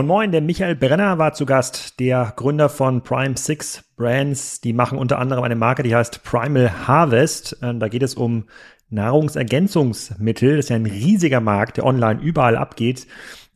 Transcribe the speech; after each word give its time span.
Moin 0.00 0.06
Moin, 0.06 0.32
der 0.32 0.40
Michael 0.40 0.76
Brenner 0.76 1.18
war 1.18 1.34
zu 1.34 1.44
Gast, 1.44 2.00
der 2.00 2.32
Gründer 2.34 2.70
von 2.70 3.02
Prime 3.02 3.36
Six 3.36 3.84
Brands. 3.98 4.62
Die 4.62 4.72
machen 4.72 4.96
unter 4.96 5.18
anderem 5.18 5.44
eine 5.44 5.56
Marke, 5.56 5.82
die 5.82 5.94
heißt 5.94 6.22
Primal 6.22 6.86
Harvest. 6.88 7.58
Ähm, 7.60 7.80
da 7.80 7.88
geht 7.88 8.02
es 8.02 8.14
um 8.14 8.44
Nahrungsergänzungsmittel. 8.88 10.56
Das 10.56 10.64
ist 10.64 10.68
ja 10.70 10.76
ein 10.76 10.86
riesiger 10.86 11.40
Markt, 11.40 11.76
der 11.76 11.84
online 11.84 12.18
überall 12.18 12.56
abgeht. 12.56 13.06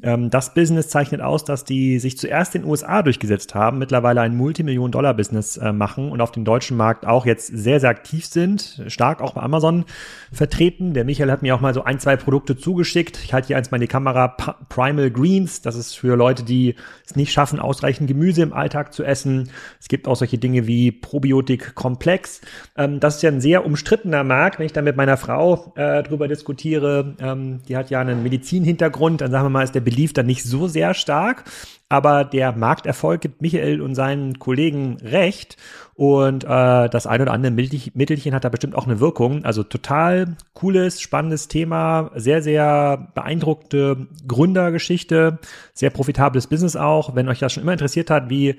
Ähm, 0.05 0.29
das 0.29 0.52
Business 0.52 0.89
zeichnet 0.89 1.23
aus, 1.23 1.45
dass 1.45 1.64
die 1.64 1.98
sich 1.98 2.18
zuerst 2.18 2.55
in 2.55 2.62
den 2.62 2.70
USA 2.70 3.02
durchgesetzt 3.02 3.55
haben, 3.55 3.79
mittlerweile 3.79 4.20
ein 4.20 4.37
Multimillion-Dollar-Business 4.37 5.57
äh, 5.57 5.73
machen 5.73 6.11
und 6.11 6.20
auf 6.20 6.30
dem 6.30 6.45
deutschen 6.45 6.77
Markt 6.77 7.07
auch 7.07 7.25
jetzt 7.25 7.46
sehr, 7.46 7.80
sehr 7.80 7.88
aktiv 7.88 8.27
sind, 8.27 8.82
stark 8.88 9.23
auch 9.23 9.32
bei 9.32 9.41
Amazon 9.41 9.87
vertreten. 10.30 10.93
Der 10.93 11.05
Michael 11.05 11.30
hat 11.30 11.41
mir 11.41 11.55
auch 11.55 11.60
mal 11.60 11.73
so 11.73 11.84
ein, 11.84 11.98
zwei 11.98 12.16
Produkte 12.16 12.56
zugeschickt. 12.56 13.19
Ich 13.24 13.32
halte 13.32 13.48
hier 13.48 13.56
eins 13.56 13.70
mal 13.70 13.79
in 13.79 13.82
die 13.82 13.87
Kamera. 13.88 14.29
P 14.29 14.52
Primal 14.69 15.10
Greens, 15.10 15.62
das 15.62 15.77
ist 15.77 15.95
für 15.95 16.16
Leute, 16.16 16.43
die 16.43 16.74
es 17.07 17.16
nicht 17.16 17.32
schaffen, 17.32 17.59
ausreichend 17.59 18.09
Gemüse 18.09 18.43
im 18.43 18.52
Alltag 18.52 18.93
zu 18.93 19.05
essen. 19.05 19.51
Es 19.80 19.88
gibt 19.88 20.07
auch 20.07 20.16
solche 20.16 20.37
Dinge 20.37 20.66
wie 20.66 20.93
Probiotik 20.93 21.74
Komplex. 21.74 22.41
Ähm, 22.77 23.01
das 23.01 23.16
ist 23.16 23.23
ja 23.23 23.30
ein 23.30 23.41
sehr 23.41 23.65
umstrittener 23.65 24.24
Markt. 24.24 24.59
Wenn 24.59 24.66
ich 24.66 24.73
da 24.73 24.82
mit 24.82 24.96
meiner 24.96 25.16
Frau 25.16 25.73
äh, 25.77 26.02
drüber 26.02 26.29
diskutiere, 26.29 27.15
ähm, 27.21 27.60
die 27.68 27.77
hat 27.77 27.91
ja 27.91 28.01
einen 28.01 28.23
Medizinhintergrund, 28.23 29.21
dann 29.21 29.30
sagen 29.30 29.46
wir 29.46 29.51
mal, 29.51 29.62
ist 29.62 29.74
der 29.74 29.80
Belief 29.95 30.12
dann 30.12 30.27
nicht 30.27 30.43
so 30.43 30.66
sehr 30.66 30.95
stark. 30.95 31.45
Aber 31.89 32.25
der 32.25 32.52
Markterfolg 32.52 33.21
gibt 33.21 33.41
Michael 33.41 33.80
und 33.80 33.95
seinen 33.95 34.39
Kollegen 34.39 34.97
recht. 35.01 35.57
Und 35.95 36.43
äh, 36.43 36.89
das 36.89 37.07
ein 37.07 37.23
oder 37.23 37.33
andere 37.33 37.52
Mittelchen 37.52 38.35
hat 38.35 38.45
da 38.45 38.49
bestimmt 38.49 38.75
auch 38.75 38.87
eine 38.87 38.99
Wirkung. 38.99 39.45
Also 39.45 39.62
total 39.62 40.37
cooles, 40.55 41.01
spannendes 41.01 41.47
Thema, 41.47 42.11
sehr, 42.16 42.43
sehr 42.43 43.13
beeindruckte 43.15 44.09
Gründergeschichte, 44.27 45.38
sehr 45.73 45.91
profitables 45.91 46.49
Business 46.49 46.74
auch. 46.74 47.15
Wenn 47.15 47.29
euch 47.29 47.38
das 47.38 47.52
schon 47.52 47.63
immer 47.63 47.73
interessiert 47.73 48.11
hat, 48.11 48.29
wie 48.29 48.57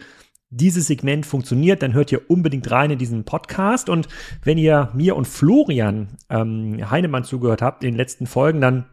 dieses 0.49 0.87
Segment 0.87 1.25
funktioniert, 1.25 1.81
dann 1.81 1.93
hört 1.93 2.11
ihr 2.11 2.29
unbedingt 2.29 2.69
rein 2.71 2.91
in 2.91 2.99
diesen 2.99 3.25
Podcast. 3.25 3.89
Und 3.89 4.07
wenn 4.43 4.57
ihr 4.57 4.89
mir 4.93 5.17
und 5.17 5.27
Florian 5.27 6.07
ähm, 6.29 6.89
Heinemann 6.89 7.25
zugehört 7.25 7.61
habt 7.61 7.83
in 7.83 7.91
den 7.91 7.97
letzten 7.97 8.27
Folgen, 8.27 8.61
dann 8.61 8.85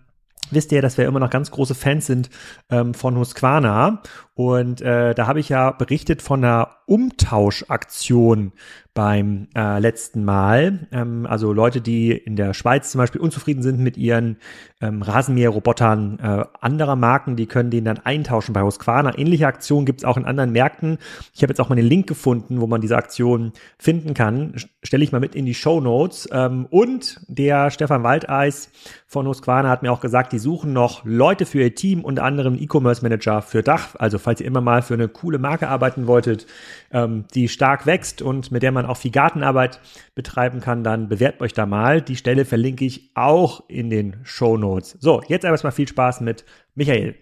wisst 0.53 0.73
ihr, 0.73 0.83
dass 0.83 0.99
wir 0.99 1.07
immer 1.07 1.21
noch 1.21 1.31
ganz 1.31 1.51
große 1.51 1.75
Fans 1.75 2.07
sind 2.07 2.31
ähm, 2.71 2.95
von 2.95 3.17
Husqvarna. 3.17 4.03
Und 4.35 4.81
äh, 4.81 5.15
da 5.15 5.27
habe 5.27 5.41
ich 5.41 5.51
ja 5.51 5.73
berichtet 5.73 6.23
von 6.23 6.43
einer 6.43 6.77
Umtauschaktion 6.87 8.53
beim 8.95 9.49
äh, 9.57 9.79
letzten 9.79 10.25
Mal. 10.25 10.87
Ähm, 10.93 11.27
also 11.27 11.53
Leute, 11.53 11.81
die 11.81 12.13
in 12.13 12.37
der 12.37 12.53
Schweiz 12.53 12.91
zum 12.93 12.99
Beispiel 12.99 13.21
unzufrieden 13.21 13.63
sind 13.63 13.81
mit 13.81 13.97
ihren 13.97 14.37
ähm, 14.83 15.01
Rasenmäherrobotern 15.01 16.19
äh, 16.19 16.45
anderer 16.61 16.97
Marken, 16.97 17.37
die 17.37 17.47
können 17.47 17.71
den 17.71 17.87
dann 17.87 17.99
eintauschen 17.99 18.53
bei 18.53 18.63
Husqvarna. 18.63 19.17
Ähnliche 19.17 19.47
Aktionen 19.47 19.87
gibt 19.87 20.01
es 20.01 20.05
auch 20.05 20.19
in 20.19 20.27
anderen 20.27 20.53
Märkten. 20.53 20.99
Ich 21.35 21.43
habe 21.43 21.51
jetzt 21.51 21.61
auch 21.61 21.71
mal 21.71 21.77
den 21.77 21.87
Link 21.87 22.07
gefunden, 22.07 22.61
wo 22.61 22.67
man 22.67 22.83
diese 22.83 22.97
Aktion 22.97 23.53
finden 23.79 24.13
kann. 24.13 24.55
Stelle 24.83 25.05
ich 25.05 25.13
mal 25.13 25.21
mit 25.21 25.35
in 25.35 25.47
die 25.47 25.55
Show 25.55 25.81
Notes. 25.81 26.29
Ähm, 26.31 26.67
und 26.69 27.21
der 27.29 27.71
Stefan 27.71 28.03
Waldeis 28.03 28.71
von 29.07 29.27
Husqvarna 29.27 29.71
hat 29.71 29.83
mir 29.83 29.93
auch 29.93 30.01
gesagt, 30.01 30.33
die 30.33 30.39
suchen 30.39 30.75
noch 30.75 31.03
Leute 31.05 31.47
für 31.47 31.63
ihr 31.63 31.75
Team, 31.75 32.05
unter 32.05 32.25
anderem 32.25 32.59
E-Commerce 32.61 33.03
Manager 33.03 33.41
für 33.41 33.63
Dach. 33.63 33.95
Also 33.99 34.19
falls 34.23 34.41
ihr 34.41 34.47
immer 34.47 34.61
mal 34.61 34.83
für 34.83 34.95
eine 34.95 35.09
coole 35.09 35.39
Marke 35.39 35.69
arbeiten 35.69 36.07
wolltet, 36.07 36.47
ähm, 36.93 37.25
die 37.35 37.49
stark 37.49 37.85
wächst 37.87 38.23
und 38.23 38.51
mit 38.51 38.63
der 38.63 38.73
man 38.73 38.87
auch 38.87 38.97
viel 38.97 39.11
Gartenarbeit 39.11 39.81
betreiben 40.15 40.61
kann, 40.61 40.85
dann 40.85 41.09
bewerbt 41.09 41.43
euch 41.43 41.53
da 41.53 41.67
mal. 41.67 42.01
Die 42.01 42.17
Stelle 42.17 42.45
verlinke 42.45 42.85
ich 42.85 43.11
auch 43.15 43.65
in 43.69 43.91
den 43.91 44.17
Show 44.23 44.57
Notes. 44.57 44.97
So, 45.01 45.23
jetzt 45.29 45.45
erstmal 45.45 45.73
viel 45.73 45.89
Spaß 45.89 46.21
mit 46.21 46.45
Michael. 46.75 47.17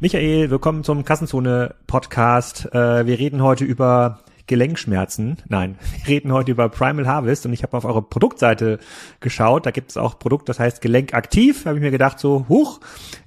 Michael, 0.00 0.50
willkommen 0.50 0.84
zum 0.84 1.04
Kassenzone 1.04 1.74
Podcast. 1.88 2.72
Äh, 2.72 3.06
wir 3.06 3.18
reden 3.18 3.42
heute 3.42 3.64
über 3.64 4.20
Gelenkschmerzen. 4.48 5.36
Nein, 5.48 5.78
wir 6.04 6.08
reden 6.08 6.32
heute 6.32 6.50
über 6.50 6.68
Primal 6.68 7.06
Harvest 7.06 7.46
und 7.46 7.52
ich 7.52 7.62
habe 7.62 7.76
auf 7.76 7.84
eure 7.84 8.02
Produktseite 8.02 8.80
geschaut. 9.20 9.66
Da 9.66 9.70
gibt 9.70 9.90
es 9.90 9.96
auch 9.96 10.18
Produkt, 10.18 10.48
das 10.48 10.58
heißt 10.58 10.80
Gelenkaktiv. 10.80 11.62
Da 11.62 11.68
habe 11.68 11.78
ich 11.78 11.84
mir 11.84 11.92
gedacht, 11.92 12.18
so, 12.18 12.46
huch, 12.48 12.80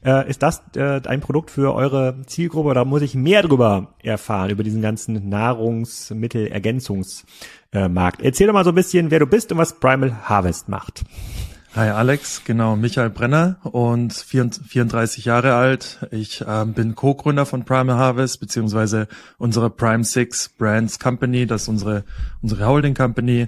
äh, 0.04 0.30
ist 0.30 0.44
das 0.44 0.62
äh, 0.76 1.00
ein 1.06 1.22
Produkt 1.22 1.52
für 1.52 1.74
eure 1.74 2.22
Zielgruppe? 2.26 2.74
Da 2.74 2.84
muss 2.84 3.02
ich 3.02 3.16
mehr 3.16 3.44
drüber 3.44 3.94
erfahren, 4.04 4.50
über 4.50 4.64
diesen 4.64 4.82
ganzen 4.82 5.30
Nahrungsmittelergänzungsmarkt. 5.30 8.22
Äh, 8.22 8.26
Erzähl 8.26 8.48
doch 8.48 8.54
mal 8.54 8.66
so 8.66 8.72
ein 8.72 8.76
bisschen, 8.76 9.12
wer 9.12 9.20
du 9.20 9.28
bist 9.28 9.52
und 9.52 9.58
was 9.58 9.80
Primal 9.80 10.28
Harvest 10.28 10.68
macht. 10.68 11.06
Hi 11.74 11.88
Alex, 11.88 12.42
genau, 12.44 12.76
Michael 12.76 13.10
Brenner 13.12 13.56
und 13.64 14.12
34 14.12 15.24
Jahre 15.24 15.54
alt. 15.54 16.06
Ich 16.12 16.44
ähm, 16.46 16.74
bin 16.74 16.96
Co-Gründer 16.96 17.46
von 17.46 17.64
Primal 17.64 17.96
Harvest 17.96 18.42
beziehungsweise 18.42 19.08
unsere 19.38 19.70
Prime 19.70 20.04
Six 20.04 20.50
Brands 20.50 21.00
Company, 21.00 21.48
das 21.48 21.62
ist 21.62 21.68
unsere 21.70 22.04
unsere 22.42 22.68
Holding 22.68 22.94
Company. 22.94 23.48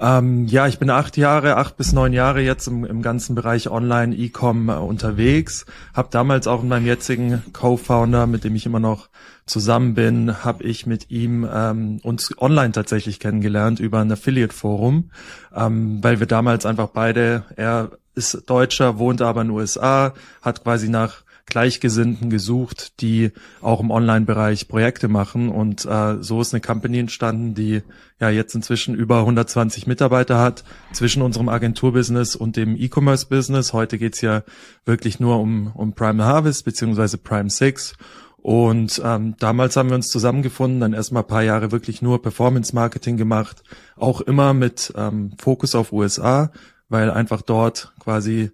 Ähm, 0.00 0.46
ja, 0.46 0.66
ich 0.66 0.80
bin 0.80 0.90
acht 0.90 1.16
Jahre, 1.16 1.58
acht 1.58 1.76
bis 1.76 1.92
neun 1.92 2.12
Jahre 2.12 2.40
jetzt 2.40 2.66
im, 2.66 2.84
im 2.84 3.02
ganzen 3.02 3.36
Bereich 3.36 3.70
Online 3.70 4.16
E-Com 4.16 4.68
äh, 4.68 4.72
unterwegs. 4.72 5.64
Hab 5.94 6.10
damals 6.10 6.48
auch 6.48 6.62
mit 6.62 6.70
meinem 6.70 6.86
jetzigen 6.86 7.44
Co-Founder, 7.52 8.26
mit 8.26 8.42
dem 8.42 8.56
ich 8.56 8.66
immer 8.66 8.80
noch 8.80 9.10
zusammen 9.50 9.94
bin, 9.94 10.44
habe 10.44 10.64
ich 10.64 10.86
mit 10.86 11.10
ihm 11.10 11.46
ähm, 11.52 12.00
uns 12.02 12.32
online 12.38 12.72
tatsächlich 12.72 13.20
kennengelernt 13.20 13.80
über 13.80 14.00
ein 14.00 14.12
Affiliate-Forum, 14.12 15.10
ähm, 15.54 15.98
weil 16.02 16.20
wir 16.20 16.26
damals 16.26 16.64
einfach 16.66 16.88
beide, 16.88 17.44
er 17.56 17.90
ist 18.14 18.48
Deutscher, 18.48 18.98
wohnt 18.98 19.22
aber 19.22 19.42
in 19.42 19.48
den 19.48 19.56
USA, 19.56 20.14
hat 20.42 20.62
quasi 20.62 20.88
nach 20.88 21.24
Gleichgesinnten 21.50 22.30
gesucht, 22.30 23.00
die 23.00 23.32
auch 23.60 23.80
im 23.80 23.90
Online-Bereich 23.90 24.68
Projekte 24.68 25.08
machen. 25.08 25.50
Und 25.50 25.84
äh, 25.84 26.22
so 26.22 26.40
ist 26.40 26.54
eine 26.54 26.62
Company 26.62 26.98
entstanden, 26.98 27.54
die 27.54 27.82
ja 28.20 28.30
jetzt 28.30 28.54
inzwischen 28.54 28.94
über 28.94 29.18
120 29.20 29.86
Mitarbeiter 29.86 30.38
hat, 30.38 30.64
zwischen 30.92 31.22
unserem 31.22 31.48
Agenturbusiness 31.48 32.36
und 32.36 32.56
dem 32.56 32.76
E-Commerce-Business. 32.76 33.72
Heute 33.74 33.98
geht's 33.98 34.22
ja 34.22 34.42
wirklich 34.86 35.20
nur 35.20 35.38
um, 35.40 35.72
um 35.74 35.92
Prime 35.92 36.24
Harvest 36.24 36.64
beziehungsweise 36.64 37.18
Prime 37.18 37.50
Six. 37.50 37.94
Und 38.42 39.02
ähm, 39.04 39.34
damals 39.38 39.76
haben 39.76 39.90
wir 39.90 39.96
uns 39.96 40.08
zusammengefunden, 40.08 40.80
dann 40.80 40.94
erstmal 40.94 41.24
paar 41.24 41.42
Jahre 41.42 41.72
wirklich 41.72 42.00
nur 42.00 42.22
Performance 42.22 42.74
Marketing 42.74 43.18
gemacht, 43.18 43.62
auch 43.96 44.22
immer 44.22 44.54
mit 44.54 44.92
ähm, 44.96 45.32
Fokus 45.38 45.74
auf 45.74 45.92
USA, 45.92 46.50
weil 46.88 47.10
einfach 47.10 47.42
dort 47.42 47.92
quasi 48.00 48.50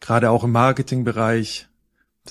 gerade 0.00 0.30
auch 0.30 0.44
im 0.44 0.52
Marketingbereich 0.52 1.69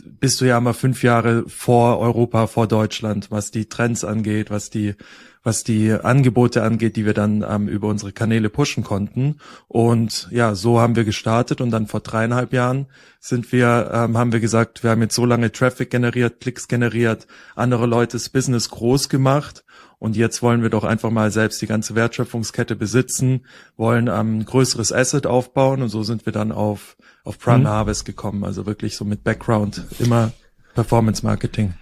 bist 0.05 0.41
du 0.41 0.45
ja 0.45 0.57
immer 0.57 0.73
fünf 0.73 1.03
Jahre 1.03 1.43
vor 1.47 1.99
Europa, 1.99 2.47
vor 2.47 2.67
Deutschland, 2.67 3.31
was 3.31 3.51
die 3.51 3.67
Trends 3.67 4.03
angeht, 4.03 4.49
was 4.49 4.69
die 4.69 4.95
was 5.43 5.63
die 5.63 5.91
Angebote 5.91 6.63
angeht, 6.63 6.95
die 6.97 7.05
wir 7.05 7.13
dann 7.13 7.45
ähm, 7.47 7.67
über 7.67 7.87
unsere 7.87 8.11
Kanäle 8.11 8.49
pushen 8.49 8.83
konnten. 8.83 9.37
Und 9.67 10.27
ja, 10.31 10.53
so 10.53 10.81
haben 10.81 10.95
wir 10.95 11.05
gestartet 11.05 11.61
und 11.61 11.71
dann 11.71 11.87
vor 11.87 12.01
dreieinhalb 12.01 12.51
Jahren 12.51 12.87
sind 13.19 13.51
wir, 13.51 13.89
ähm, 13.93 14.17
haben 14.17 14.33
wir 14.33 14.41
gesagt, 14.41 14.83
wir 14.83 14.91
haben 14.91 15.01
jetzt 15.01 15.15
so 15.15 15.25
lange 15.25 15.51
Traffic 15.51 15.89
generiert, 15.89 16.41
Klicks 16.41 16.67
generiert, 16.67 17.25
andere 17.55 17.85
Leutes 17.85 18.29
Business 18.29 18.69
groß 18.69 19.07
gemacht 19.07 19.63
und 19.99 20.15
jetzt 20.15 20.41
wollen 20.41 20.61
wir 20.61 20.69
doch 20.69 20.85
einfach 20.85 21.11
mal 21.11 21.29
selbst 21.29 21.61
die 21.61 21.67
ganze 21.67 21.93
Wertschöpfungskette 21.93 22.75
besitzen, 22.75 23.45
wollen 23.75 24.07
ähm, 24.07 24.39
ein 24.39 24.45
größeres 24.45 24.93
Asset 24.93 25.27
aufbauen 25.27 25.81
und 25.81 25.89
so 25.89 26.03
sind 26.03 26.25
wir 26.25 26.33
dann 26.33 26.53
auf, 26.53 26.95
auf 27.25 27.37
Prime 27.37 27.59
mhm. 27.59 27.67
Harvest 27.67 28.05
gekommen. 28.05 28.45
Also 28.45 28.65
wirklich 28.65 28.95
so 28.95 29.03
mit 29.03 29.25
Background 29.25 29.85
immer 29.99 30.31
Performance 30.73 31.25
Marketing. 31.25 31.73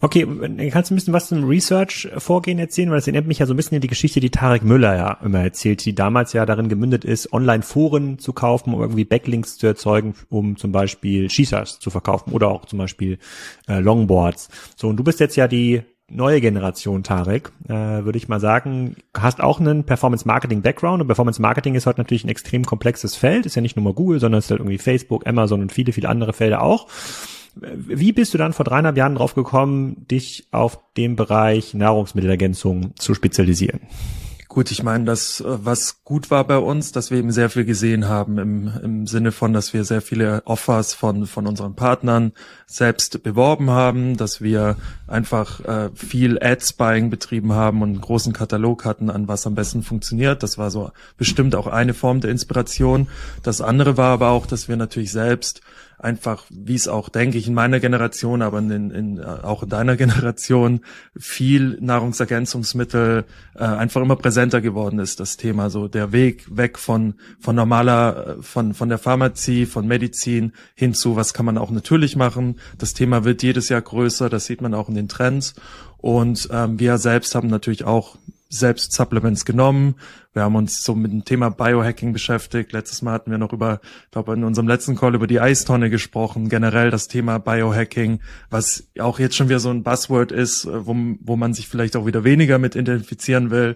Okay, 0.00 0.24
kannst 0.70 0.90
du 0.90 0.94
ein 0.94 0.96
bisschen 0.96 1.12
was 1.12 1.26
zum 1.26 1.42
Research-Vorgehen 1.42 2.60
erzählen? 2.60 2.88
Weil 2.90 2.98
das 2.98 3.08
erinnert 3.08 3.26
mich 3.26 3.40
ja 3.40 3.46
so 3.46 3.54
ein 3.54 3.56
bisschen 3.56 3.74
an 3.74 3.80
die 3.80 3.88
Geschichte, 3.88 4.20
die 4.20 4.30
Tarek 4.30 4.62
Müller 4.62 4.94
ja 4.94 5.18
immer 5.24 5.40
erzählt, 5.40 5.84
die 5.84 5.92
damals 5.92 6.32
ja 6.34 6.46
darin 6.46 6.68
gemündet 6.68 7.04
ist, 7.04 7.32
Online-Foren 7.32 8.20
zu 8.20 8.32
kaufen, 8.32 8.74
um 8.74 8.80
irgendwie 8.80 9.04
Backlinks 9.04 9.58
zu 9.58 9.66
erzeugen, 9.66 10.14
um 10.28 10.56
zum 10.56 10.70
Beispiel 10.70 11.28
Shishas 11.28 11.80
zu 11.80 11.90
verkaufen 11.90 12.32
oder 12.32 12.48
auch 12.48 12.66
zum 12.66 12.78
Beispiel 12.78 13.18
äh, 13.66 13.80
Longboards. 13.80 14.50
So, 14.76 14.86
und 14.86 14.98
du 14.98 15.02
bist 15.02 15.18
jetzt 15.18 15.34
ja 15.34 15.48
die 15.48 15.82
neue 16.10 16.40
Generation, 16.40 17.02
Tarek, 17.02 17.52
äh, 17.68 17.72
würde 17.72 18.16
ich 18.16 18.28
mal 18.28 18.40
sagen, 18.40 18.96
hast 19.16 19.40
auch 19.40 19.60
einen 19.60 19.84
Performance-Marketing-Background 19.84 21.02
und 21.02 21.06
Performance-Marketing 21.06 21.74
ist 21.74 21.86
heute 21.86 22.00
natürlich 22.00 22.24
ein 22.24 22.30
extrem 22.30 22.64
komplexes 22.64 23.14
Feld, 23.14 23.46
ist 23.46 23.54
ja 23.54 23.62
nicht 23.62 23.76
nur 23.76 23.84
mal 23.84 23.92
Google, 23.92 24.18
sondern 24.18 24.38
es 24.38 24.46
ist 24.46 24.50
halt 24.50 24.60
irgendwie 24.60 24.78
Facebook, 24.78 25.26
Amazon 25.26 25.60
und 25.60 25.72
viele, 25.72 25.92
viele 25.92 26.08
andere 26.08 26.32
Felder 26.32 26.62
auch. 26.62 26.88
Wie 27.60 28.12
bist 28.12 28.32
du 28.34 28.38
dann 28.38 28.52
vor 28.52 28.64
dreieinhalb 28.64 28.96
Jahren 28.96 29.16
drauf 29.16 29.34
gekommen, 29.34 30.06
dich 30.10 30.46
auf 30.52 30.78
den 30.96 31.16
Bereich 31.16 31.74
Nahrungsmittelergänzung 31.74 32.92
zu 32.96 33.14
spezialisieren? 33.14 33.80
Gut, 34.58 34.72
ich 34.72 34.82
meine, 34.82 35.04
das, 35.04 35.40
äh, 35.40 35.44
was 35.46 36.02
gut 36.02 36.32
war 36.32 36.42
bei 36.42 36.58
uns, 36.58 36.90
dass 36.90 37.12
wir 37.12 37.18
eben 37.18 37.30
sehr 37.30 37.48
viel 37.48 37.64
gesehen 37.64 38.08
haben 38.08 38.38
im, 38.38 38.72
im 38.82 39.06
Sinne 39.06 39.30
von, 39.30 39.52
dass 39.52 39.72
wir 39.72 39.84
sehr 39.84 40.02
viele 40.02 40.42
Offers 40.46 40.94
von, 40.94 41.28
von 41.28 41.46
unseren 41.46 41.76
Partnern 41.76 42.32
selbst 42.66 43.22
beworben 43.22 43.70
haben, 43.70 44.16
dass 44.16 44.40
wir 44.42 44.74
einfach 45.06 45.60
äh, 45.60 45.90
viel 45.94 46.42
Ad-Spying 46.42 47.08
betrieben 47.08 47.52
haben 47.52 47.82
und 47.82 47.90
einen 47.90 48.00
großen 48.00 48.32
Katalog 48.32 48.84
hatten, 48.84 49.10
an 49.10 49.28
was 49.28 49.46
am 49.46 49.54
besten 49.54 49.84
funktioniert. 49.84 50.42
Das 50.42 50.58
war 50.58 50.72
so 50.72 50.90
bestimmt 51.16 51.54
auch 51.54 51.68
eine 51.68 51.94
Form 51.94 52.20
der 52.20 52.32
Inspiration. 52.32 53.06
Das 53.44 53.60
andere 53.60 53.96
war 53.96 54.10
aber 54.12 54.30
auch, 54.30 54.44
dass 54.44 54.66
wir 54.66 54.76
natürlich 54.76 55.12
selbst 55.12 55.60
einfach, 55.98 56.44
wie 56.50 56.74
es 56.74 56.88
auch, 56.88 57.08
denke 57.08 57.38
ich, 57.38 57.48
in 57.48 57.54
meiner 57.54 57.80
Generation, 57.80 58.42
aber 58.42 58.58
in, 58.58 58.90
in, 58.90 59.24
auch 59.24 59.64
in 59.64 59.68
deiner 59.68 59.96
Generation 59.96 60.80
viel 61.18 61.78
Nahrungsergänzungsmittel 61.80 63.24
äh, 63.54 63.64
einfach 63.64 64.00
immer 64.00 64.16
präsenter 64.16 64.60
geworden 64.60 64.98
ist, 65.00 65.20
das 65.20 65.36
Thema. 65.36 65.70
So 65.70 65.88
der 65.88 66.12
Weg 66.12 66.56
weg 66.56 66.78
von, 66.78 67.14
von 67.40 67.56
normaler, 67.56 68.36
von, 68.40 68.74
von 68.74 68.88
der 68.88 68.98
Pharmazie, 68.98 69.66
von 69.66 69.86
Medizin 69.86 70.52
hin 70.74 70.94
zu, 70.94 71.16
was 71.16 71.34
kann 71.34 71.46
man 71.46 71.58
auch 71.58 71.70
natürlich 71.70 72.16
machen. 72.16 72.60
Das 72.78 72.94
Thema 72.94 73.24
wird 73.24 73.42
jedes 73.42 73.68
Jahr 73.68 73.82
größer, 73.82 74.28
das 74.28 74.46
sieht 74.46 74.60
man 74.60 74.74
auch 74.74 74.88
in 74.88 74.94
den 74.94 75.08
Trends. 75.08 75.54
Und 75.96 76.48
ähm, 76.52 76.78
wir 76.78 76.98
selbst 76.98 77.34
haben 77.34 77.48
natürlich 77.48 77.84
auch 77.84 78.16
selbst 78.48 78.92
Supplements 78.92 79.44
genommen. 79.44 79.96
Wir 80.38 80.44
haben 80.44 80.54
uns 80.54 80.84
so 80.84 80.94
mit 80.94 81.10
dem 81.10 81.24
Thema 81.24 81.50
Biohacking 81.50 82.12
beschäftigt. 82.12 82.70
Letztes 82.70 83.02
Mal 83.02 83.10
hatten 83.10 83.32
wir 83.32 83.38
noch 83.38 83.52
über, 83.52 83.80
ich 84.04 84.12
glaube 84.12 84.34
in 84.34 84.44
unserem 84.44 84.68
letzten 84.68 84.94
Call 84.94 85.16
über 85.16 85.26
die 85.26 85.40
Eistonne 85.40 85.90
gesprochen. 85.90 86.48
Generell 86.48 86.92
das 86.92 87.08
Thema 87.08 87.38
Biohacking, 87.38 88.20
was 88.48 88.84
auch 89.00 89.18
jetzt 89.18 89.34
schon 89.34 89.48
wieder 89.48 89.58
so 89.58 89.70
ein 89.70 89.82
Buzzword 89.82 90.30
ist, 90.30 90.68
wo, 90.70 90.94
wo 91.20 91.34
man 91.34 91.54
sich 91.54 91.66
vielleicht 91.66 91.96
auch 91.96 92.06
wieder 92.06 92.22
weniger 92.22 92.60
mit 92.60 92.76
identifizieren 92.76 93.50
will. 93.50 93.74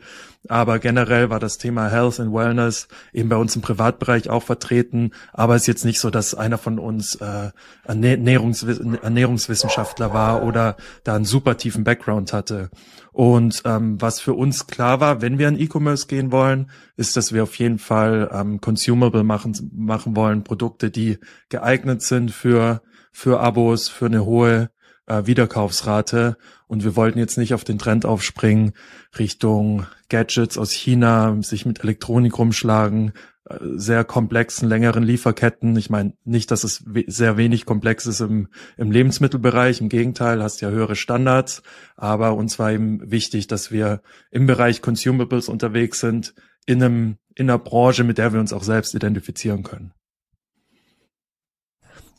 Aber 0.48 0.78
generell 0.78 1.30
war 1.30 1.40
das 1.40 1.58
Thema 1.58 1.88
Health 1.88 2.20
and 2.20 2.32
Wellness 2.32 2.86
eben 3.12 3.28
bei 3.28 3.36
uns 3.36 3.56
im 3.56 3.62
Privatbereich 3.62 4.30
auch 4.30 4.44
vertreten. 4.44 5.10
Aber 5.32 5.56
es 5.56 5.62
ist 5.62 5.66
jetzt 5.68 5.84
nicht 5.84 5.98
so, 5.98 6.10
dass 6.10 6.32
einer 6.32 6.58
von 6.58 6.78
uns 6.78 7.16
äh, 7.16 7.50
Ernährungswiss 7.84 8.78
Ernährungswissenschaftler 8.78 10.14
war 10.14 10.44
oder 10.44 10.76
da 11.02 11.16
einen 11.16 11.24
super 11.24 11.56
tiefen 11.56 11.82
Background 11.82 12.32
hatte. 12.32 12.70
Und 13.12 13.62
ähm, 13.66 14.00
was 14.00 14.20
für 14.20 14.32
uns 14.32 14.66
klar 14.66 15.00
war, 15.00 15.20
wenn 15.20 15.38
wir 15.38 15.46
an 15.46 15.60
E-Commerce 15.60 16.06
gehen 16.06 16.32
wollen, 16.32 16.51
ist, 16.96 17.16
dass 17.16 17.32
wir 17.32 17.42
auf 17.42 17.54
jeden 17.56 17.78
Fall 17.78 18.30
ähm, 18.32 18.60
consumable 18.60 19.24
machen, 19.24 19.70
machen 19.74 20.16
wollen, 20.16 20.44
Produkte, 20.44 20.90
die 20.90 21.18
geeignet 21.48 22.02
sind 22.02 22.30
für, 22.30 22.82
für 23.12 23.40
Abos, 23.40 23.88
für 23.88 24.06
eine 24.06 24.24
hohe 24.24 24.70
äh, 25.06 25.26
Wiederkaufsrate. 25.26 26.36
Und 26.66 26.84
wir 26.84 26.96
wollten 26.96 27.18
jetzt 27.18 27.38
nicht 27.38 27.54
auf 27.54 27.64
den 27.64 27.78
Trend 27.78 28.06
aufspringen 28.06 28.72
Richtung 29.18 29.86
Gadgets 30.08 30.58
aus 30.58 30.72
China, 30.72 31.36
sich 31.42 31.66
mit 31.66 31.82
Elektronik 31.82 32.38
rumschlagen, 32.38 33.12
sehr 33.60 34.04
komplexen, 34.04 34.68
längeren 34.68 35.02
Lieferketten. 35.02 35.76
Ich 35.76 35.90
meine 35.90 36.14
nicht, 36.24 36.50
dass 36.50 36.64
es 36.64 36.84
we 36.86 37.04
sehr 37.06 37.36
wenig 37.36 37.66
komplex 37.66 38.06
ist 38.06 38.20
im, 38.20 38.48
im 38.76 38.90
Lebensmittelbereich. 38.90 39.80
Im 39.80 39.88
Gegenteil, 39.88 40.42
hast 40.42 40.60
ja 40.60 40.70
höhere 40.70 40.96
Standards. 40.96 41.62
Aber 41.96 42.34
uns 42.34 42.58
war 42.58 42.72
eben 42.72 43.10
wichtig, 43.10 43.46
dass 43.46 43.70
wir 43.70 44.02
im 44.30 44.46
Bereich 44.46 44.82
Consumables 44.82 45.48
unterwegs 45.48 46.00
sind, 46.00 46.34
in 46.66 46.82
einem, 46.82 47.16
in 47.34 47.50
einer 47.50 47.58
Branche, 47.58 48.04
mit 48.04 48.18
der 48.18 48.32
wir 48.32 48.40
uns 48.40 48.52
auch 48.52 48.62
selbst 48.62 48.94
identifizieren 48.94 49.62
können. 49.62 49.92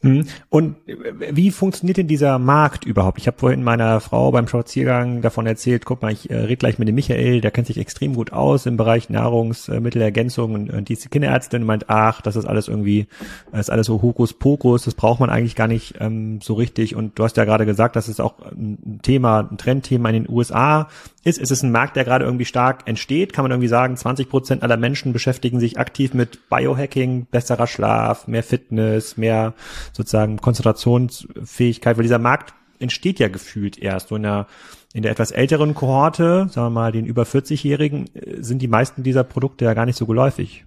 Hm. 0.04 0.26
Und 0.50 0.76
wie 0.86 1.50
funktioniert 1.52 1.96
denn 1.96 2.08
dieser 2.08 2.38
Markt 2.38 2.84
überhaupt? 2.84 3.20
Ich 3.20 3.28
habe 3.28 3.40
vorhin 3.40 3.64
meiner 3.64 4.02
Frau 4.02 4.32
beim 4.32 4.50
Spaziergang 4.50 5.22
davon 5.22 5.48
erzählt, 5.48 5.86
guck 5.86 6.02
mal, 6.02 6.12
ich 6.12 6.30
äh, 6.30 6.36
rede 6.36 6.58
gleich 6.58 6.78
mit 6.78 6.90
dem 6.90 6.96
Michael, 6.96 7.40
der 7.40 7.52
kennt 7.52 7.68
sich 7.68 7.78
extrem 7.78 8.14
gut 8.14 8.34
aus 8.34 8.66
im 8.66 8.76
Bereich 8.76 9.10
Nahrungsmittelergänzung 9.10 10.54
und, 10.54 10.70
und 10.72 10.90
die 10.90 10.94
ist 10.94 11.10
Kinderärztin 11.10 11.64
meint, 11.64 11.90
ach, 11.90 12.22
das 12.22 12.36
ist 12.36 12.46
alles 12.46 12.68
irgendwie, 12.68 13.08
das 13.52 13.62
ist 13.62 13.70
alles 13.70 13.88
so 13.88 14.02
Hokuspokus, 14.02 14.84
das 14.84 14.94
braucht 14.94 15.22
man 15.22 15.30
eigentlich 15.30 15.56
gar 15.56 15.70
nicht 15.70 15.96
ähm, 16.02 16.42
so 16.42 16.56
richtig. 16.56 16.98
Und 16.98 17.18
du 17.18 17.24
hast 17.24 17.38
ja 17.38 17.46
gerade 17.46 17.66
gesagt, 17.66 17.96
das 17.96 18.10
ist 18.10 18.20
auch 18.20 18.34
ein 18.52 19.00
Thema, 19.04 19.48
ein 19.50 19.58
Trendthema 19.58 20.10
in 20.10 20.24
den 20.24 20.30
USA 20.30 20.90
ist. 21.24 21.38
Ist 21.38 21.52
es 21.52 21.64
ein 21.64 21.72
Markt, 21.72 21.96
der 21.96 22.04
gerade 22.04 22.26
irgendwie 22.26 22.46
stark 22.46 22.88
entsteht? 22.88 23.34
Kann 23.34 23.44
man 23.44 23.52
irgendwie 23.52 23.68
sagen, 23.68 23.96
20 23.96 24.30
Prozent 24.30 24.64
aller 24.64 24.78
Menschen 24.78 25.14
beschäftigen 25.14 25.60
sich 25.60 25.80
aktiv 25.80 26.14
mit 26.14 26.50
Biohacking, 26.50 27.28
besserer 27.30 27.68
Schlaf, 27.68 28.28
mehr 28.28 28.44
Fitness, 28.44 29.18
mehr 29.18 29.54
sozusagen 29.94 30.38
Konzentrationsfähigkeit, 30.38 31.98
weil 31.98 32.04
dieser 32.04 32.20
Markt 32.20 32.54
entsteht 32.80 33.20
ja 33.20 33.30
gefühlt 33.30 33.78
erst 33.78 34.10
so 34.10 34.16
in 34.16 34.24
der 34.24 34.48
in 34.94 35.02
der 35.02 35.12
etwas 35.12 35.32
älteren 35.32 35.74
Kohorte, 35.74 36.48
sagen 36.52 36.68
wir 36.68 36.70
mal 36.70 36.92
den 36.92 37.06
über 37.06 37.24
40-Jährigen, 37.24 38.14
äh, 38.14 38.44
sind 38.44 38.62
die 38.62 38.68
meisten 38.68 39.02
dieser 39.02 39.24
Produkte 39.24 39.66
ja 39.66 39.74
gar 39.74 39.88
nicht 39.88 39.98
so 39.98 40.06
geläufig. 40.06 40.66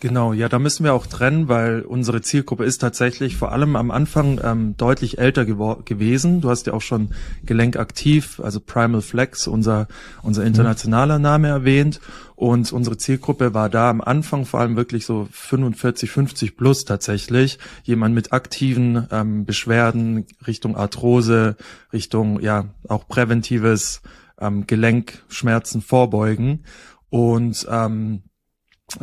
Genau, 0.00 0.32
ja, 0.32 0.48
da 0.48 0.60
müssen 0.60 0.84
wir 0.84 0.94
auch 0.94 1.06
trennen, 1.06 1.48
weil 1.48 1.82
unsere 1.82 2.20
Zielgruppe 2.20 2.64
ist 2.64 2.78
tatsächlich 2.78 3.36
vor 3.36 3.50
allem 3.50 3.74
am 3.74 3.90
Anfang 3.90 4.40
ähm, 4.44 4.76
deutlich 4.76 5.18
älter 5.18 5.44
gewesen. 5.44 6.40
Du 6.40 6.50
hast 6.50 6.68
ja 6.68 6.72
auch 6.72 6.82
schon 6.82 7.10
Gelenkaktiv, 7.44 8.38
also 8.38 8.60
Primal 8.60 9.02
Flex, 9.02 9.48
unser, 9.48 9.88
unser 10.22 10.42
mhm. 10.42 10.48
internationaler 10.48 11.18
Name 11.18 11.48
erwähnt. 11.48 12.00
Und 12.36 12.72
unsere 12.72 12.96
Zielgruppe 12.96 13.54
war 13.54 13.68
da 13.68 13.90
am 13.90 14.00
Anfang 14.00 14.46
vor 14.46 14.60
allem 14.60 14.76
wirklich 14.76 15.04
so 15.04 15.26
45, 15.32 16.08
50 16.08 16.56
plus 16.56 16.84
tatsächlich. 16.84 17.58
Jemand 17.82 18.14
mit 18.14 18.32
aktiven 18.32 19.08
ähm, 19.10 19.44
Beschwerden 19.44 20.26
Richtung 20.46 20.76
Arthrose, 20.76 21.56
Richtung 21.92 22.38
ja 22.40 22.66
auch 22.86 23.08
präventives 23.08 24.02
ähm, 24.40 24.68
Gelenkschmerzen 24.68 25.82
vorbeugen. 25.82 26.64
Und 27.10 27.66
ähm, 27.68 28.22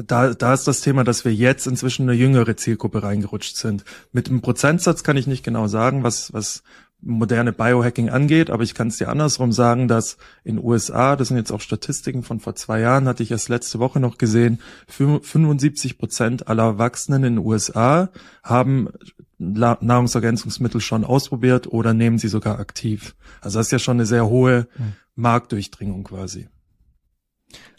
da, 0.07 0.33
da 0.33 0.53
ist 0.53 0.67
das 0.67 0.81
Thema, 0.81 1.03
dass 1.03 1.25
wir 1.25 1.33
jetzt 1.33 1.67
inzwischen 1.67 2.03
eine 2.03 2.17
jüngere 2.17 2.57
Zielgruppe 2.57 3.03
reingerutscht 3.03 3.55
sind. 3.55 3.85
Mit 4.11 4.27
dem 4.27 4.41
Prozentsatz 4.41 5.03
kann 5.03 5.17
ich 5.17 5.27
nicht 5.27 5.43
genau 5.43 5.67
sagen, 5.67 6.03
was, 6.03 6.33
was 6.33 6.63
moderne 7.01 7.53
Biohacking 7.53 8.09
angeht, 8.09 8.49
aber 8.49 8.63
ich 8.63 8.73
kann 8.73 8.87
es 8.87 8.97
dir 8.97 9.09
andersrum 9.09 9.51
sagen, 9.51 9.87
dass 9.87 10.17
in 10.43 10.63
USA, 10.63 11.15
das 11.15 11.27
sind 11.27 11.37
jetzt 11.37 11.51
auch 11.51 11.61
Statistiken 11.61 12.23
von 12.23 12.39
vor 12.39 12.55
zwei 12.55 12.79
Jahren, 12.79 13.07
hatte 13.07 13.21
ich 13.21 13.29
erst 13.29 13.49
letzte 13.49 13.77
Woche 13.79 13.99
noch 13.99 14.17
gesehen, 14.17 14.59
75 14.87 15.99
Prozent 15.99 16.47
aller 16.47 16.63
Erwachsenen 16.63 17.23
in 17.23 17.35
den 17.35 17.45
USA 17.45 18.09
haben 18.43 18.89
Nahrungsergänzungsmittel 19.37 20.81
schon 20.81 21.03
ausprobiert 21.03 21.67
oder 21.67 21.93
nehmen 21.93 22.17
sie 22.17 22.29
sogar 22.29 22.59
aktiv. 22.59 23.15
Also 23.41 23.59
das 23.59 23.67
ist 23.67 23.71
ja 23.71 23.79
schon 23.79 23.97
eine 23.97 24.05
sehr 24.05 24.27
hohe 24.27 24.67
hm. 24.75 24.93
Marktdurchdringung 25.15 26.05
quasi. 26.05 26.47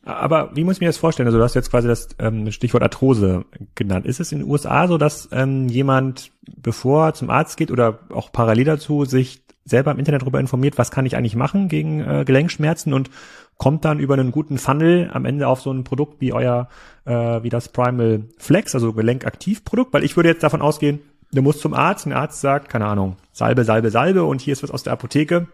Aber 0.06 0.54
wie 0.54 0.62
muss 0.62 0.76
ich 0.76 0.80
mir 0.80 0.86
das 0.86 0.98
vorstellen? 0.98 1.26
Also 1.26 1.38
du 1.38 1.44
hast 1.44 1.54
jetzt 1.54 1.70
quasi 1.70 1.88
das 1.88 2.08
ähm, 2.20 2.52
Stichwort 2.52 2.84
Arthrose 2.84 3.44
genannt. 3.74 4.06
Ist 4.06 4.20
es 4.20 4.30
in 4.30 4.38
den 4.38 4.48
USA 4.48 4.86
so, 4.86 4.98
dass 4.98 5.28
ähm, 5.32 5.68
jemand, 5.68 6.30
bevor 6.56 7.06
er 7.06 7.14
zum 7.14 7.28
Arzt 7.28 7.56
geht 7.56 7.72
oder 7.72 7.98
auch 8.10 8.30
parallel 8.30 8.64
dazu, 8.66 9.04
sich 9.04 9.42
selber 9.64 9.90
im 9.90 9.98
Internet 9.98 10.22
darüber 10.22 10.38
informiert, 10.38 10.78
was 10.78 10.92
kann 10.92 11.06
ich 11.06 11.16
eigentlich 11.16 11.34
machen 11.34 11.66
gegen 11.66 12.00
äh, 12.00 12.24
Gelenkschmerzen 12.24 12.94
und 12.94 13.10
kommt 13.58 13.84
dann 13.84 13.98
über 13.98 14.14
einen 14.14 14.30
guten 14.30 14.58
Funnel 14.58 15.10
am 15.12 15.24
Ende 15.24 15.48
auf 15.48 15.60
so 15.60 15.72
ein 15.72 15.82
Produkt 15.82 16.20
wie 16.20 16.32
euer, 16.32 16.68
äh, 17.04 17.42
wie 17.42 17.48
das 17.48 17.68
Primal 17.70 18.22
Flex, 18.38 18.76
also 18.76 18.92
Gelenkaktivprodukt? 18.92 19.92
Weil 19.92 20.04
ich 20.04 20.14
würde 20.14 20.28
jetzt 20.28 20.44
davon 20.44 20.62
ausgehen, 20.62 21.00
du 21.32 21.42
musst 21.42 21.60
zum 21.60 21.74
Arzt, 21.74 22.06
ein 22.06 22.12
Arzt 22.12 22.40
sagt, 22.40 22.68
keine 22.68 22.86
Ahnung, 22.86 23.16
Salbe, 23.32 23.64
Salbe, 23.64 23.90
Salbe 23.90 24.22
und 24.22 24.40
hier 24.40 24.52
ist 24.52 24.62
was 24.62 24.70
aus 24.70 24.84
der 24.84 24.92
Apotheke 24.92 25.48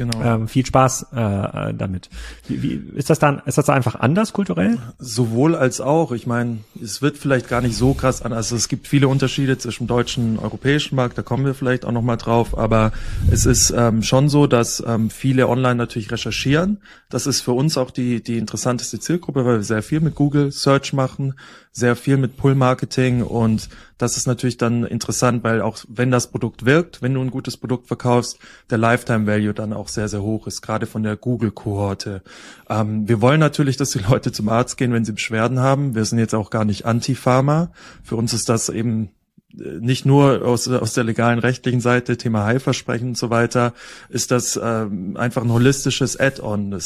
Genau. 0.00 0.22
Ähm, 0.24 0.48
viel 0.48 0.64
Spaß 0.64 1.08
äh, 1.12 1.74
damit. 1.74 2.08
Wie, 2.48 2.62
wie, 2.62 2.82
ist 2.96 3.10
das 3.10 3.18
dann, 3.18 3.42
ist 3.44 3.58
das 3.58 3.66
da 3.66 3.74
einfach 3.74 3.96
anders 3.96 4.32
kulturell? 4.32 4.78
Sowohl 4.98 5.54
als 5.54 5.82
auch. 5.82 6.12
Ich 6.12 6.26
meine, 6.26 6.60
es 6.82 7.02
wird 7.02 7.18
vielleicht 7.18 7.50
gar 7.50 7.60
nicht 7.60 7.76
so 7.76 7.92
krass 7.92 8.22
an. 8.22 8.32
Also 8.32 8.56
es 8.56 8.68
gibt 8.68 8.88
viele 8.88 9.08
Unterschiede 9.08 9.58
zwischen 9.58 9.86
deutschen 9.86 10.38
und 10.38 10.42
europäischen 10.42 10.96
Markt, 10.96 11.18
da 11.18 11.22
kommen 11.22 11.44
wir 11.44 11.52
vielleicht 11.52 11.84
auch 11.84 11.92
nochmal 11.92 12.16
drauf, 12.16 12.56
aber 12.56 12.92
es 13.30 13.44
ist 13.44 13.74
ähm, 13.76 14.02
schon 14.02 14.30
so, 14.30 14.46
dass 14.46 14.82
ähm, 14.86 15.10
viele 15.10 15.50
online 15.50 15.74
natürlich 15.74 16.10
recherchieren. 16.10 16.78
Das 17.10 17.26
ist 17.26 17.42
für 17.42 17.52
uns 17.52 17.76
auch 17.76 17.90
die, 17.90 18.22
die 18.22 18.38
interessanteste 18.38 19.00
Zielgruppe, 19.00 19.44
weil 19.44 19.56
wir 19.56 19.62
sehr 19.62 19.82
viel 19.82 20.00
mit 20.00 20.14
Google 20.14 20.50
Search 20.50 20.94
machen, 20.94 21.34
sehr 21.72 21.94
viel 21.94 22.16
mit 22.16 22.36
Pull-Marketing 22.36 23.22
und 23.22 23.68
das 23.96 24.16
ist 24.16 24.26
natürlich 24.26 24.56
dann 24.56 24.84
interessant, 24.84 25.44
weil 25.44 25.62
auch 25.62 25.78
wenn 25.88 26.10
das 26.10 26.30
Produkt 26.30 26.64
wirkt, 26.64 27.00
wenn 27.00 27.14
du 27.14 27.20
ein 27.20 27.30
gutes 27.30 27.56
Produkt 27.56 27.86
verkaufst, 27.86 28.38
der 28.70 28.78
Lifetime 28.78 29.26
Value 29.26 29.54
dann 29.54 29.72
auch 29.72 29.88
sehr, 29.88 30.08
sehr 30.08 30.22
hoch 30.22 30.46
ist, 30.46 30.62
gerade 30.62 30.86
von 30.86 31.02
der 31.02 31.16
Google-Kohorte. 31.16 32.22
Ähm, 32.68 33.08
wir 33.08 33.20
wollen 33.20 33.40
natürlich, 33.40 33.76
dass 33.76 33.90
die 33.90 34.00
Leute 34.00 34.32
zum 34.32 34.48
Arzt 34.48 34.76
gehen, 34.78 34.92
wenn 34.92 35.04
sie 35.04 35.12
Beschwerden 35.12 35.60
haben. 35.60 35.94
Wir 35.94 36.04
sind 36.04 36.18
jetzt 36.18 36.34
auch 36.34 36.50
gar 36.50 36.64
nicht 36.64 36.86
Anti-Pharma. 36.86 37.70
Für 38.02 38.16
uns 38.16 38.32
ist 38.32 38.48
das 38.48 38.68
eben 38.68 39.10
nicht 39.52 40.06
nur 40.06 40.46
aus, 40.46 40.68
aus 40.68 40.94
der 40.94 41.04
legalen 41.04 41.38
rechtlichen 41.38 41.80
Seite, 41.80 42.16
Thema 42.16 42.44
Heilversprechen 42.44 43.08
und 43.08 43.18
so 43.18 43.30
weiter, 43.30 43.74
ist 44.08 44.30
das 44.30 44.58
ähm, 44.62 45.16
einfach 45.16 45.42
ein 45.42 45.52
holistisches 45.52 46.18
Add-on. 46.18 46.78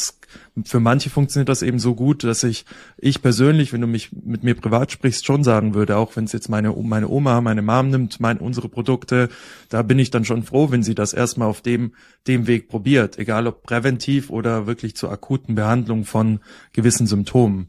Für 0.65 0.79
manche 0.79 1.09
funktioniert 1.09 1.49
das 1.49 1.61
eben 1.61 1.79
so 1.79 1.95
gut, 1.95 2.23
dass 2.23 2.43
ich, 2.43 2.65
ich 2.97 3.21
persönlich, 3.21 3.71
wenn 3.71 3.81
du 3.81 3.87
mich 3.87 4.11
mit 4.11 4.43
mir 4.43 4.55
privat 4.55 4.91
sprichst, 4.91 5.25
schon 5.25 5.43
sagen 5.43 5.75
würde, 5.75 5.97
auch 5.97 6.15
wenn 6.15 6.23
es 6.25 6.33
jetzt 6.33 6.49
meine, 6.49 6.71
meine 6.71 7.07
Oma, 7.07 7.39
meine 7.41 7.61
Mom 7.61 7.89
nimmt, 7.89 8.19
mein, 8.19 8.37
unsere 8.37 8.67
Produkte, 8.67 9.29
da 9.69 9.83
bin 9.83 9.99
ich 9.99 10.09
dann 10.09 10.25
schon 10.25 10.43
froh, 10.43 10.71
wenn 10.71 10.83
sie 10.83 10.95
das 10.95 11.13
erstmal 11.13 11.47
auf 11.47 11.61
dem, 11.61 11.93
dem 12.27 12.47
Weg 12.47 12.67
probiert, 12.67 13.19
egal 13.19 13.47
ob 13.47 13.63
präventiv 13.63 14.29
oder 14.29 14.65
wirklich 14.65 14.95
zur 14.95 15.11
akuten 15.11 15.55
Behandlung 15.55 16.05
von 16.05 16.39
gewissen 16.73 17.05
Symptomen. 17.05 17.67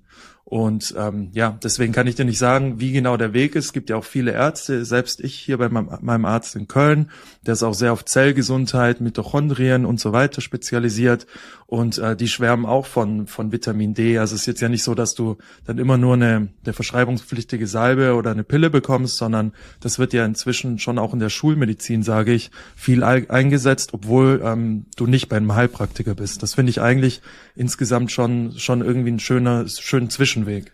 Und 0.48 0.94
ähm, 0.96 1.30
ja, 1.32 1.58
deswegen 1.60 1.92
kann 1.92 2.06
ich 2.06 2.14
dir 2.14 2.24
nicht 2.24 2.38
sagen, 2.38 2.78
wie 2.78 2.92
genau 2.92 3.16
der 3.16 3.32
Weg 3.32 3.56
ist. 3.56 3.64
Es 3.64 3.72
gibt 3.72 3.90
ja 3.90 3.96
auch 3.96 4.04
viele 4.04 4.30
Ärzte, 4.30 4.84
selbst 4.84 5.20
ich 5.20 5.34
hier 5.34 5.58
bei 5.58 5.68
meinem, 5.68 5.98
meinem 6.02 6.24
Arzt 6.24 6.54
in 6.54 6.68
Köln, 6.68 7.10
der 7.46 7.52
ist 7.52 7.62
auch 7.62 7.74
sehr 7.74 7.92
auf 7.92 8.04
Zellgesundheit, 8.04 9.00
Mitochondrien 9.00 9.86
und 9.86 10.00
so 10.00 10.12
weiter 10.12 10.40
spezialisiert. 10.40 11.26
Und 11.66 11.98
äh, 11.98 12.14
die 12.14 12.28
schwärmen 12.28 12.64
auch 12.64 12.86
von, 12.86 13.26
von 13.26 13.50
Vitamin 13.50 13.94
D. 13.94 14.18
Also 14.18 14.34
es 14.34 14.42
ist 14.42 14.46
jetzt 14.46 14.60
ja 14.60 14.68
nicht 14.68 14.84
so, 14.84 14.94
dass 14.94 15.14
du 15.14 15.36
dann 15.64 15.78
immer 15.78 15.96
nur 15.96 16.14
eine, 16.14 16.48
eine 16.64 16.72
verschreibungspflichtige 16.72 17.66
Salbe 17.66 18.14
oder 18.14 18.30
eine 18.30 18.44
Pille 18.44 18.70
bekommst, 18.70 19.16
sondern 19.16 19.52
das 19.80 19.98
wird 19.98 20.12
ja 20.12 20.24
inzwischen 20.24 20.78
schon 20.78 20.98
auch 20.98 21.12
in 21.12 21.18
der 21.18 21.28
Schulmedizin, 21.28 22.02
sage 22.02 22.32
ich, 22.32 22.50
viel 22.76 23.02
eingesetzt, 23.02 23.94
obwohl 23.94 24.42
ähm, 24.44 24.86
du 24.96 25.06
nicht 25.06 25.28
bei 25.28 25.36
einem 25.36 25.54
Heilpraktiker 25.54 26.14
bist. 26.14 26.42
Das 26.42 26.54
finde 26.54 26.70
ich 26.70 26.80
eigentlich 26.80 27.20
insgesamt 27.56 28.12
schon, 28.12 28.52
schon 28.58 28.82
irgendwie 28.82 29.10
ein 29.10 29.20
schöner, 29.20 29.66
schönen 29.68 30.10
Zwischenweg. 30.10 30.72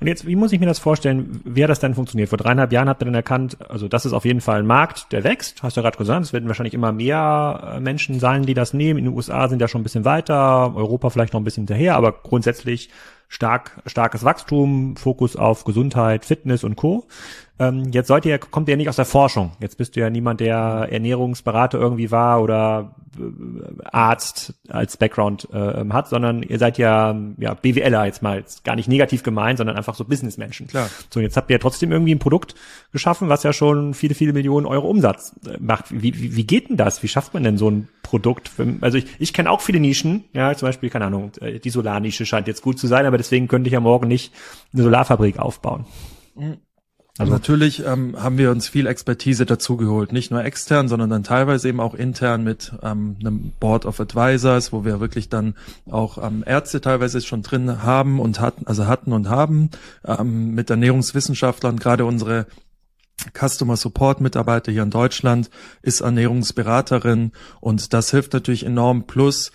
Und 0.00 0.06
jetzt, 0.06 0.26
wie 0.26 0.36
muss 0.36 0.52
ich 0.52 0.60
mir 0.60 0.66
das 0.66 0.78
vorstellen? 0.78 1.42
Hat 1.46 1.68
das 1.68 1.80
denn 1.80 1.94
funktioniert? 1.94 2.28
Vor 2.28 2.38
dreieinhalb 2.38 2.72
Jahren 2.72 2.88
habt 2.88 3.02
ihr 3.02 3.06
dann 3.06 3.14
erkannt, 3.14 3.58
also 3.68 3.88
das 3.88 4.06
ist 4.06 4.12
auf 4.12 4.24
jeden 4.24 4.40
Fall 4.40 4.60
ein 4.60 4.66
Markt, 4.66 5.12
der 5.12 5.24
wächst. 5.24 5.62
Hast 5.62 5.76
du 5.76 5.80
ja 5.80 5.82
gerade 5.82 5.98
gesagt, 5.98 6.24
es 6.24 6.32
werden 6.32 6.48
wahrscheinlich 6.48 6.74
immer 6.74 6.92
mehr 6.92 7.74
äh, 7.76 7.80
Menschen 7.80 8.20
sein, 8.20 8.44
die 8.44 8.54
das 8.54 8.74
nehmen. 8.74 8.98
In 8.98 9.06
den 9.06 9.14
USA 9.14 9.48
sind 9.48 9.60
ja 9.60 9.68
schon 9.68 9.80
ein 9.80 9.84
bisschen 9.84 10.04
weiter, 10.04 10.74
Europa 10.74 11.10
vielleicht 11.10 11.32
noch 11.32 11.40
ein 11.40 11.44
bisschen 11.44 11.62
hinterher, 11.62 11.96
aber 11.96 12.12
grundsätzlich 12.12 12.90
stark, 13.28 13.82
starkes 13.86 14.24
Wachstum, 14.24 14.96
Fokus 14.96 15.36
auf 15.36 15.64
Gesundheit, 15.64 16.24
Fitness 16.24 16.64
und 16.64 16.76
Co. 16.76 17.06
Ähm, 17.60 17.90
jetzt 17.90 18.08
seid 18.08 18.24
ihr, 18.24 18.38
kommt 18.38 18.68
ihr 18.68 18.72
ja 18.72 18.76
nicht 18.76 18.88
aus 18.88 18.96
der 18.96 19.04
Forschung. 19.04 19.52
Jetzt 19.60 19.78
bist 19.78 19.96
du 19.96 20.00
ja 20.00 20.10
niemand, 20.10 20.40
der 20.40 20.88
Ernährungsberater 20.90 21.78
irgendwie 21.78 22.10
war 22.10 22.40
oder 22.40 22.94
äh, 23.18 23.22
Arzt 23.84 24.54
als 24.68 24.96
Background 24.96 25.48
äh, 25.52 25.84
hat, 25.90 26.08
sondern 26.08 26.42
ihr 26.42 26.58
seid 26.58 26.78
ja, 26.78 27.16
ja 27.36 27.54
BWLer 27.54 28.06
jetzt 28.06 28.22
mal, 28.22 28.38
jetzt 28.38 28.62
gar 28.62 28.76
nicht 28.76 28.88
negativ 28.88 29.24
gemeint, 29.24 29.58
sondern 29.58 29.76
einfach 29.76 29.96
so 29.96 30.04
Businessmenschen. 30.04 30.68
Klar. 30.68 30.88
So, 31.10 31.18
jetzt 31.18 31.36
habt 31.36 31.50
ihr 31.50 31.54
ja 31.54 31.58
trotzdem 31.58 31.90
irgendwie 31.90 32.14
ein 32.14 32.20
Produkt 32.20 32.54
geschaffen, 32.92 33.28
was 33.28 33.42
ja 33.42 33.52
schon 33.52 33.92
viele, 33.92 34.14
viele 34.14 34.32
Millionen 34.32 34.66
Euro 34.66 34.88
Umsatz 34.88 35.34
äh, 35.44 35.58
macht. 35.58 35.86
Wie, 35.90 36.14
wie, 36.20 36.36
wie 36.36 36.46
geht 36.46 36.68
denn 36.68 36.76
das? 36.76 37.02
Wie 37.02 37.08
schafft 37.08 37.34
man 37.34 37.42
denn 37.42 37.58
so 37.58 37.68
ein 37.70 37.88
Produkt? 38.02 38.48
Für, 38.48 38.66
also 38.82 38.98
ich, 38.98 39.06
ich 39.18 39.32
kenne 39.32 39.50
auch 39.50 39.60
viele 39.60 39.80
Nischen, 39.80 40.24
ja, 40.32 40.54
zum 40.54 40.68
Beispiel, 40.68 40.90
keine 40.90 41.06
Ahnung, 41.06 41.32
äh, 41.40 41.58
die 41.58 41.70
Solarnische 41.70 42.24
scheint 42.24 42.46
jetzt 42.46 42.62
gut 42.62 42.78
zu 42.78 42.86
sein, 42.86 43.04
aber 43.04 43.17
deswegen 43.18 43.48
könnte 43.48 43.68
ich 43.68 43.74
ja 43.74 43.80
morgen 43.80 44.08
nicht 44.08 44.32
eine 44.72 44.84
Solarfabrik 44.84 45.38
aufbauen. 45.38 45.84
Mhm. 46.34 46.58
Also 47.18 47.32
natürlich 47.32 47.84
ähm, 47.84 48.14
haben 48.16 48.38
wir 48.38 48.52
uns 48.52 48.68
viel 48.68 48.86
Expertise 48.86 49.44
dazugeholt, 49.44 50.12
nicht 50.12 50.30
nur 50.30 50.44
extern, 50.44 50.86
sondern 50.86 51.10
dann 51.10 51.24
teilweise 51.24 51.68
eben 51.68 51.80
auch 51.80 51.94
intern 51.94 52.44
mit 52.44 52.72
ähm, 52.80 53.16
einem 53.18 53.52
Board 53.58 53.86
of 53.86 53.98
Advisors, 53.98 54.72
wo 54.72 54.84
wir 54.84 55.00
wirklich 55.00 55.28
dann 55.28 55.54
auch 55.90 56.24
ähm, 56.24 56.44
Ärzte 56.46 56.80
teilweise 56.80 57.20
schon 57.20 57.42
drin 57.42 57.82
haben 57.82 58.20
und 58.20 58.38
hatten, 58.38 58.68
also 58.68 58.86
hatten 58.86 59.12
und 59.12 59.28
haben, 59.28 59.70
ähm, 60.06 60.54
mit 60.54 60.70
Ernährungswissenschaftlern, 60.70 61.80
gerade 61.80 62.04
unsere 62.04 62.46
Customer 63.36 63.76
Support 63.76 64.20
Mitarbeiter 64.20 64.70
hier 64.70 64.84
in 64.84 64.90
Deutschland 64.90 65.50
ist 65.82 66.02
Ernährungsberaterin 66.02 67.32
und 67.60 67.92
das 67.92 68.12
hilft 68.12 68.32
natürlich 68.32 68.64
enorm. 68.64 69.08
Plus 69.08 69.50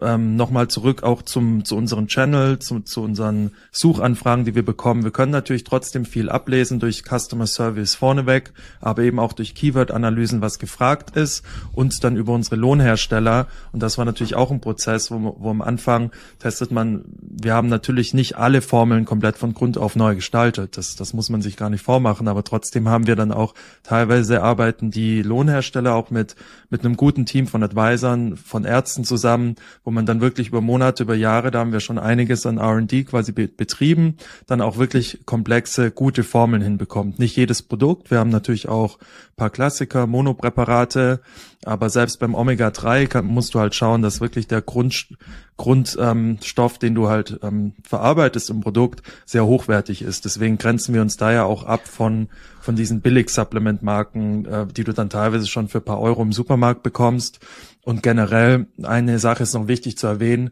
ähm, 0.00 0.36
nochmal 0.36 0.68
zurück 0.68 1.02
auch 1.02 1.22
zum, 1.22 1.64
zu 1.64 1.76
unseren 1.76 2.08
Channel, 2.08 2.58
zu, 2.58 2.80
zu 2.80 3.02
unseren 3.02 3.52
Suchanfragen, 3.70 4.44
die 4.44 4.54
wir 4.54 4.64
bekommen. 4.64 5.04
Wir 5.04 5.10
können 5.10 5.30
natürlich 5.30 5.64
trotzdem 5.64 6.04
viel 6.04 6.28
ablesen 6.30 6.80
durch 6.80 7.04
Customer 7.04 7.46
Service 7.46 7.94
vorneweg, 7.94 8.52
aber 8.80 9.02
eben 9.02 9.18
auch 9.18 9.32
durch 9.32 9.54
Keyword-Analysen, 9.54 10.40
was 10.40 10.58
gefragt 10.58 11.16
ist 11.16 11.44
und 11.72 12.02
dann 12.02 12.16
über 12.16 12.32
unsere 12.32 12.56
Lohnhersteller. 12.56 13.46
Und 13.72 13.82
das 13.82 13.98
war 13.98 14.04
natürlich 14.04 14.34
auch 14.34 14.50
ein 14.50 14.60
Prozess, 14.60 15.10
wo, 15.10 15.36
wo 15.38 15.50
am 15.50 15.62
Anfang 15.62 16.10
testet 16.38 16.70
man, 16.70 17.04
wir 17.20 17.54
haben 17.54 17.68
natürlich 17.68 18.14
nicht 18.14 18.36
alle 18.36 18.62
Formeln 18.62 19.04
komplett 19.04 19.36
von 19.36 19.54
Grund 19.54 19.78
auf 19.78 19.96
neu 19.96 20.16
gestaltet. 20.16 20.76
Das, 20.76 20.96
das 20.96 21.12
muss 21.12 21.30
man 21.30 21.42
sich 21.42 21.56
gar 21.56 21.70
nicht 21.70 21.82
vormachen, 21.82 22.26
aber 22.26 22.42
trotzdem 22.42 22.88
haben 22.88 23.06
wir 23.06 23.16
dann 23.16 23.32
auch 23.32 23.54
teilweise 23.82 24.42
arbeiten 24.42 24.90
die 24.90 25.22
Lohnhersteller 25.22 25.94
auch 25.94 26.10
mit, 26.10 26.36
mit 26.70 26.84
einem 26.84 26.96
guten 26.96 27.26
Team 27.26 27.46
von 27.46 27.62
Advisern, 27.62 28.36
von 28.36 28.64
Ärzten 28.64 29.04
zusammen, 29.04 29.56
wo 29.82 29.90
man 29.90 30.06
dann 30.06 30.20
wirklich 30.20 30.48
über 30.48 30.60
Monate, 30.60 31.02
über 31.02 31.14
Jahre, 31.14 31.50
da 31.50 31.60
haben 31.60 31.72
wir 31.72 31.80
schon 31.80 31.98
einiges 31.98 32.46
an 32.46 32.58
R&D 32.58 33.04
quasi 33.04 33.32
betrieben, 33.32 34.16
dann 34.46 34.60
auch 34.60 34.76
wirklich 34.76 35.20
komplexe, 35.26 35.90
gute 35.90 36.22
Formeln 36.22 36.62
hinbekommt. 36.62 37.18
Nicht 37.18 37.36
jedes 37.36 37.62
Produkt, 37.62 38.10
wir 38.10 38.18
haben 38.18 38.30
natürlich 38.30 38.68
auch 38.68 38.98
paar 39.36 39.50
Klassiker, 39.50 40.06
Monopräparate, 40.06 41.20
aber 41.64 41.90
selbst 41.90 42.18
beim 42.18 42.34
Omega-3 42.34 43.06
kann, 43.06 43.26
musst 43.26 43.54
du 43.54 43.60
halt 43.60 43.74
schauen, 43.74 44.02
dass 44.02 44.20
wirklich 44.20 44.46
der 44.46 44.62
Grund, 44.62 45.08
Grundstoff, 45.56 46.04
ähm, 46.04 46.38
Stoff, 46.42 46.78
den 46.78 46.94
du 46.94 47.08
halt 47.08 47.38
ähm, 47.42 47.72
verarbeitest 47.82 48.50
im 48.50 48.60
Produkt, 48.60 49.02
sehr 49.24 49.46
hochwertig 49.46 50.02
ist. 50.02 50.24
Deswegen 50.24 50.58
grenzen 50.58 50.94
wir 50.94 51.02
uns 51.02 51.16
da 51.16 51.32
ja 51.32 51.44
auch 51.44 51.64
ab 51.64 51.86
von, 51.86 52.28
von 52.60 52.76
diesen 52.76 53.00
Billig-Supplement-Marken, 53.00 54.44
äh, 54.44 54.66
die 54.66 54.84
du 54.84 54.92
dann 54.92 55.10
teilweise 55.10 55.46
schon 55.46 55.68
für 55.68 55.80
paar 55.80 56.00
Euro 56.00 56.22
im 56.22 56.32
Supermarkt 56.32 56.82
bekommst. 56.82 57.40
Und 57.82 58.02
generell, 58.02 58.66
eine 58.82 59.18
Sache 59.18 59.42
ist 59.42 59.54
noch 59.54 59.68
wichtig 59.68 59.96
zu 59.98 60.06
erwähnen, 60.06 60.50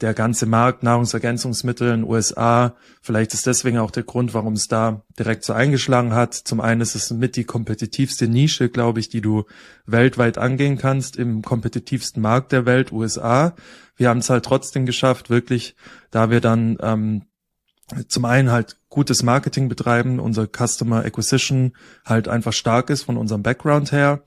der 0.00 0.14
ganze 0.14 0.46
Markt 0.46 0.82
Nahrungsergänzungsmittel 0.82 1.88
in 1.88 2.00
den 2.00 2.10
USA. 2.10 2.74
Vielleicht 3.00 3.32
ist 3.32 3.46
deswegen 3.46 3.78
auch 3.78 3.90
der 3.90 4.02
Grund, 4.02 4.34
warum 4.34 4.54
es 4.54 4.66
da 4.66 5.02
direkt 5.18 5.44
so 5.44 5.52
eingeschlagen 5.52 6.14
hat. 6.14 6.34
Zum 6.34 6.60
einen 6.60 6.80
ist 6.80 6.94
es 6.94 7.10
mit 7.10 7.36
die 7.36 7.44
kompetitivste 7.44 8.26
Nische, 8.26 8.68
glaube 8.68 9.00
ich, 9.00 9.08
die 9.08 9.20
du 9.20 9.44
weltweit 9.86 10.36
angehen 10.36 10.78
kannst 10.78 11.16
im 11.16 11.42
kompetitivsten 11.42 12.20
Markt 12.20 12.52
der 12.52 12.66
Welt, 12.66 12.90
USA. 12.90 13.54
Wir 13.96 14.08
haben 14.08 14.18
es 14.18 14.30
halt 14.30 14.44
trotzdem 14.44 14.84
geschafft, 14.84 15.30
wirklich, 15.30 15.76
da 16.10 16.28
wir 16.28 16.40
dann 16.40 16.76
ähm, 16.80 17.22
zum 18.08 18.24
einen 18.24 18.50
halt 18.50 18.78
gutes 18.88 19.22
Marketing 19.22 19.68
betreiben, 19.68 20.18
unser 20.18 20.46
Customer 20.48 21.04
Acquisition 21.04 21.76
halt 22.04 22.28
einfach 22.28 22.52
stark 22.52 22.90
ist 22.90 23.02
von 23.02 23.16
unserem 23.16 23.42
Background 23.42 23.92
her 23.92 24.22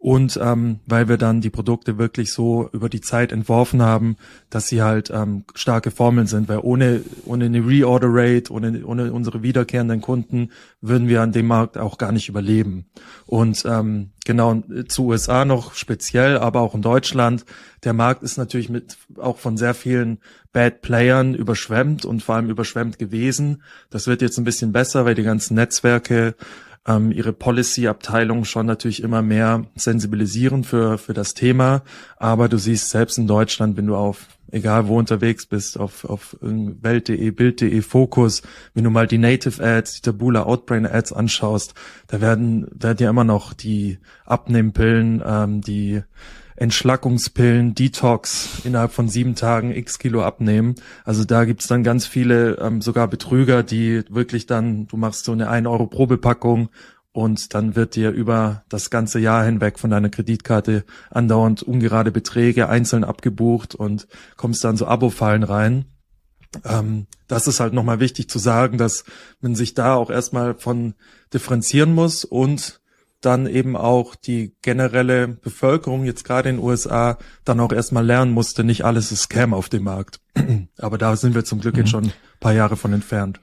und 0.00 0.40
ähm, 0.42 0.80
weil 0.86 1.10
wir 1.10 1.18
dann 1.18 1.42
die 1.42 1.50
Produkte 1.50 1.98
wirklich 1.98 2.32
so 2.32 2.70
über 2.72 2.88
die 2.88 3.02
Zeit 3.02 3.32
entworfen 3.32 3.82
haben, 3.82 4.16
dass 4.48 4.66
sie 4.66 4.80
halt 4.80 5.10
ähm, 5.10 5.44
starke 5.54 5.90
Formeln 5.90 6.26
sind, 6.26 6.48
weil 6.48 6.60
ohne 6.62 7.02
ohne 7.26 7.44
eine 7.44 7.66
Reorder 7.66 8.08
Rate, 8.10 8.50
ohne 8.50 8.82
ohne 8.86 9.12
unsere 9.12 9.42
wiederkehrenden 9.42 10.00
Kunden 10.00 10.52
würden 10.80 11.06
wir 11.06 11.20
an 11.20 11.32
dem 11.32 11.46
Markt 11.46 11.76
auch 11.76 11.98
gar 11.98 12.12
nicht 12.12 12.30
überleben. 12.30 12.86
Und 13.26 13.62
ähm, 13.66 14.12
genau 14.24 14.62
zu 14.88 15.04
USA 15.04 15.44
noch 15.44 15.74
speziell, 15.74 16.38
aber 16.38 16.62
auch 16.62 16.74
in 16.74 16.80
Deutschland, 16.80 17.44
der 17.84 17.92
Markt 17.92 18.22
ist 18.22 18.38
natürlich 18.38 18.70
mit 18.70 18.96
auch 19.18 19.36
von 19.36 19.58
sehr 19.58 19.74
vielen 19.74 20.20
Bad 20.54 20.80
Playern 20.80 21.34
überschwemmt 21.34 22.06
und 22.06 22.22
vor 22.22 22.36
allem 22.36 22.48
überschwemmt 22.48 22.98
gewesen. 22.98 23.62
Das 23.90 24.06
wird 24.06 24.22
jetzt 24.22 24.38
ein 24.38 24.44
bisschen 24.44 24.72
besser, 24.72 25.04
weil 25.04 25.14
die 25.14 25.24
ganzen 25.24 25.56
Netzwerke 25.56 26.36
ähm, 26.90 27.12
ihre 27.12 27.32
Policy-Abteilung 27.32 28.44
schon 28.44 28.66
natürlich 28.66 29.02
immer 29.02 29.22
mehr 29.22 29.66
sensibilisieren 29.74 30.64
für, 30.64 30.98
für 30.98 31.14
das 31.14 31.34
Thema. 31.34 31.82
Aber 32.16 32.48
du 32.48 32.58
siehst 32.58 32.90
selbst 32.90 33.18
in 33.18 33.26
Deutschland, 33.26 33.76
wenn 33.76 33.86
du 33.86 33.96
auf 33.96 34.26
egal 34.52 34.88
wo 34.88 34.98
unterwegs 34.98 35.46
bist, 35.46 35.78
auf, 35.78 36.04
auf 36.04 36.36
Welt.de, 36.40 37.30
Bild.de, 37.30 37.82
Fokus, 37.82 38.42
wenn 38.74 38.84
du 38.84 38.90
mal 38.90 39.06
die 39.06 39.18
Native 39.18 39.62
Ads, 39.62 39.94
die 39.94 40.02
Tabula 40.02 40.42
Outbrain 40.42 40.86
Ads 40.86 41.12
anschaust, 41.12 41.74
da 42.08 42.20
werden, 42.20 42.66
werden 42.72 42.98
ja 42.98 43.10
immer 43.10 43.24
noch 43.24 43.52
die 43.52 43.98
Abnehmpillen, 44.24 45.22
ähm, 45.24 45.60
die 45.60 46.02
Entschlackungspillen, 46.60 47.74
Detox 47.74 48.60
innerhalb 48.64 48.92
von 48.92 49.08
sieben 49.08 49.34
Tagen 49.34 49.72
x 49.72 49.98
Kilo 49.98 50.22
abnehmen. 50.22 50.74
Also 51.04 51.24
da 51.24 51.46
gibt's 51.46 51.66
dann 51.66 51.82
ganz 51.82 52.06
viele, 52.06 52.58
ähm, 52.58 52.82
sogar 52.82 53.08
Betrüger, 53.08 53.62
die 53.62 54.04
wirklich 54.10 54.44
dann, 54.44 54.86
du 54.86 54.98
machst 54.98 55.24
so 55.24 55.32
eine 55.32 55.48
1 55.48 55.66
Euro 55.66 55.86
Probepackung 55.86 56.68
und 57.12 57.54
dann 57.54 57.76
wird 57.76 57.96
dir 57.96 58.10
über 58.10 58.62
das 58.68 58.90
ganze 58.90 59.18
Jahr 59.18 59.42
hinweg 59.42 59.78
von 59.78 59.90
deiner 59.90 60.10
Kreditkarte 60.10 60.84
andauernd 61.10 61.62
ungerade 61.62 62.12
Beträge 62.12 62.68
einzeln 62.68 63.04
abgebucht 63.04 63.74
und 63.74 64.06
kommst 64.36 64.62
dann 64.62 64.76
so 64.76 64.86
Abo-Fallen 64.86 65.44
rein. 65.44 65.86
Ähm, 66.64 67.06
das 67.26 67.46
ist 67.46 67.60
halt 67.60 67.72
nochmal 67.72 68.00
wichtig 68.00 68.28
zu 68.28 68.38
sagen, 68.38 68.76
dass 68.76 69.04
man 69.40 69.54
sich 69.54 69.72
da 69.72 69.94
auch 69.94 70.10
erstmal 70.10 70.54
von 70.54 70.92
differenzieren 71.32 71.94
muss 71.94 72.24
und 72.24 72.79
dann 73.20 73.46
eben 73.46 73.76
auch 73.76 74.14
die 74.14 74.54
generelle 74.62 75.28
Bevölkerung 75.28 76.04
jetzt 76.04 76.24
gerade 76.24 76.48
in 76.48 76.56
den 76.56 76.64
USA 76.64 77.18
dann 77.44 77.60
auch 77.60 77.72
erstmal 77.72 78.04
lernen 78.04 78.32
musste, 78.32 78.64
nicht 78.64 78.84
alles 78.84 79.12
ist 79.12 79.22
Scam 79.22 79.54
auf 79.54 79.68
dem 79.68 79.84
Markt. 79.84 80.20
Aber 80.78 80.98
da 80.98 81.16
sind 81.16 81.34
wir 81.34 81.44
zum 81.44 81.60
Glück 81.60 81.74
mhm. 81.74 81.80
jetzt 81.80 81.90
schon 81.90 82.04
ein 82.04 82.12
paar 82.40 82.52
Jahre 82.52 82.76
von 82.76 82.92
entfernt. 82.92 83.40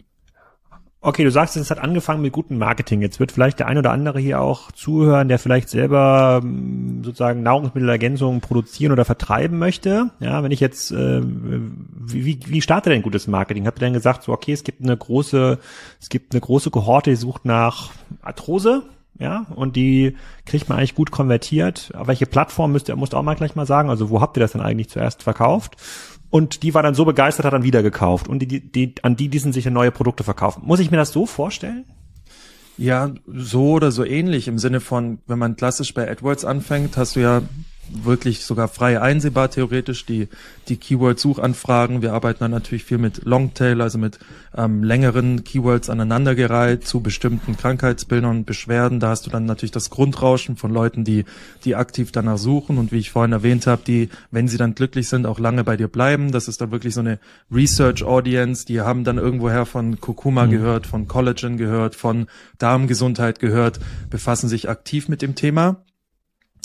Okay, 0.99 1.23
du 1.23 1.29
sagst, 1.29 1.55
es 1.55 1.69
hat 1.69 1.77
angefangen 1.77 2.23
mit 2.23 2.33
gutem 2.33 2.57
Marketing. 2.57 3.01
Jetzt 3.01 3.19
wird 3.19 3.31
vielleicht 3.31 3.59
der 3.59 3.67
ein 3.67 3.77
oder 3.77 3.91
andere 3.91 4.19
hier 4.19 4.41
auch 4.41 4.71
zuhören, 4.71 5.29
der 5.29 5.37
vielleicht 5.37 5.69
selber 5.69 6.41
ähm, 6.43 7.03
sozusagen 7.03 7.43
Nahrungsmittelergänzungen 7.43 8.41
produzieren 8.41 8.91
oder 8.91 9.05
vertreiben 9.05 9.59
möchte. 9.59 10.09
Ja, 10.19 10.43
wenn 10.43 10.51
ich 10.51 10.59
jetzt, 10.59 10.91
äh, 10.91 11.21
wie, 11.23 12.39
wie 12.47 12.61
startet 12.61 12.91
denn 12.91 13.03
gutes 13.03 13.27
Marketing? 13.27 13.67
Habt 13.67 13.77
ihr 13.77 13.85
denn 13.85 13.93
gesagt, 13.93 14.23
so 14.23 14.33
okay, 14.33 14.53
es 14.53 14.63
gibt 14.63 14.81
eine 14.81 14.97
große, 14.97 15.59
es 16.01 16.09
gibt 16.09 16.33
eine 16.33 16.41
große 16.41 16.71
Kohorte, 16.71 17.11
die 17.11 17.15
sucht 17.15 17.45
nach 17.45 17.91
Arthrose, 18.23 18.83
ja, 19.19 19.47
und 19.55 19.75
die 19.75 20.15
kriegt 20.45 20.69
man 20.69 20.77
eigentlich 20.77 20.95
gut 20.95 21.11
konvertiert. 21.11 21.91
Auf 21.95 22.07
welche 22.07 22.25
Plattform 22.25 22.71
müsst 22.71 22.89
ihr, 22.89 22.95
musst 22.95 23.15
auch 23.15 23.23
mal 23.23 23.35
gleich 23.35 23.55
mal 23.55 23.65
sagen, 23.65 23.89
also 23.89 24.09
wo 24.09 24.21
habt 24.21 24.37
ihr 24.37 24.41
das 24.41 24.51
denn 24.51 24.61
eigentlich 24.61 24.89
zuerst 24.89 25.23
verkauft? 25.23 25.77
und 26.29 26.63
die 26.63 26.73
war 26.73 26.83
dann 26.83 26.95
so 26.95 27.05
begeistert, 27.05 27.45
hat 27.45 27.53
dann 27.53 27.63
wieder 27.63 27.83
gekauft 27.83 28.27
und 28.27 28.39
die, 28.39 28.47
die, 28.47 28.71
die 28.71 28.95
an 29.03 29.15
die 29.15 29.29
diesen 29.29 29.53
sich 29.53 29.65
neue 29.65 29.91
Produkte 29.91 30.23
verkaufen. 30.23 30.63
Muss 30.65 30.79
ich 30.79 30.91
mir 30.91 30.97
das 30.97 31.11
so 31.11 31.25
vorstellen? 31.25 31.85
Ja, 32.77 33.11
so 33.25 33.71
oder 33.71 33.91
so 33.91 34.03
ähnlich 34.03 34.47
im 34.47 34.59
Sinne 34.59 34.79
von, 34.79 35.19
wenn 35.25 35.39
man 35.39 35.55
klassisch 35.55 35.93
bei 35.93 36.09
AdWords 36.09 36.45
anfängt, 36.45 36.95
hast 36.95 37.15
du 37.15 37.21
ja 37.21 37.41
wirklich 37.91 38.45
sogar 38.45 38.67
frei 38.67 39.01
einsehbar 39.01 39.49
theoretisch 39.49 40.05
die 40.05 40.27
die 40.69 40.77
Keyword-Suchanfragen. 40.77 42.01
Wir 42.01 42.13
arbeiten 42.13 42.39
dann 42.39 42.51
natürlich 42.51 42.83
viel 42.83 42.97
mit 42.97 43.25
Longtail, 43.25 43.81
also 43.81 43.97
mit 43.97 44.19
ähm, 44.55 44.83
längeren 44.83 45.43
Keywords 45.43 45.89
aneinandergereiht 45.89 46.85
zu 46.85 47.01
bestimmten 47.01 47.57
Krankheitsbildern 47.57 48.29
und 48.29 48.45
Beschwerden. 48.45 48.99
Da 48.99 49.09
hast 49.09 49.25
du 49.25 49.29
dann 49.29 49.45
natürlich 49.45 49.71
das 49.71 49.89
Grundrauschen 49.89 50.57
von 50.57 50.71
Leuten, 50.71 51.03
die 51.03 51.25
die 51.63 51.75
aktiv 51.75 52.11
danach 52.11 52.37
suchen 52.37 52.77
und 52.77 52.91
wie 52.91 52.97
ich 52.97 53.11
vorhin 53.11 53.31
erwähnt 53.31 53.67
habe, 53.67 53.81
die, 53.85 54.09
wenn 54.31 54.47
sie 54.47 54.57
dann 54.57 54.75
glücklich 54.75 55.07
sind, 55.09 55.25
auch 55.25 55.39
lange 55.39 55.63
bei 55.63 55.77
dir 55.77 55.87
bleiben. 55.87 56.31
Das 56.31 56.47
ist 56.47 56.61
dann 56.61 56.71
wirklich 56.71 56.93
so 56.93 57.01
eine 57.01 57.19
Research-Audience. 57.51 58.65
Die 58.65 58.81
haben 58.81 59.03
dann 59.03 59.17
irgendwoher 59.17 59.65
von 59.65 59.99
Kurkuma 60.01 60.45
mhm. 60.45 60.51
gehört, 60.51 60.87
von 60.87 61.07
Collagen 61.07 61.57
gehört, 61.57 61.95
von 61.95 62.27
Darmgesundheit 62.57 63.39
gehört, 63.39 63.79
befassen 64.09 64.49
sich 64.49 64.69
aktiv 64.69 65.07
mit 65.07 65.21
dem 65.21 65.35
Thema 65.35 65.77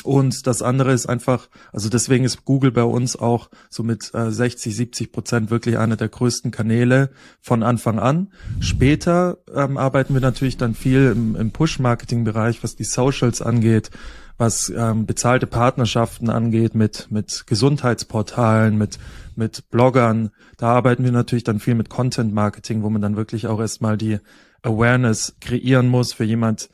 und 0.04 0.47
das 0.47 0.62
andere 0.62 0.92
ist 0.92 1.06
einfach, 1.06 1.49
also 1.73 1.88
deswegen 1.88 2.25
ist 2.25 2.44
Google 2.44 2.73
bei 2.73 2.85
uns 2.85 3.16
auch 3.16 3.50
so 3.71 3.82
mit 3.82 4.12
äh, 4.14 4.30
60, 4.30 4.75
70 4.75 5.12
Prozent 5.12 5.50
wirklich 5.50 5.78
einer 5.78 5.97
der 5.97 6.09
größten 6.09 6.50
Kanäle 6.50 7.11
von 7.40 7.62
Anfang 7.62 7.99
an. 7.99 8.32
Später 8.61 9.38
ähm, 9.54 9.76
arbeiten 9.76 10.14
wir 10.14 10.21
natürlich 10.21 10.56
dann 10.56 10.75
viel 10.75 11.12
im, 11.14 11.37
im 11.37 11.50
Push-Marketing-Bereich, 11.52 12.62
was 12.62 12.76
die 12.76 12.85
Socials 12.85 13.42
angeht, 13.42 13.90
was 14.38 14.73
ähm, 14.75 15.06
bezahlte 15.06 15.47
Partnerschaften 15.47 16.30
angeht 16.30 16.75
mit, 16.75 17.09
mit 17.11 17.44
Gesundheitsportalen, 17.47 18.76
mit, 18.76 18.99
mit 19.37 19.71
Bloggern. 19.71 20.30
Da 20.56 20.68
arbeiten 20.68 21.04
wir 21.04 21.12
natürlich 21.12 21.44
dann 21.44 21.61
viel 21.61 21.75
mit 21.75 21.90
Content-Marketing, 21.90 22.82
wo 22.82 22.90
man 22.90 23.02
dann 23.02 23.16
wirklich 23.16 23.47
auch 23.47 23.61
erstmal 23.61 23.97
die 23.97 24.18
Awareness 24.62 25.37
kreieren 25.40 25.88
muss 25.88 26.12
für 26.12 26.25
jemand, 26.25 26.71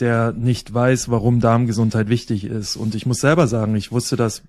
der 0.00 0.32
nicht 0.32 0.72
weiß, 0.72 1.08
warum 1.08 1.40
Darmgesundheit 1.40 2.08
wichtig 2.08 2.44
ist. 2.44 2.76
Und 2.76 2.94
ich 2.94 3.06
muss 3.06 3.18
selber 3.18 3.48
sagen, 3.48 3.74
ich 3.74 3.90
wusste 3.90 4.16
das 4.16 4.42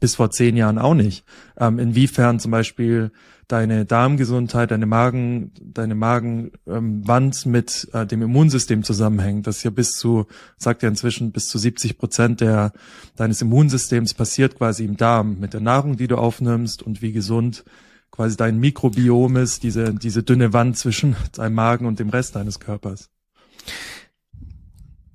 bis 0.00 0.14
vor 0.14 0.30
zehn 0.30 0.56
Jahren 0.56 0.78
auch 0.78 0.94
nicht. 0.94 1.24
Ähm, 1.58 1.78
inwiefern 1.78 2.40
zum 2.40 2.50
Beispiel 2.50 3.10
deine 3.48 3.84
Darmgesundheit, 3.84 4.70
deine 4.70 4.86
Magen, 4.86 5.52
deine 5.60 5.94
Magenwand 5.94 7.42
ähm, 7.44 7.52
mit 7.52 7.88
äh, 7.92 8.06
dem 8.06 8.22
Immunsystem 8.22 8.82
zusammenhängt. 8.82 9.46
Das 9.46 9.58
ist 9.58 9.62
ja 9.64 9.70
bis 9.70 9.92
zu, 9.92 10.26
sagt 10.56 10.82
ja 10.82 10.88
inzwischen, 10.88 11.32
bis 11.32 11.48
zu 11.48 11.58
70 11.58 11.98
Prozent 11.98 12.40
der, 12.40 12.72
deines 13.16 13.42
Immunsystems 13.42 14.14
passiert 14.14 14.56
quasi 14.56 14.84
im 14.86 14.96
Darm 14.96 15.38
mit 15.38 15.52
der 15.52 15.60
Nahrung, 15.60 15.96
die 15.98 16.08
du 16.08 16.16
aufnimmst 16.16 16.82
und 16.82 17.02
wie 17.02 17.12
gesund 17.12 17.64
quasi 18.10 18.36
dein 18.36 18.58
Mikrobiom 18.58 19.36
ist, 19.36 19.62
diese, 19.62 19.92
diese 19.92 20.22
dünne 20.22 20.52
Wand 20.52 20.78
zwischen 20.78 21.16
deinem 21.32 21.54
Magen 21.54 21.86
und 21.86 21.98
dem 21.98 22.08
Rest 22.08 22.36
deines 22.36 22.60
Körpers. 22.60 23.10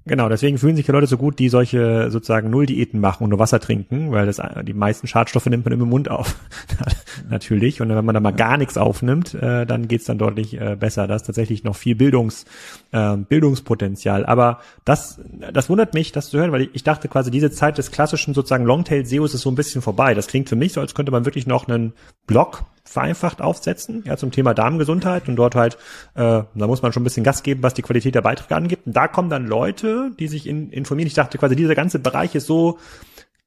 Genau, 0.08 0.30
deswegen 0.30 0.58
fühlen 0.58 0.76
sich 0.76 0.86
die 0.86 0.92
Leute 0.92 1.08
so 1.08 1.18
gut, 1.18 1.38
die 1.38 1.50
solche 1.50 2.10
sozusagen 2.10 2.50
Null-Diäten 2.50 3.00
machen 3.00 3.24
und 3.24 3.30
nur 3.30 3.40
Wasser 3.40 3.60
trinken, 3.60 4.12
weil 4.12 4.26
das 4.26 4.42
die 4.64 4.74
meisten 4.74 5.06
Schadstoffe 5.06 5.46
nimmt 5.48 5.66
man 5.66 5.74
im 5.74 5.88
Mund 5.88 6.10
auf. 6.10 6.36
Natürlich. 7.30 7.82
Und 7.82 7.90
wenn 7.90 8.06
man 8.06 8.14
da 8.14 8.22
mal 8.22 8.32
gar 8.32 8.58
nichts 8.58 8.78
aufnimmt, 8.78 9.34
äh, 9.34 9.66
dann 9.66 9.88
geht's 9.88 10.06
dann 10.06 10.18
deutlich 10.18 10.60
äh, 10.60 10.78
besser. 10.80 11.08
Da 11.08 11.16
ist 11.16 11.24
tatsächlich 11.24 11.64
noch 11.64 11.76
viel 11.76 11.96
Bildungs, 11.96 12.46
äh, 12.92 13.18
Bildungspotenzial. 13.18 14.26
Aber 14.26 14.60
das, 14.86 15.20
das 15.52 15.70
wundert 15.70 15.94
mich, 15.94 16.14
das 16.14 16.30
zu 16.30 16.38
hören, 16.38 16.52
weil 16.52 16.62
ich, 16.62 16.70
ich 16.74 16.84
dachte 16.84 17.08
quasi, 17.10 17.30
diese 17.30 17.52
Zeit 17.52 17.78
des 17.78 17.92
klassischen 17.92 18.34
sozusagen 18.34 18.66
Longtail-SEOs 18.66 19.34
ist 19.34 19.42
so 19.42 19.52
ein 19.52 19.56
bisschen 19.56 19.82
vorbei. 19.82 20.14
Das 20.14 20.28
klingt 20.28 20.48
für 20.48 20.56
mich 20.56 20.74
so, 20.74 20.82
als 20.82 20.96
könnte 20.96 21.12
man 21.12 21.26
wirklich 21.26 21.48
noch 21.48 21.68
einen 21.68 21.94
Blog 22.28 22.64
vereinfacht 22.88 23.42
aufsetzen, 23.42 24.04
ja, 24.06 24.18
zum 24.18 24.32
Thema 24.32 24.54
Darmgesundheit 24.54 25.28
und 25.28 25.36
dort 25.36 25.56
halt, 25.56 25.76
äh, 26.16 26.44
da 26.54 26.68
muss 26.68 26.82
man 26.82 26.94
schon 26.94 27.02
ein 27.02 27.04
bisschen 27.04 27.24
Gas 27.24 27.44
geben, 27.44 27.64
was 27.64 27.74
die 27.74 27.82
Qualität 27.82 28.16
der 28.16 28.22
Beiträge 28.22 28.56
angibt. 28.56 28.88
Und 28.88 28.96
da 28.96 29.08
kommen 29.08 29.30
dann 29.30 29.46
Leute, 29.46 30.12
die 30.20 30.28
sich 30.28 30.48
in, 30.48 30.72
informieren. 30.72 31.08
Ich 31.08 31.14
dachte 31.14 31.38
quasi, 31.38 31.56
dieser 31.56 31.76
ganze 31.76 32.00
Bereich 32.00 32.36
ist 32.36 32.48
so 32.48 32.80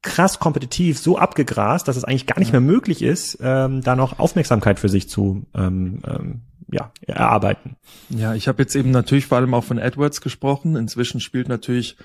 krass 0.03 0.39
kompetitiv, 0.39 0.99
so 0.99 1.19
abgegrast, 1.19 1.89
dass 1.89 1.97
es 1.97 2.05
eigentlich 2.05 2.27
gar 2.27 2.39
nicht 2.39 2.53
mehr 2.53 2.61
möglich 2.61 3.03
ist, 3.03 3.39
ähm, 3.43 3.83
da 3.83 3.97
noch 3.97 4.19
Aufmerksamkeit 4.19 4.79
für 4.79 4.89
sich 4.89 5.09
zu 5.09 5.47
ähm, 5.55 6.01
ähm, 6.07 6.41
ja, 6.73 6.93
erarbeiten. 7.07 7.77
Ja, 8.09 8.35
ich 8.35 8.49
habe 8.49 8.63
jetzt 8.63 8.75
eben 8.77 8.91
natürlich 8.91 9.27
vor 9.27 9.39
allem 9.39 9.55
auch 9.55 9.65
von 9.65 9.79
AdWords 9.79 10.21
gesprochen. 10.21 10.77
Inzwischen 10.77 11.21
spielt 11.21 11.49
natürlich 11.49 11.97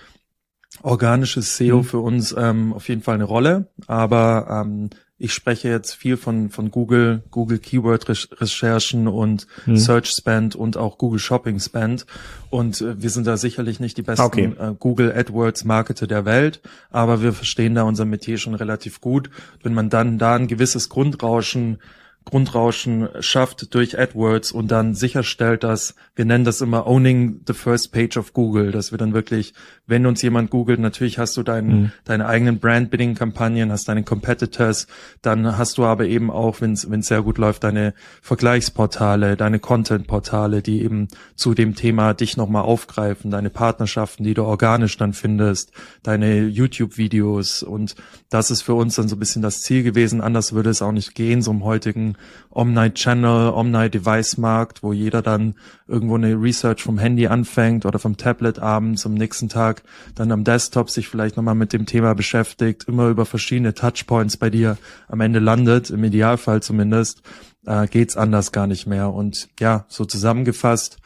organisches 0.82 1.58
SEO 1.58 1.78
mhm. 1.78 1.84
für 1.84 2.00
uns 2.00 2.36
ähm, 2.38 2.74
auf 2.74 2.90
jeden 2.90 3.02
Fall 3.02 3.16
eine 3.16 3.24
Rolle, 3.24 3.70
aber 3.88 4.64
ähm, 4.66 4.90
ich 5.18 5.34
spreche 5.34 5.70
jetzt 5.70 5.94
viel 5.94 6.18
von, 6.18 6.50
von 6.50 6.72
Google, 6.72 7.24
Google 7.32 7.60
Keyword 7.60 8.10
Recherchen 8.10 9.08
und 9.08 9.48
hm. 9.64 9.78
Search 9.78 10.08
Spend 10.08 10.56
und 10.56 10.76
auch 10.76 10.98
Google 10.98 11.20
Shopping 11.20 11.60
Spend. 11.60 12.06
Und 12.50 12.82
äh, 12.82 13.02
wir 13.02 13.10
sind 13.10 13.26
da 13.26 13.38
sicherlich 13.38 13.80
nicht 13.80 13.98
die 13.98 14.02
besten 14.02 14.26
okay. 14.26 14.54
äh, 14.60 14.74
Google 14.78 15.14
AdWords 15.14 15.64
Marketer 15.64 16.08
der 16.08 16.26
Welt, 16.26 16.60
aber 16.90 17.22
wir 17.22 17.32
verstehen 17.32 17.76
da 17.76 17.84
unser 17.84 18.04
Metier 18.04 18.38
schon 18.38 18.56
relativ 18.56 19.00
gut. 19.00 19.30
Wenn 19.64 19.74
man 19.74 19.90
dann 19.90 20.18
da 20.18 20.36
ein 20.36 20.48
gewisses 20.48 20.90
Grundrauschen 20.90 21.80
Grundrauschen 22.26 23.08
schafft 23.20 23.74
durch 23.76 24.00
AdWords 24.00 24.52
und 24.52 24.70
dann 24.72 24.96
sicherstellt, 24.96 25.64
dass 25.64 25.96
wir 26.16 26.26
nennen 26.26 26.44
das 26.44 26.62
immer 26.62 26.88
owning 26.88 27.42
the 27.46 27.54
first 27.54 27.92
page 27.92 28.18
of 28.18 28.34
Google, 28.34 28.72
dass 28.72 28.92
wir 28.92 28.98
dann 28.98 29.14
wirklich, 29.14 29.54
wenn 29.86 30.06
uns 30.06 30.22
jemand 30.22 30.50
googelt, 30.50 30.80
natürlich 30.80 31.20
hast 31.20 31.38
du 31.38 31.44
dein, 31.44 31.68
mhm. 31.68 31.92
deine 32.04 32.26
eigenen 32.26 32.60
Brand-Bidding-Kampagnen, 32.60 33.72
hast 33.72 33.88
deine 33.88 34.04
Competitors, 34.04 34.88
dann 35.22 35.58
hast 35.58 35.78
du 35.78 35.86
aber 35.86 36.06
eben 36.06 36.32
auch, 36.32 36.62
wenn 36.62 36.74
es 36.74 36.88
sehr 37.08 37.22
gut 37.22 37.38
läuft, 37.38 37.64
deine 37.64 37.94
Vergleichsportale, 38.22 39.38
deine 39.38 39.60
Content-Portale, 39.60 40.62
die 40.62 40.82
eben 40.82 41.10
zu 41.36 41.54
dem 41.54 41.76
Thema 41.76 42.14
dich 42.14 42.38
nochmal 42.38 42.64
aufgreifen, 42.64 43.30
deine 43.30 43.52
Partnerschaften, 43.52 44.24
die 44.24 44.34
du 44.34 44.46
organisch 44.46 44.98
dann 44.98 45.14
findest, 45.14 45.72
deine 46.02 46.48
YouTube-Videos 46.48 47.62
und 47.62 47.96
das 48.30 48.50
ist 48.50 48.64
für 48.64 48.74
uns 48.74 48.96
dann 48.96 49.08
so 49.08 49.16
ein 49.16 49.20
bisschen 49.20 49.42
das 49.42 49.62
Ziel 49.62 49.84
gewesen. 49.84 50.22
Anders 50.22 50.54
würde 50.54 50.70
es 50.70 50.82
auch 50.82 50.92
nicht 50.92 51.14
gehen, 51.14 51.42
so 51.42 51.52
im 51.52 51.64
heutigen 51.64 52.15
Omnight-Channel, 52.50 53.52
Omnight-Device-Markt, 53.54 54.84
wo 54.84 54.94
jeder 54.94 55.22
dann 55.22 55.56
irgendwo 55.88 56.16
eine 56.16 56.34
Research 56.34 56.84
vom 56.84 56.98
Handy 56.98 57.28
anfängt 57.28 57.86
oder 57.86 58.00
vom 58.00 58.18
Tablet 58.18 58.60
abends 58.60 59.06
am 59.06 59.14
nächsten 59.14 59.50
Tag 59.50 59.84
dann 60.16 60.32
am 60.32 60.44
Desktop 60.44 60.90
sich 60.90 61.08
vielleicht 61.08 61.38
nochmal 61.38 61.56
mit 61.56 61.74
dem 61.74 61.86
Thema 61.86 62.16
beschäftigt, 62.16 62.86
immer 62.88 63.10
über 63.10 63.26
verschiedene 63.26 63.74
Touchpoints 63.74 64.38
bei 64.38 64.50
dir 64.50 64.78
am 65.08 65.22
Ende 65.22 65.40
landet, 65.40 65.90
im 65.90 66.04
Idealfall 66.04 66.62
zumindest, 66.62 67.22
äh, 67.66 67.88
geht's 67.88 68.18
anders 68.18 68.52
gar 68.52 68.68
nicht 68.68 68.88
mehr. 68.88 69.12
Und 69.14 69.50
ja, 69.60 69.86
so 69.88 70.06
zusammengefasst, 70.06 70.98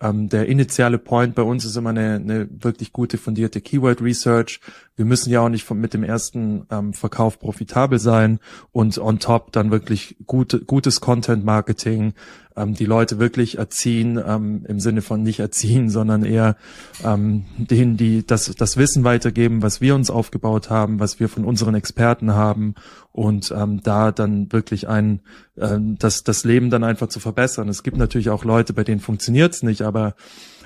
ähm, 0.00 0.28
der 0.28 0.46
initiale 0.46 0.98
Point 0.98 1.34
bei 1.34 1.42
uns 1.42 1.64
ist 1.64 1.76
immer 1.76 1.90
eine, 1.90 2.14
eine 2.14 2.48
wirklich 2.50 2.92
gute 2.92 3.18
fundierte 3.18 3.60
Keyword 3.60 4.00
Research. 4.00 4.60
Wir 4.98 5.04
müssen 5.04 5.30
ja 5.30 5.42
auch 5.42 5.48
nicht 5.48 5.62
von, 5.62 5.78
mit 5.78 5.94
dem 5.94 6.02
ersten 6.02 6.66
ähm, 6.72 6.92
Verkauf 6.92 7.38
profitabel 7.38 8.00
sein 8.00 8.40
und 8.72 8.98
on 8.98 9.20
top 9.20 9.52
dann 9.52 9.70
wirklich 9.70 10.16
gute, 10.26 10.58
gutes 10.58 11.00
Content 11.00 11.44
Marketing, 11.44 12.14
ähm, 12.56 12.74
die 12.74 12.84
Leute 12.84 13.20
wirklich 13.20 13.58
erziehen, 13.58 14.20
ähm, 14.26 14.64
im 14.66 14.80
Sinne 14.80 15.00
von 15.00 15.22
nicht 15.22 15.38
erziehen, 15.38 15.88
sondern 15.88 16.24
eher 16.24 16.56
ähm, 17.04 17.44
denen, 17.56 17.96
die 17.96 18.26
das, 18.26 18.52
das 18.56 18.76
Wissen 18.76 19.04
weitergeben, 19.04 19.62
was 19.62 19.80
wir 19.80 19.94
uns 19.94 20.10
aufgebaut 20.10 20.68
haben, 20.68 20.98
was 20.98 21.20
wir 21.20 21.28
von 21.28 21.44
unseren 21.44 21.76
Experten 21.76 22.34
haben 22.34 22.74
und 23.12 23.54
ähm, 23.56 23.80
da 23.84 24.10
dann 24.10 24.52
wirklich 24.52 24.88
ein, 24.88 25.20
ähm, 25.56 25.96
das, 26.00 26.24
das 26.24 26.42
Leben 26.42 26.70
dann 26.70 26.82
einfach 26.82 27.06
zu 27.06 27.20
verbessern. 27.20 27.68
Es 27.68 27.84
gibt 27.84 27.98
natürlich 27.98 28.30
auch 28.30 28.44
Leute, 28.44 28.72
bei 28.72 28.82
denen 28.82 29.00
funktioniert's 29.00 29.62
nicht, 29.62 29.82
aber 29.82 30.16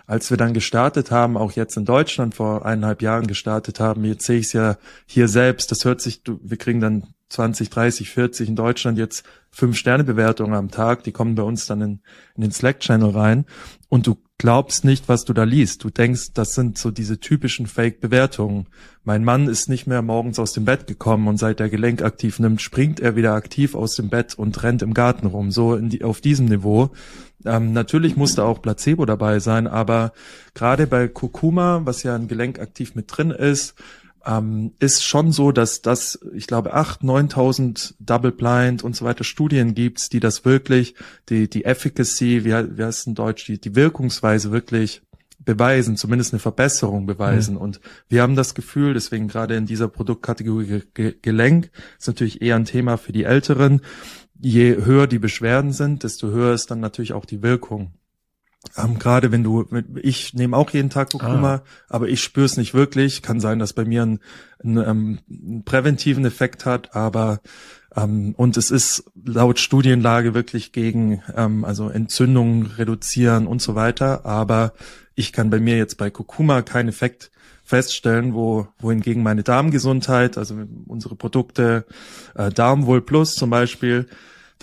als 0.07 0.31
wir 0.31 0.37
dann 0.37 0.55
gestartet 0.55 1.11
haben, 1.11 1.37
auch 1.37 1.53
jetzt 1.53 1.77
in 1.77 1.85
Deutschland 1.85 2.35
vor 2.35 2.67
eineinhalb 2.67 3.03
Jahren 3.03 3.27
gestartet 3.27 3.81
haben, 3.81 4.05
jetzt 4.05 4.27
sehe 4.27 4.38
ich 4.38 4.47
es 4.47 4.53
ja 4.53 4.77
hier 5.07 5.29
selbst, 5.29 5.71
das 5.71 5.85
hört 5.85 6.01
sich, 6.01 6.23
wir 6.27 6.57
kriegen 6.57 6.81
dann 6.81 7.15
20, 7.29 7.71
30, 7.71 8.11
40 8.11 8.49
in 8.51 8.57
Deutschland 8.57 8.99
jetzt 8.99 9.25
fünf 9.51 9.77
Sterne 9.77 10.05
Bewertungen 10.05 10.55
am 10.55 10.71
Tag, 10.71 11.03
die 11.05 11.12
kommen 11.12 11.35
bei 11.35 11.43
uns 11.43 11.67
dann 11.67 11.81
in, 11.81 12.01
in 12.35 12.43
den 12.43 12.53
Slack 12.53 12.81
Channel 12.81 13.11
rein 13.11 13.47
und 13.88 14.07
du 14.07 14.19
glaubst 14.43 14.85
nicht, 14.85 15.09
was 15.09 15.25
du 15.25 15.33
da 15.33 15.45
liest. 15.45 15.85
Du 15.85 15.91
denkst, 15.91 16.33
das 16.35 16.55
sind 16.55 16.77
so 16.77 16.91
diese 16.91 17.21
typischen 17.21 17.67
Fake 17.67 18.01
Bewertungen. 18.01 18.67
Mein 19.05 19.23
Mann 19.23 19.49
ist 19.49 19.69
nicht 19.69 19.87
mehr 19.87 20.03
morgens 20.03 20.41
aus 20.41 20.53
dem 20.53 20.65
Bett 20.65 20.88
gekommen 20.88 21.29
und 21.29 21.37
seit 21.37 21.61
er 21.61 21.69
Gelenk 21.69 22.03
aktiv 22.03 22.41
nimmt, 22.41 22.61
springt 22.61 22.99
er 22.99 23.15
wieder 23.15 23.35
aktiv 23.35 23.77
aus 23.77 23.95
dem 23.95 24.09
Bett 24.09 24.35
und 24.35 24.61
rennt 24.65 24.83
im 24.83 24.95
Garten 24.95 25.27
rum. 25.27 25.53
So 25.53 25.77
die, 25.77 26.03
auf 26.03 26.21
diesem 26.21 26.47
Niveau. 26.47 26.91
Ähm, 27.45 27.73
natürlich 27.73 28.17
musste 28.17 28.45
auch 28.45 28.63
Placebo 28.63 29.05
dabei 29.07 29.39
sein, 29.41 29.67
aber 29.67 30.13
gerade 30.55 30.87
bei 30.87 31.09
Kurkuma, 31.09 31.83
was 31.85 32.03
ja 32.03 32.15
ein 32.15 32.29
Gelenk 32.29 32.59
aktiv 32.59 32.95
mit 32.95 33.07
drin 33.09 33.31
ist, 33.31 33.75
ähm, 34.25 34.73
ist 34.79 35.05
schon 35.05 35.33
so, 35.33 35.53
dass 35.53 35.83
das, 35.83 36.19
ich 36.35 36.47
glaube, 36.47 36.75
acht, 36.75 37.03
neuntausend 37.03 37.95
Double 37.99 38.33
Blind 38.33 38.85
und 38.85 38.95
so 38.95 39.05
weiter 39.05 39.25
Studien 39.25 39.75
gibt, 39.75 40.13
die 40.13 40.21
das 40.21 40.45
wirklich, 40.45 40.95
die, 41.29 41.49
die 41.49 41.65
Efficacy, 41.65 42.45
wie, 42.45 42.53
wie 42.77 42.85
heißt 42.85 43.01
es 43.01 43.07
in 43.07 43.15
Deutsch, 43.15 43.47
die, 43.47 43.61
die 43.61 43.75
Wirkungsweise 43.75 44.53
wirklich 44.53 45.03
beweisen, 45.45 45.97
zumindest 45.97 46.33
eine 46.33 46.41
Verbesserung 46.41 47.07
beweisen. 47.07 47.57
Mhm. 47.57 47.61
Und 47.61 47.81
wir 48.09 48.23
haben 48.23 48.37
das 48.37 48.55
Gefühl, 48.55 48.95
deswegen 48.95 49.29
gerade 49.29 49.57
in 49.57 49.67
dieser 49.67 49.89
Produktkategorie 49.89 50.83
Gelenk, 50.95 51.71
ist 51.99 52.07
natürlich 52.07 52.43
eher 52.43 52.57
ein 52.57 52.65
Thema 52.65 52.97
für 52.97 53.13
die 53.13 53.25
Älteren. 53.25 53.81
Je 54.45 54.85
höher 54.85 55.07
die 55.07 55.21
Beschwerden 55.21 55.73
sind, 55.73 56.03
desto 56.03 56.29
höher 56.29 56.53
ist 56.53 56.71
dann 56.71 56.81
natürlich 56.81 57.13
auch 57.13 57.25
die 57.25 57.43
Wirkung. 57.43 57.93
Ähm, 58.77 58.99
Gerade 58.99 59.33
wenn 59.33 59.43
du, 59.45 59.67
ich 60.03 60.35
nehme 60.35 60.57
auch 60.57 60.71
jeden 60.71 60.91
Tag 60.91 61.11
Kurkuma, 61.11 61.55
ah. 61.55 61.63
aber 61.89 62.09
ich 62.09 62.23
spüre 62.23 62.47
es 62.47 62.57
nicht 62.57 62.75
wirklich. 62.75 63.23
Kann 63.23 63.41
sein, 63.41 63.59
dass 63.59 63.73
bei 63.73 63.85
mir 63.85 64.03
ein, 64.03 64.21
ein, 64.63 64.77
ähm, 64.77 65.19
einen 65.29 65.65
präventiven 65.65 66.25
Effekt 66.25 66.65
hat, 66.65 66.95
aber 66.95 67.41
ähm, 67.97 68.35
und 68.37 68.57
es 68.57 68.71
ist 68.71 69.05
laut 69.25 69.59
Studienlage 69.59 70.35
wirklich 70.35 70.73
gegen 70.73 71.23
ähm, 71.37 71.65
also 71.65 71.89
Entzündungen 71.89 72.67
reduzieren 72.67 73.47
und 73.47 73.63
so 73.63 73.75
weiter. 73.75 74.27
Aber 74.27 74.75
ich 75.15 75.33
kann 75.33 75.51
bei 75.51 75.61
mir 75.61 75.77
jetzt 75.77 75.99
bei 75.99 76.11
Kurkuma 76.11 76.63
keinen 76.63 76.89
Effekt 76.89 77.31
feststellen, 77.65 78.35
wo 78.35 78.67
wohingegen 78.79 79.23
meine 79.23 79.43
Darmgesundheit, 79.43 80.37
also 80.37 80.57
unsere 80.87 81.17
Produkte 81.17 81.87
äh, 82.35 82.51
Darmwohl 82.51 83.03
Plus 83.03 83.35
zum 83.35 83.51
Beispiel, 83.51 84.09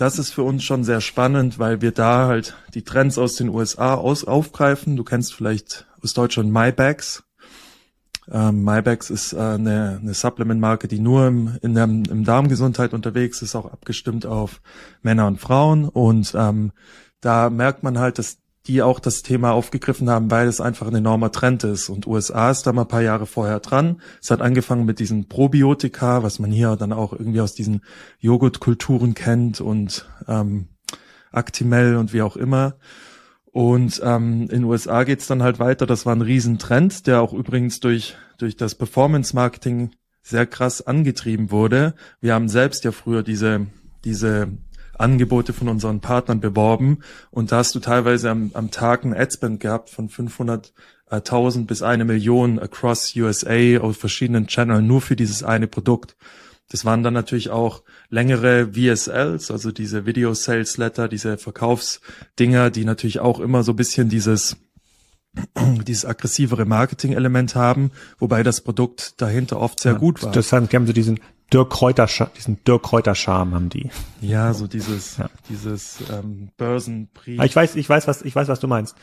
das 0.00 0.18
ist 0.18 0.32
für 0.32 0.42
uns 0.44 0.64
schon 0.64 0.82
sehr 0.82 1.02
spannend, 1.02 1.58
weil 1.58 1.82
wir 1.82 1.92
da 1.92 2.26
halt 2.26 2.56
die 2.72 2.84
Trends 2.84 3.18
aus 3.18 3.36
den 3.36 3.50
USA 3.50 3.94
aus 3.94 4.24
aufgreifen. 4.24 4.96
Du 4.96 5.04
kennst 5.04 5.34
vielleicht 5.34 5.86
aus 6.02 6.14
Deutschland 6.14 6.50
MyBags. 6.50 7.22
Ähm, 8.30 8.64
MyBags 8.64 9.10
ist 9.10 9.34
äh, 9.34 9.38
eine, 9.38 9.98
eine 10.00 10.14
Supplement-Marke, 10.14 10.88
die 10.88 11.00
nur 11.00 11.26
im, 11.26 11.58
in 11.60 11.74
der 11.74 11.84
im 11.84 12.24
Darmgesundheit 12.24 12.94
unterwegs 12.94 13.42
ist, 13.42 13.54
auch 13.54 13.70
abgestimmt 13.70 14.24
auf 14.24 14.62
Männer 15.02 15.26
und 15.26 15.38
Frauen. 15.38 15.86
Und 15.86 16.34
ähm, 16.34 16.72
da 17.20 17.50
merkt 17.50 17.82
man 17.82 17.98
halt, 17.98 18.18
dass 18.18 18.38
die 18.66 18.82
auch 18.82 19.00
das 19.00 19.22
Thema 19.22 19.52
aufgegriffen 19.52 20.10
haben, 20.10 20.30
weil 20.30 20.46
es 20.46 20.60
einfach 20.60 20.86
ein 20.86 20.94
enormer 20.94 21.32
Trend 21.32 21.64
ist. 21.64 21.88
Und 21.88 22.06
USA 22.06 22.50
ist 22.50 22.66
da 22.66 22.72
mal 22.72 22.82
ein 22.82 22.88
paar 22.88 23.02
Jahre 23.02 23.26
vorher 23.26 23.60
dran. 23.60 24.00
Es 24.20 24.30
hat 24.30 24.42
angefangen 24.42 24.84
mit 24.84 24.98
diesen 24.98 25.28
Probiotika, 25.28 26.22
was 26.22 26.38
man 26.38 26.50
hier 26.50 26.76
dann 26.76 26.92
auch 26.92 27.12
irgendwie 27.12 27.40
aus 27.40 27.54
diesen 27.54 27.82
Joghurtkulturen 28.18 29.14
kennt 29.14 29.60
und 29.60 30.06
ähm, 30.28 30.68
Actimel 31.32 31.96
und 31.96 32.12
wie 32.12 32.22
auch 32.22 32.36
immer. 32.36 32.76
Und 33.52 34.00
ähm, 34.04 34.48
in 34.50 34.64
USA 34.64 35.04
geht's 35.04 35.26
dann 35.26 35.42
halt 35.42 35.58
weiter. 35.58 35.86
Das 35.86 36.06
war 36.06 36.14
ein 36.14 36.22
Riesentrend, 36.22 37.06
der 37.06 37.22
auch 37.22 37.32
übrigens 37.32 37.80
durch, 37.80 38.16
durch 38.38 38.56
das 38.56 38.74
Performance-Marketing 38.74 39.90
sehr 40.22 40.46
krass 40.46 40.86
angetrieben 40.86 41.50
wurde. 41.50 41.94
Wir 42.20 42.34
haben 42.34 42.48
selbst 42.48 42.84
ja 42.84 42.92
früher 42.92 43.22
diese, 43.22 43.66
diese 44.04 44.48
Angebote 45.00 45.52
von 45.52 45.68
unseren 45.68 46.00
Partnern 46.00 46.40
beworben 46.40 46.98
und 47.30 47.52
da 47.52 47.58
hast 47.58 47.74
du 47.74 47.80
teilweise 47.80 48.30
am, 48.30 48.50
am 48.54 48.70
Tag 48.70 49.04
ein 49.04 49.14
Adspend 49.14 49.60
gehabt 49.60 49.90
von 49.90 50.08
500.000 50.08 51.66
bis 51.66 51.82
eine 51.82 52.04
Million 52.04 52.58
across 52.58 53.14
USA 53.16 53.80
auf 53.80 53.96
verschiedenen 53.96 54.46
Channels 54.46 54.82
nur 54.82 55.00
für 55.00 55.16
dieses 55.16 55.42
eine 55.42 55.66
Produkt. 55.66 56.16
Das 56.70 56.84
waren 56.84 57.02
dann 57.02 57.14
natürlich 57.14 57.50
auch 57.50 57.82
längere 58.10 58.68
VSLs, 58.74 59.50
also 59.50 59.72
diese 59.72 60.06
Video 60.06 60.32
Sales 60.34 60.76
Letter, 60.76 61.08
diese 61.08 61.36
Verkaufsdinger, 61.36 62.70
die 62.70 62.84
natürlich 62.84 63.18
auch 63.18 63.40
immer 63.40 63.64
so 63.64 63.72
ein 63.72 63.76
bisschen 63.76 64.08
dieses 64.08 64.56
dieses 65.86 66.04
aggressivere 66.04 66.64
Marketing-Element 66.64 67.54
haben, 67.54 67.90
wobei 68.18 68.42
das 68.42 68.60
Produkt 68.60 69.20
dahinter 69.20 69.60
oft 69.60 69.80
sehr 69.80 69.92
ja, 69.92 69.98
gut 69.98 70.22
war. 70.22 70.32
Das 70.32 70.52
haben, 70.52 70.68
so 70.86 70.92
diesen 70.92 71.20
Dirk 71.52 71.70
Kräuter, 71.70 72.06
diesen 72.36 72.62
Dirk 72.64 72.82
Kräuter 72.82 73.14
Charme 73.14 73.54
haben 73.54 73.68
die. 73.68 73.90
Ja, 74.20 74.52
so 74.54 74.66
dieses, 74.66 75.18
ja. 75.18 75.28
dieses 75.48 75.98
ähm, 76.10 76.50
Börsenpriel. 76.56 77.42
Ich 77.44 77.56
weiß, 77.56 77.76
ich 77.76 77.88
weiß, 77.88 78.06
was, 78.06 78.22
ich 78.22 78.34
weiß, 78.34 78.48
was 78.48 78.60
du 78.60 78.68
meinst. 78.68 78.96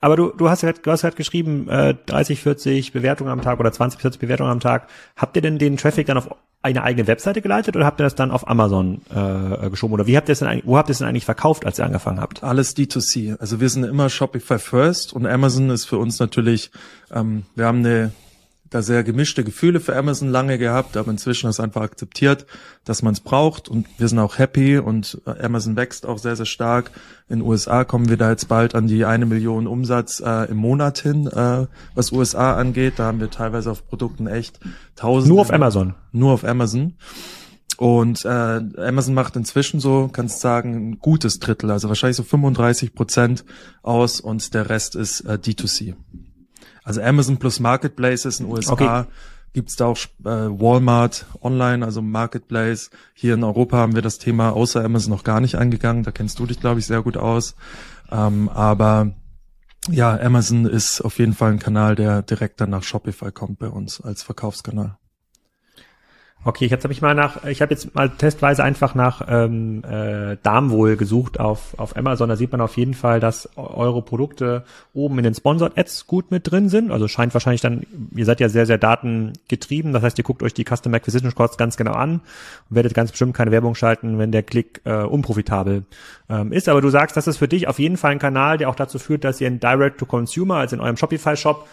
Aber 0.00 0.16
du, 0.16 0.30
du 0.30 0.48
hast 0.48 0.62
ja, 0.62 0.72
du 0.72 0.90
hast 0.90 1.02
halt 1.02 1.16
geschrieben, 1.16 1.68
äh, 1.68 1.94
30, 2.06 2.40
40 2.40 2.92
Bewertungen 2.92 3.30
am 3.30 3.42
Tag 3.42 3.58
oder 3.58 3.72
20, 3.72 4.00
40 4.00 4.20
Bewertungen 4.20 4.50
am 4.50 4.60
Tag. 4.60 4.88
Habt 5.16 5.34
ihr 5.36 5.42
denn 5.42 5.58
den 5.58 5.76
Traffic 5.76 6.06
dann 6.06 6.18
auf 6.18 6.28
eine 6.62 6.82
eigene 6.82 7.06
Webseite 7.06 7.40
geleitet 7.40 7.76
oder 7.76 7.86
habt 7.86 8.00
ihr 8.00 8.04
das 8.04 8.14
dann 8.14 8.30
auf 8.30 8.48
Amazon 8.48 9.00
äh, 9.10 9.70
geschoben? 9.70 9.94
Oder 9.94 10.06
wie 10.06 10.16
habt 10.16 10.28
ihr 10.28 10.32
es 10.32 10.40
denn 10.40 10.62
wo 10.64 10.76
habt 10.76 10.88
ihr 10.88 10.92
es 10.92 10.98
denn 10.98 11.08
eigentlich 11.08 11.24
verkauft, 11.24 11.66
als 11.66 11.78
ihr 11.78 11.84
angefangen 11.84 12.20
habt? 12.20 12.42
Alles 12.42 12.76
D2C. 12.76 13.38
Also 13.38 13.60
wir 13.60 13.68
sind 13.68 13.84
immer 13.84 14.08
Shopify 14.08 14.58
First 14.58 15.12
und 15.12 15.26
Amazon 15.26 15.70
ist 15.70 15.84
für 15.84 15.98
uns 15.98 16.18
natürlich, 16.18 16.70
ähm, 17.12 17.44
wir 17.54 17.66
haben 17.66 17.78
eine 17.78 18.12
da 18.70 18.82
sehr 18.82 19.02
gemischte 19.04 19.44
Gefühle 19.44 19.80
für 19.80 19.96
Amazon 19.96 20.28
lange 20.28 20.58
gehabt, 20.58 20.96
aber 20.96 21.10
inzwischen 21.10 21.48
ist 21.48 21.60
einfach 21.60 21.82
akzeptiert, 21.82 22.46
dass 22.84 23.02
man 23.02 23.14
es 23.14 23.20
braucht 23.20 23.68
und 23.68 23.86
wir 23.98 24.08
sind 24.08 24.18
auch 24.18 24.38
happy 24.38 24.78
und 24.78 25.20
äh, 25.26 25.44
Amazon 25.44 25.76
wächst 25.76 26.06
auch 26.06 26.18
sehr, 26.18 26.36
sehr 26.36 26.46
stark. 26.46 26.90
In 27.28 27.40
den 27.40 27.46
USA 27.46 27.84
kommen 27.84 28.08
wir 28.08 28.16
da 28.16 28.30
jetzt 28.30 28.48
bald 28.48 28.74
an 28.74 28.86
die 28.86 29.04
eine 29.04 29.26
Million 29.26 29.66
Umsatz 29.66 30.20
äh, 30.20 30.50
im 30.50 30.56
Monat 30.56 30.98
hin, 30.98 31.26
äh, 31.26 31.66
was 31.94 32.12
USA 32.12 32.56
angeht. 32.56 32.94
Da 32.96 33.04
haben 33.04 33.20
wir 33.20 33.30
teilweise 33.30 33.70
auf 33.70 33.86
Produkten 33.86 34.26
echt 34.26 34.60
tausend. 34.96 35.30
Nur 35.30 35.42
auf 35.42 35.52
Amazon. 35.52 35.94
Nur 36.12 36.32
auf 36.32 36.44
Amazon. 36.44 36.94
Und 37.78 38.24
äh, 38.24 38.28
Amazon 38.28 39.14
macht 39.14 39.36
inzwischen 39.36 39.78
so, 39.78 40.08
kannst 40.12 40.40
sagen, 40.40 40.90
ein 40.90 40.98
gutes 40.98 41.38
Drittel, 41.38 41.70
also 41.70 41.88
wahrscheinlich 41.88 42.16
so 42.16 42.24
35 42.24 42.92
Prozent 42.92 43.44
aus 43.82 44.20
und 44.20 44.52
der 44.52 44.68
Rest 44.68 44.96
ist 44.96 45.20
äh, 45.20 45.34
D2C. 45.34 45.94
Also 46.88 47.02
Amazon 47.02 47.36
plus 47.36 47.60
Marketplaces 47.60 48.40
in 48.40 48.46
den 48.46 48.54
USA 48.54 48.72
okay. 48.72 49.04
gibt's 49.52 49.76
da 49.76 49.84
auch 49.84 49.98
äh, 49.98 50.24
Walmart 50.24 51.26
online, 51.42 51.84
also 51.84 52.00
Marketplace. 52.00 52.88
Hier 53.12 53.34
in 53.34 53.44
Europa 53.44 53.76
haben 53.76 53.94
wir 53.94 54.00
das 54.00 54.16
Thema 54.16 54.54
außer 54.54 54.82
Amazon 54.82 55.12
noch 55.12 55.22
gar 55.22 55.40
nicht 55.40 55.56
angegangen. 55.56 56.02
Da 56.02 56.12
kennst 56.12 56.38
du 56.38 56.46
dich, 56.46 56.60
glaube 56.60 56.80
ich, 56.80 56.86
sehr 56.86 57.02
gut 57.02 57.18
aus. 57.18 57.56
Ähm, 58.10 58.48
aber 58.48 59.12
ja, 59.90 60.18
Amazon 60.18 60.64
ist 60.64 61.02
auf 61.02 61.18
jeden 61.18 61.34
Fall 61.34 61.52
ein 61.52 61.58
Kanal, 61.58 61.94
der 61.94 62.22
direkt 62.22 62.58
dann 62.62 62.70
nach 62.70 62.82
Shopify 62.82 63.32
kommt 63.32 63.58
bei 63.58 63.68
uns 63.68 64.00
als 64.00 64.22
Verkaufskanal. 64.22 64.96
Okay, 66.44 66.66
jetzt 66.66 66.84
habe 66.84 66.92
ich 66.92 67.02
mal 67.02 67.16
nach, 67.16 67.44
ich 67.44 67.60
habe 67.60 67.74
jetzt 67.74 67.96
mal 67.96 68.08
testweise 68.10 68.62
einfach 68.62 68.94
nach 68.94 69.26
ähm, 69.28 69.82
äh, 69.84 70.36
Darmwohl 70.44 70.96
gesucht 70.96 71.40
auf, 71.40 71.76
auf 71.78 71.96
Amazon. 71.96 72.28
Da 72.28 72.36
sieht 72.36 72.52
man 72.52 72.60
auf 72.60 72.76
jeden 72.76 72.94
Fall, 72.94 73.18
dass 73.18 73.50
eure 73.56 74.02
Produkte 74.02 74.64
oben 74.94 75.18
in 75.18 75.24
den 75.24 75.34
Sponsored 75.34 75.76
Ads 75.76 76.06
gut 76.06 76.30
mit 76.30 76.48
drin 76.48 76.68
sind. 76.68 76.92
Also 76.92 77.08
scheint 77.08 77.34
wahrscheinlich 77.34 77.60
dann, 77.60 77.86
ihr 78.14 78.24
seid 78.24 78.38
ja 78.38 78.48
sehr, 78.48 78.66
sehr 78.66 78.78
datengetrieben. 78.78 79.92
Das 79.92 80.04
heißt, 80.04 80.16
ihr 80.16 80.24
guckt 80.24 80.44
euch 80.44 80.54
die 80.54 80.64
Custom 80.64 80.94
Acquisition 80.94 81.34
Costs 81.34 81.58
ganz 81.58 81.76
genau 81.76 81.92
an 81.92 82.20
und 82.70 82.76
werdet 82.76 82.94
ganz 82.94 83.10
bestimmt 83.10 83.34
keine 83.34 83.50
Werbung 83.50 83.74
schalten, 83.74 84.18
wenn 84.18 84.30
der 84.30 84.44
Klick 84.44 84.80
äh, 84.84 85.02
unprofitabel 85.02 85.86
ähm, 86.30 86.52
ist. 86.52 86.68
Aber 86.68 86.80
du 86.80 86.88
sagst, 86.88 87.16
das 87.16 87.26
ist 87.26 87.38
für 87.38 87.48
dich 87.48 87.66
auf 87.66 87.80
jeden 87.80 87.96
Fall 87.96 88.12
ein 88.12 88.20
Kanal, 88.20 88.58
der 88.58 88.68
auch 88.68 88.76
dazu 88.76 89.00
führt, 89.00 89.24
dass 89.24 89.40
ihr 89.40 89.48
in 89.48 89.58
Direct-to-Consumer, 89.58 90.54
also 90.54 90.76
in 90.76 90.82
eurem 90.82 90.96
Shopify-Shop, 90.96 91.66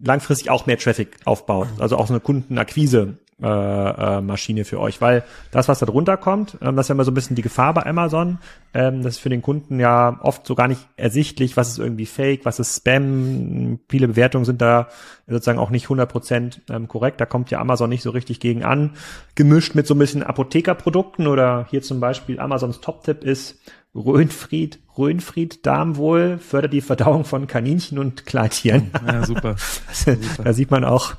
langfristig 0.00 0.48
auch 0.48 0.66
mehr 0.66 0.78
Traffic 0.78 1.16
aufbaut. 1.24 1.68
Also 1.78 1.96
auch 1.96 2.06
so 2.06 2.14
eine 2.14 2.20
Kundenakquise 2.20 3.18
äh, 3.42 3.46
äh, 3.46 4.20
Maschine 4.20 4.64
für 4.64 4.78
euch, 4.78 5.00
weil 5.00 5.24
das, 5.50 5.68
was 5.68 5.80
da 5.80 5.86
drunter 5.86 6.16
kommt, 6.16 6.56
ähm, 6.62 6.76
das 6.76 6.86
ist 6.86 6.88
ja 6.90 6.94
immer 6.94 7.04
so 7.04 7.10
ein 7.10 7.14
bisschen 7.14 7.36
die 7.36 7.42
Gefahr 7.42 7.74
bei 7.74 7.84
Amazon. 7.84 8.38
Ähm, 8.72 9.02
das 9.02 9.14
ist 9.14 9.20
für 9.20 9.28
den 9.28 9.42
Kunden 9.42 9.80
ja 9.80 10.18
oft 10.22 10.46
so 10.46 10.54
gar 10.54 10.68
nicht 10.68 10.88
ersichtlich, 10.96 11.56
was 11.56 11.68
ist 11.68 11.78
irgendwie 11.78 12.06
Fake, 12.06 12.44
was 12.44 12.58
ist 12.60 12.76
Spam. 12.76 13.80
Viele 13.88 14.08
Bewertungen 14.08 14.44
sind 14.44 14.62
da 14.62 14.88
sozusagen 15.26 15.58
auch 15.58 15.70
nicht 15.70 15.84
100 15.84 16.10
Prozent 16.10 16.62
ähm, 16.70 16.88
korrekt. 16.88 17.20
Da 17.20 17.26
kommt 17.26 17.50
ja 17.50 17.60
Amazon 17.60 17.88
nicht 17.88 18.02
so 18.02 18.10
richtig 18.10 18.38
gegen 18.38 18.62
an. 18.64 18.92
Gemischt 19.34 19.74
mit 19.74 19.86
so 19.86 19.94
ein 19.94 19.98
bisschen 19.98 20.22
Apothekerprodukten 20.22 21.26
oder 21.26 21.66
hier 21.70 21.82
zum 21.82 22.00
Beispiel 22.00 22.38
Amazons 22.38 22.80
Top-Tipp 22.80 23.24
ist 23.24 23.60
Röhnfried, 23.94 24.78
Röhnfried 24.96 25.66
Darmwohl 25.66 26.38
fördert 26.38 26.72
die 26.72 26.80
Verdauung 26.80 27.26
von 27.26 27.46
Kaninchen 27.46 27.98
und 27.98 28.24
Kleidtieren. 28.24 28.90
Ja, 29.06 29.26
super. 29.26 29.56
super. 29.92 30.44
da 30.44 30.52
sieht 30.54 30.70
man 30.70 30.82
auch, 30.84 31.14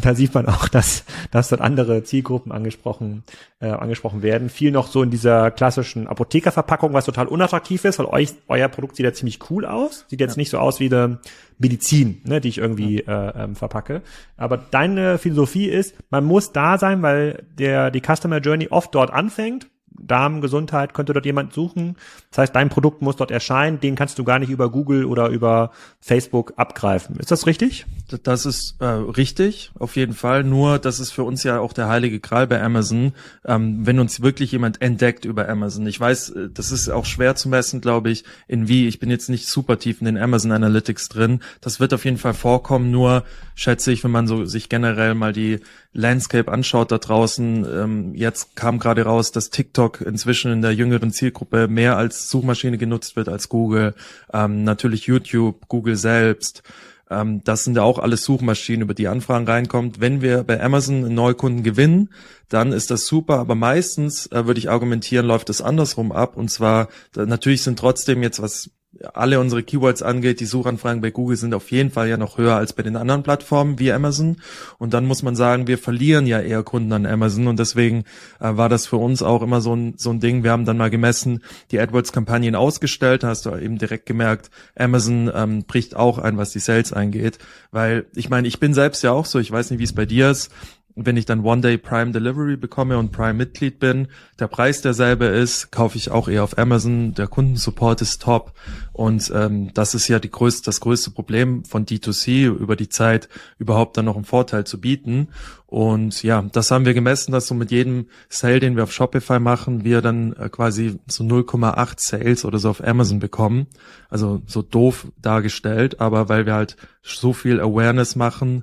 da 0.00 0.14
sieht 0.14 0.32
man 0.32 0.46
auch, 0.46 0.68
dass, 0.68 1.04
dass 1.30 1.50
dort 1.50 1.60
andere 1.60 2.02
Zielgruppen 2.02 2.50
angesprochen, 2.50 3.24
äh, 3.60 3.66
angesprochen 3.66 4.22
werden. 4.22 4.48
Viel 4.48 4.70
noch 4.70 4.86
so 4.86 5.02
in 5.02 5.10
dieser 5.10 5.50
klassischen 5.50 6.06
Apothekerverpackung, 6.06 6.94
was 6.94 7.04
total 7.04 7.28
unattraktiv 7.28 7.84
ist, 7.84 7.98
weil 7.98 8.06
euch, 8.06 8.30
euer 8.48 8.68
Produkt 8.68 8.96
sieht 8.96 9.04
ja 9.04 9.12
ziemlich 9.12 9.50
cool 9.50 9.66
aus. 9.66 10.06
Sieht 10.08 10.20
jetzt 10.20 10.36
ja. 10.36 10.40
nicht 10.40 10.50
so 10.50 10.58
aus 10.58 10.80
wie 10.80 10.86
eine 10.86 11.18
Medizin, 11.58 12.22
ne, 12.24 12.40
die 12.40 12.48
ich 12.48 12.58
irgendwie 12.58 13.04
ja. 13.06 13.28
äh, 13.28 13.44
ähm, 13.44 13.54
verpacke. 13.54 14.00
Aber 14.38 14.56
deine 14.56 15.18
Philosophie 15.18 15.66
ist, 15.66 15.94
man 16.08 16.24
muss 16.24 16.52
da 16.52 16.78
sein, 16.78 17.02
weil 17.02 17.44
der, 17.58 17.90
die 17.90 18.00
Customer 18.00 18.38
Journey 18.38 18.68
oft 18.68 18.94
dort 18.94 19.10
anfängt 19.12 19.66
Darmgesundheit 19.98 20.94
könnte 20.94 21.12
dort 21.12 21.24
jemand 21.24 21.52
suchen. 21.52 21.96
Das 22.30 22.38
heißt, 22.38 22.56
dein 22.56 22.68
Produkt 22.68 23.02
muss 23.02 23.16
dort 23.16 23.30
erscheinen, 23.30 23.80
den 23.80 23.94
kannst 23.94 24.18
du 24.18 24.24
gar 24.24 24.38
nicht 24.38 24.50
über 24.50 24.70
Google 24.70 25.04
oder 25.04 25.28
über 25.28 25.70
Facebook 26.00 26.54
abgreifen. 26.56 27.16
Ist 27.16 27.30
das 27.30 27.46
richtig? 27.46 27.86
Das 28.22 28.44
ist 28.44 28.76
äh, 28.80 28.84
richtig, 28.86 29.72
auf 29.78 29.96
jeden 29.96 30.14
Fall. 30.14 30.44
Nur, 30.44 30.78
das 30.78 31.00
ist 31.00 31.10
für 31.12 31.24
uns 31.24 31.42
ja 31.42 31.58
auch 31.58 31.72
der 31.72 31.88
heilige 31.88 32.20
Gral 32.20 32.46
bei 32.46 32.62
Amazon, 32.62 33.12
ähm, 33.44 33.86
wenn 33.86 33.98
uns 33.98 34.20
wirklich 34.20 34.52
jemand 34.52 34.82
entdeckt 34.82 35.24
über 35.24 35.48
Amazon. 35.48 35.86
Ich 35.86 35.98
weiß, 35.98 36.30
äh, 36.30 36.48
das 36.52 36.70
ist 36.70 36.88
auch 36.88 37.06
schwer 37.06 37.36
zu 37.36 37.48
messen, 37.48 37.80
glaube 37.80 38.10
ich, 38.10 38.24
in 38.48 38.68
wie. 38.68 38.88
Ich 38.88 38.98
bin 38.98 39.10
jetzt 39.10 39.30
nicht 39.30 39.48
super 39.48 39.78
tief 39.78 40.00
in 40.00 40.06
den 40.06 40.18
Amazon 40.18 40.52
Analytics 40.52 41.08
drin. 41.08 41.40
Das 41.60 41.80
wird 41.80 41.94
auf 41.94 42.04
jeden 42.04 42.18
Fall 42.18 42.34
vorkommen. 42.34 42.90
Nur 42.90 43.24
schätze 43.54 43.92
ich, 43.92 44.04
wenn 44.04 44.10
man 44.10 44.26
so 44.26 44.44
sich 44.44 44.68
generell 44.68 45.14
mal 45.14 45.32
die 45.32 45.60
Landscape 45.94 46.50
anschaut 46.50 46.90
da 46.90 46.98
draußen, 46.98 47.64
ähm, 47.64 48.14
jetzt 48.14 48.56
kam 48.56 48.78
gerade 48.78 49.02
raus, 49.04 49.30
dass 49.32 49.50
TikTok 49.50 50.00
inzwischen 50.00 50.52
in 50.52 50.60
der 50.60 50.74
jüngeren 50.74 51.12
Zielgruppe 51.12 51.68
mehr 51.68 51.96
als 51.96 52.28
Suchmaschine 52.28 52.78
genutzt 52.78 53.16
wird 53.16 53.28
als 53.28 53.48
Google. 53.48 53.94
Ähm, 54.32 54.64
natürlich 54.64 55.06
YouTube, 55.06 55.68
Google 55.68 55.96
selbst. 55.96 56.62
ähm, 57.10 57.42
das 57.44 57.64
sind 57.64 57.76
ja 57.76 57.82
auch 57.82 57.98
alles 57.98 58.24
Suchmaschinen, 58.24 58.82
über 58.82 58.94
die 58.94 59.08
Anfragen 59.08 59.46
reinkommt. 59.46 60.00
Wenn 60.00 60.20
wir 60.20 60.42
bei 60.42 60.60
Amazon 60.60 61.14
Neukunden 61.14 61.62
gewinnen, 61.62 62.10
dann 62.48 62.72
ist 62.72 62.90
das 62.90 63.06
super. 63.06 63.38
Aber 63.38 63.54
meistens 63.54 64.26
äh, 64.28 64.46
würde 64.46 64.58
ich 64.58 64.70
argumentieren, 64.70 65.26
läuft 65.26 65.48
es 65.50 65.62
andersrum 65.62 66.12
ab. 66.12 66.36
Und 66.36 66.50
zwar, 66.50 66.88
da, 67.12 67.24
natürlich 67.26 67.62
sind 67.62 67.78
trotzdem 67.78 68.22
jetzt 68.22 68.42
was 68.42 68.70
alle 69.12 69.40
unsere 69.40 69.62
Keywords 69.62 70.02
angeht, 70.02 70.40
die 70.40 70.44
Suchanfragen 70.44 71.00
bei 71.00 71.10
Google 71.10 71.36
sind 71.36 71.54
auf 71.54 71.70
jeden 71.70 71.90
Fall 71.90 72.08
ja 72.08 72.16
noch 72.16 72.38
höher 72.38 72.56
als 72.56 72.72
bei 72.72 72.82
den 72.82 72.96
anderen 72.96 73.22
Plattformen 73.22 73.78
wie 73.78 73.92
Amazon. 73.92 74.36
Und 74.78 74.94
dann 74.94 75.06
muss 75.06 75.22
man 75.22 75.36
sagen, 75.36 75.66
wir 75.66 75.78
verlieren 75.78 76.26
ja 76.26 76.40
eher 76.40 76.62
Kunden 76.62 76.92
an 76.92 77.06
Amazon 77.06 77.46
und 77.46 77.58
deswegen 77.58 78.04
äh, 78.40 78.56
war 78.56 78.68
das 78.68 78.86
für 78.86 78.96
uns 78.96 79.22
auch 79.22 79.42
immer 79.42 79.60
so 79.60 79.74
ein, 79.74 79.94
so 79.96 80.10
ein 80.10 80.20
Ding. 80.20 80.44
Wir 80.44 80.52
haben 80.52 80.64
dann 80.64 80.76
mal 80.76 80.90
gemessen, 80.90 81.42
die 81.70 81.80
AdWords-Kampagnen 81.80 82.54
ausgestellt, 82.54 83.22
da 83.22 83.28
hast 83.28 83.46
du 83.46 83.54
eben 83.56 83.78
direkt 83.78 84.06
gemerkt, 84.06 84.50
Amazon 84.76 85.30
ähm, 85.34 85.64
bricht 85.64 85.96
auch 85.96 86.18
ein, 86.18 86.36
was 86.36 86.52
die 86.52 86.60
Sales 86.60 86.92
eingeht. 86.92 87.38
Weil 87.70 88.06
ich 88.14 88.30
meine, 88.30 88.48
ich 88.48 88.60
bin 88.60 88.74
selbst 88.74 89.02
ja 89.02 89.12
auch 89.12 89.26
so, 89.26 89.38
ich 89.38 89.50
weiß 89.50 89.70
nicht, 89.70 89.80
wie 89.80 89.84
es 89.84 89.94
bei 89.94 90.06
dir 90.06 90.30
ist 90.30 90.50
wenn 90.96 91.16
ich 91.16 91.26
dann 91.26 91.40
One 91.40 91.60
Day 91.60 91.76
Prime 91.76 92.12
Delivery 92.12 92.56
bekomme 92.56 92.98
und 92.98 93.10
Prime 93.10 93.34
Mitglied 93.34 93.80
bin, 93.80 94.08
der 94.38 94.46
Preis 94.46 94.80
derselbe 94.80 95.26
ist, 95.26 95.72
kaufe 95.72 95.98
ich 95.98 96.10
auch 96.10 96.28
eher 96.28 96.44
auf 96.44 96.56
Amazon. 96.56 97.14
Der 97.14 97.26
Kundensupport 97.26 98.00
ist 98.00 98.22
top 98.22 98.52
und 98.92 99.32
ähm, 99.34 99.74
das 99.74 99.94
ist 99.94 100.06
ja 100.06 100.20
die 100.20 100.30
größte, 100.30 100.64
das 100.66 100.80
größte 100.80 101.10
Problem 101.10 101.64
von 101.64 101.84
D2C 101.84 102.46
über 102.46 102.76
die 102.76 102.88
Zeit 102.88 103.28
überhaupt 103.58 103.96
dann 103.96 104.04
noch 104.04 104.14
einen 104.14 104.24
Vorteil 104.24 104.64
zu 104.64 104.80
bieten. 104.80 105.28
Und 105.66 106.22
ja, 106.22 106.42
das 106.52 106.70
haben 106.70 106.84
wir 106.84 106.94
gemessen, 106.94 107.32
dass 107.32 107.48
so 107.48 107.54
mit 107.54 107.72
jedem 107.72 108.06
Sale, 108.28 108.60
den 108.60 108.76
wir 108.76 108.84
auf 108.84 108.92
Shopify 108.92 109.40
machen, 109.40 109.82
wir 109.82 110.00
dann 110.00 110.32
äh, 110.34 110.48
quasi 110.48 111.00
so 111.08 111.24
0,8 111.24 111.94
Sales 111.96 112.44
oder 112.44 112.60
so 112.60 112.70
auf 112.70 112.84
Amazon 112.86 113.18
bekommen. 113.18 113.66
Also 114.08 114.42
so 114.46 114.62
doof 114.62 115.08
dargestellt, 115.20 115.98
aber 115.98 116.28
weil 116.28 116.46
wir 116.46 116.54
halt 116.54 116.76
so 117.02 117.32
viel 117.32 117.60
Awareness 117.60 118.14
machen 118.14 118.62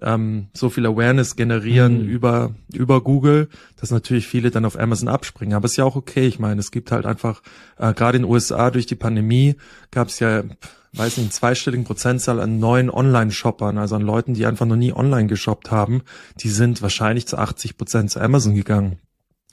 ähm, 0.00 0.48
so 0.54 0.70
viel 0.70 0.86
Awareness 0.86 1.36
generieren 1.36 2.04
mhm. 2.04 2.08
über 2.08 2.54
über 2.72 3.00
Google, 3.00 3.48
dass 3.80 3.90
natürlich 3.90 4.26
viele 4.26 4.50
dann 4.50 4.64
auf 4.64 4.78
Amazon 4.78 5.08
abspringen. 5.08 5.54
Aber 5.54 5.66
ist 5.66 5.76
ja 5.76 5.84
auch 5.84 5.96
okay. 5.96 6.26
Ich 6.26 6.38
meine, 6.38 6.60
es 6.60 6.70
gibt 6.70 6.92
halt 6.92 7.06
einfach 7.06 7.42
äh, 7.78 7.92
gerade 7.94 8.16
in 8.16 8.22
den 8.22 8.30
USA 8.30 8.70
durch 8.70 8.86
die 8.86 8.94
Pandemie 8.94 9.56
gab 9.90 10.08
es 10.08 10.20
ja 10.20 10.44
weiß 10.94 11.18
nicht, 11.18 11.26
einen 11.26 11.30
zweistelligen 11.30 11.84
Prozentzahl 11.84 12.40
an 12.40 12.58
neuen 12.58 12.90
Online-Shoppern, 12.90 13.78
also 13.78 13.96
an 13.96 14.02
Leuten, 14.02 14.34
die 14.34 14.46
einfach 14.46 14.66
noch 14.66 14.76
nie 14.76 14.92
online 14.92 15.26
geshoppt 15.26 15.70
haben, 15.70 16.02
die 16.40 16.48
sind 16.48 16.82
wahrscheinlich 16.82 17.26
zu 17.26 17.36
80 17.36 17.76
Prozent 17.76 18.10
zu 18.10 18.20
Amazon 18.20 18.54
gegangen. 18.54 18.98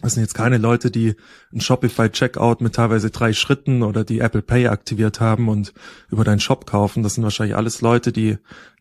Das 0.02 0.14
sind 0.14 0.24
jetzt 0.24 0.34
keine 0.34 0.58
Leute, 0.58 0.92
die 0.92 1.16
ein 1.54 1.62
Shopify 1.62 2.10
Checkout 2.10 2.60
mit 2.60 2.76
teilweise 2.76 3.12
drei 3.12 3.32
Schritten 3.32 3.82
oder 3.82 4.04
die 4.04 4.20
Apple 4.20 4.42
Pay 4.42 4.68
aktiviert 4.68 5.22
haben 5.22 5.48
und 5.48 5.74
über 6.12 6.24
deinen 6.24 6.42
Shop 6.42 6.66
kaufen. 6.66 7.02
Das 7.02 7.16
sind 7.16 7.24
wahrscheinlich 7.24 7.56
alles 7.56 7.82
Leute, 7.82 8.12
die, 8.12 8.38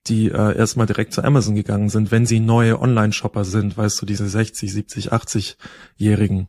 die 0.06 0.30
äh, 0.30 0.56
erstmal 0.56 0.86
direkt 0.86 1.12
zu 1.12 1.22
Amazon 1.22 1.54
gegangen 1.54 1.88
sind, 1.88 2.10
wenn 2.10 2.26
sie 2.26 2.40
neue 2.40 2.80
Online-Shopper 2.80 3.44
sind, 3.44 3.76
weißt 3.76 4.00
du, 4.00 4.06
diese 4.06 4.28
60, 4.28 4.72
70, 4.72 5.12
80-Jährigen. 5.12 6.48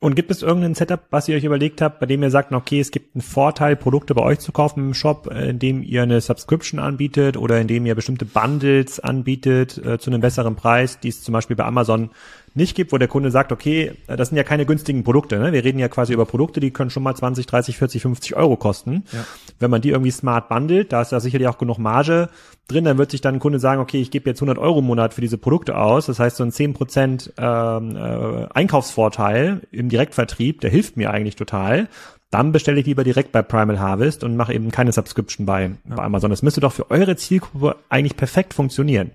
Und 0.00 0.14
gibt 0.14 0.30
es 0.30 0.42
irgendein 0.42 0.76
Setup, 0.76 1.06
was 1.10 1.26
ihr 1.26 1.36
euch 1.36 1.42
überlegt 1.42 1.80
habt, 1.80 1.98
bei 1.98 2.06
dem 2.06 2.22
ihr 2.22 2.30
sagt, 2.30 2.52
okay, 2.52 2.78
es 2.78 2.92
gibt 2.92 3.16
einen 3.16 3.22
Vorteil, 3.22 3.74
Produkte 3.74 4.14
bei 4.14 4.22
euch 4.22 4.38
zu 4.38 4.52
kaufen 4.52 4.78
im 4.80 4.94
Shop, 4.94 5.28
äh, 5.32 5.50
indem 5.50 5.82
ihr 5.82 6.04
eine 6.04 6.20
Subscription 6.20 6.78
anbietet 6.78 7.36
oder 7.36 7.60
indem 7.60 7.84
ihr 7.84 7.96
bestimmte 7.96 8.24
Bundles 8.24 9.00
anbietet 9.00 9.76
äh, 9.78 9.98
zu 9.98 10.10
einem 10.10 10.20
besseren 10.20 10.54
Preis, 10.54 11.00
die 11.00 11.08
es 11.08 11.24
zum 11.24 11.32
Beispiel 11.32 11.56
bei 11.56 11.64
Amazon 11.64 12.10
nicht 12.58 12.74
gibt, 12.74 12.92
wo 12.92 12.98
der 12.98 13.08
Kunde 13.08 13.30
sagt, 13.30 13.52
okay, 13.52 13.92
äh, 14.06 14.16
das 14.16 14.28
sind 14.28 14.36
ja 14.36 14.44
keine 14.44 14.66
günstigen 14.66 15.04
Produkte. 15.04 15.38
Ne? 15.38 15.52
Wir 15.52 15.64
reden 15.64 15.78
ja 15.78 15.88
quasi 15.88 16.12
über 16.12 16.26
Produkte, 16.26 16.60
die 16.60 16.70
können 16.70 16.90
schon 16.90 17.02
mal 17.02 17.14
20, 17.14 17.46
30, 17.46 17.78
40, 17.78 18.02
50 18.02 18.36
Euro 18.36 18.56
kosten. 18.56 19.04
Ja. 19.12 19.24
Wenn 19.58 19.70
man 19.70 19.80
die 19.80 19.90
irgendwie 19.90 20.10
smart 20.10 20.50
bundelt, 20.50 20.92
da 20.92 21.00
ist 21.00 21.12
ja 21.12 21.20
sicherlich 21.20 21.48
auch 21.48 21.56
genug 21.56 21.78
Marge 21.78 22.28
drin, 22.68 22.84
dann 22.84 22.98
wird 22.98 23.10
sich 23.10 23.22
dann 23.22 23.36
ein 23.36 23.40
Kunde 23.40 23.58
sagen, 23.58 23.80
okay, 23.80 24.00
ich 24.00 24.10
gebe 24.10 24.28
jetzt 24.28 24.42
100 24.42 24.58
Euro 24.58 24.80
im 24.80 24.84
Monat 24.84 25.14
für 25.14 25.22
diese 25.22 25.38
Produkte 25.38 25.78
aus. 25.78 26.06
Das 26.06 26.18
heißt, 26.18 26.36
so 26.36 26.44
ein 26.44 26.50
10% 26.50 27.30
ähm, 27.38 27.96
äh, 27.96 28.46
Einkaufsvorteil 28.52 29.62
im 29.70 29.88
Direktvertrieb, 29.88 30.60
der 30.60 30.70
hilft 30.70 30.98
mir 30.98 31.10
eigentlich 31.10 31.36
total 31.36 31.88
dann 32.30 32.52
bestelle 32.52 32.78
ich 32.78 32.86
lieber 32.86 33.04
direkt 33.04 33.32
bei 33.32 33.40
Primal 33.40 33.80
Harvest 33.80 34.22
und 34.22 34.36
mache 34.36 34.52
eben 34.52 34.70
keine 34.70 34.92
Subscription 34.92 35.46
bei, 35.46 35.62
ja. 35.88 35.96
bei 35.96 36.02
Amazon. 36.02 36.30
Das 36.30 36.42
müsste 36.42 36.60
doch 36.60 36.72
für 36.72 36.90
eure 36.90 37.16
Zielgruppe 37.16 37.76
eigentlich 37.88 38.16
perfekt 38.16 38.52
funktionieren. 38.52 39.12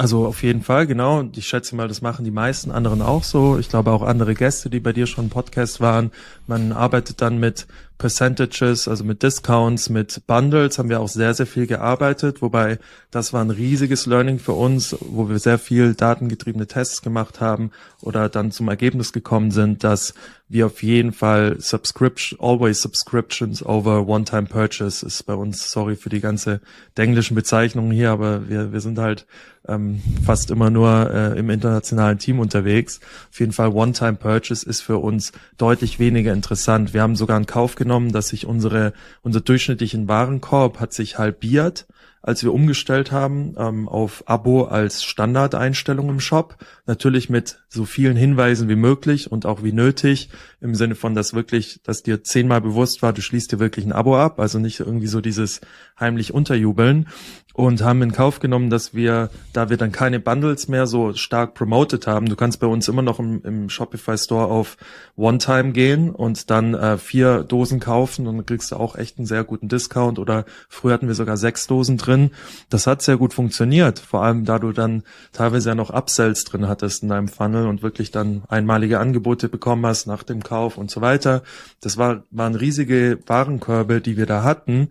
Also 0.00 0.26
auf 0.26 0.42
jeden 0.42 0.62
Fall, 0.62 0.86
genau. 0.86 1.18
Und 1.18 1.36
ich 1.36 1.46
schätze 1.46 1.76
mal, 1.76 1.86
das 1.86 2.00
machen 2.00 2.24
die 2.24 2.30
meisten 2.30 2.70
anderen 2.70 3.02
auch 3.02 3.22
so. 3.22 3.58
Ich 3.58 3.68
glaube 3.68 3.90
auch 3.90 4.00
andere 4.00 4.32
Gäste, 4.32 4.70
die 4.70 4.80
bei 4.80 4.94
dir 4.94 5.06
schon 5.06 5.24
im 5.24 5.30
Podcast 5.30 5.82
waren. 5.82 6.10
Man 6.46 6.72
arbeitet 6.72 7.20
dann 7.20 7.36
mit 7.36 7.66
Percentages, 8.00 8.88
also 8.88 9.04
mit 9.04 9.22
Discounts, 9.22 9.90
mit 9.90 10.26
Bundles 10.26 10.78
haben 10.78 10.88
wir 10.88 11.00
auch 11.00 11.08
sehr, 11.08 11.34
sehr 11.34 11.46
viel 11.46 11.66
gearbeitet, 11.66 12.40
wobei 12.40 12.78
das 13.10 13.34
war 13.34 13.44
ein 13.44 13.50
riesiges 13.50 14.06
Learning 14.06 14.38
für 14.38 14.54
uns, 14.54 14.96
wo 15.00 15.28
wir 15.28 15.38
sehr 15.38 15.58
viel 15.58 15.94
datengetriebene 15.94 16.66
Tests 16.66 17.02
gemacht 17.02 17.42
haben 17.42 17.70
oder 18.00 18.30
dann 18.30 18.52
zum 18.52 18.68
Ergebnis 18.68 19.12
gekommen 19.12 19.50
sind, 19.50 19.84
dass 19.84 20.14
wir 20.48 20.64
auf 20.66 20.82
jeden 20.82 21.12
Fall 21.12 21.60
Subscription, 21.60 22.40
always 22.40 22.80
Subscriptions 22.80 23.64
over 23.64 24.08
One-Time 24.08 24.46
Purchase 24.46 25.04
ist 25.04 25.24
bei 25.24 25.34
uns, 25.34 25.70
sorry 25.70 25.94
für 25.94 26.08
die 26.08 26.20
ganze 26.20 26.62
englischen 26.96 27.34
Bezeichnungen 27.34 27.92
hier, 27.92 28.10
aber 28.10 28.48
wir, 28.48 28.72
wir 28.72 28.80
sind 28.80 28.98
halt 28.98 29.26
ähm, 29.68 30.02
fast 30.24 30.50
immer 30.50 30.70
nur 30.70 31.10
äh, 31.10 31.38
im 31.38 31.50
internationalen 31.50 32.18
Team 32.18 32.38
unterwegs. 32.38 33.00
Auf 33.30 33.40
jeden 33.40 33.52
Fall 33.52 33.68
One-Time 33.68 34.14
Purchase 34.14 34.68
ist 34.68 34.80
für 34.80 34.98
uns 34.98 35.32
deutlich 35.58 35.98
weniger 35.98 36.32
interessant. 36.32 36.94
Wir 36.94 37.02
haben 37.02 37.16
sogar 37.16 37.36
einen 37.36 37.46
Kauf 37.46 37.74
genommen, 37.74 38.12
dass 38.12 38.28
sich 38.28 38.46
unsere, 38.46 38.92
unser 39.22 39.40
durchschnittlichen 39.40 40.08
Warenkorb 40.08 40.80
hat 40.80 40.92
sich 40.92 41.18
halbiert 41.18 41.86
als 42.22 42.42
wir 42.42 42.52
umgestellt 42.52 43.12
haben 43.12 43.54
ähm, 43.56 43.88
auf 43.88 44.24
Abo 44.26 44.64
als 44.64 45.04
Standardeinstellung 45.04 46.08
im 46.08 46.20
Shop. 46.20 46.56
Natürlich 46.86 47.30
mit 47.30 47.60
so 47.68 47.84
vielen 47.84 48.16
Hinweisen 48.16 48.68
wie 48.68 48.76
möglich 48.76 49.32
und 49.32 49.46
auch 49.46 49.62
wie 49.62 49.72
nötig, 49.72 50.28
im 50.60 50.74
Sinne 50.74 50.94
von, 50.94 51.14
dass 51.14 51.32
wirklich, 51.32 51.80
dass 51.82 52.02
dir 52.02 52.22
zehnmal 52.22 52.60
bewusst 52.60 53.00
war, 53.02 53.12
du 53.12 53.22
schließt 53.22 53.52
dir 53.52 53.58
wirklich 53.58 53.86
ein 53.86 53.92
Abo 53.92 54.18
ab, 54.18 54.38
also 54.38 54.58
nicht 54.58 54.80
irgendwie 54.80 55.06
so 55.06 55.20
dieses 55.20 55.60
heimlich 55.98 56.34
unterjubeln 56.34 57.08
und 57.52 57.82
haben 57.82 58.02
in 58.02 58.12
Kauf 58.12 58.38
genommen, 58.38 58.70
dass 58.70 58.94
wir, 58.94 59.30
da 59.52 59.70
wir 59.70 59.76
dann 59.76 59.92
keine 59.92 60.20
Bundles 60.20 60.68
mehr 60.68 60.86
so 60.86 61.14
stark 61.14 61.54
promoted 61.54 62.06
haben, 62.06 62.26
du 62.26 62.36
kannst 62.36 62.60
bei 62.60 62.66
uns 62.66 62.88
immer 62.88 63.02
noch 63.02 63.18
im, 63.18 63.42
im 63.44 63.68
Shopify 63.68 64.16
Store 64.16 64.46
auf 64.46 64.76
One-Time 65.16 65.72
gehen 65.72 66.10
und 66.10 66.50
dann 66.50 66.74
äh, 66.74 66.96
vier 66.96 67.42
Dosen 67.42 67.80
kaufen 67.80 68.26
und 68.26 68.36
dann 68.36 68.46
kriegst 68.46 68.70
du 68.70 68.76
auch 68.76 68.96
echt 68.96 69.18
einen 69.18 69.26
sehr 69.26 69.44
guten 69.44 69.68
Discount 69.68 70.18
oder 70.18 70.44
früher 70.68 70.94
hatten 70.94 71.08
wir 71.08 71.14
sogar 71.14 71.36
sechs 71.36 71.66
Dosen 71.66 71.96
drin. 71.96 72.30
Das 72.68 72.86
hat 72.86 73.02
sehr 73.02 73.16
gut 73.16 73.34
funktioniert, 73.34 73.98
vor 73.98 74.22
allem 74.22 74.44
da 74.44 74.58
du 74.58 74.72
dann 74.72 75.02
teilweise 75.32 75.70
ja 75.70 75.74
noch 75.74 75.90
Upsells 75.90 76.44
drin 76.44 76.68
hattest 76.68 77.02
in 77.02 77.08
deinem 77.08 77.28
Funnel 77.28 77.66
und 77.66 77.82
wirklich 77.82 78.10
dann 78.10 78.42
einmalige 78.48 79.00
Angebote 79.00 79.48
bekommen 79.48 79.84
hast 79.86 80.06
nach 80.06 80.22
dem 80.22 80.42
Kauf 80.42 80.78
und 80.78 80.90
so 80.90 81.00
weiter. 81.00 81.42
Das 81.80 81.98
war, 81.98 82.22
waren 82.30 82.54
riesige 82.54 83.18
Warenkörbe, 83.26 84.00
die 84.00 84.16
wir 84.16 84.26
da 84.26 84.44
hatten 84.44 84.88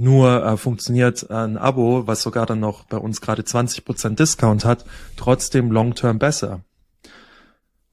nur 0.00 0.44
äh, 0.44 0.56
funktioniert 0.56 1.30
ein 1.30 1.58
Abo, 1.58 2.06
was 2.06 2.22
sogar 2.22 2.46
dann 2.46 2.60
noch 2.60 2.84
bei 2.84 2.96
uns 2.96 3.20
gerade 3.20 3.42
20% 3.42 4.14
Discount 4.14 4.64
hat, 4.64 4.86
trotzdem 5.16 5.70
long-term 5.70 6.18
besser. 6.18 6.60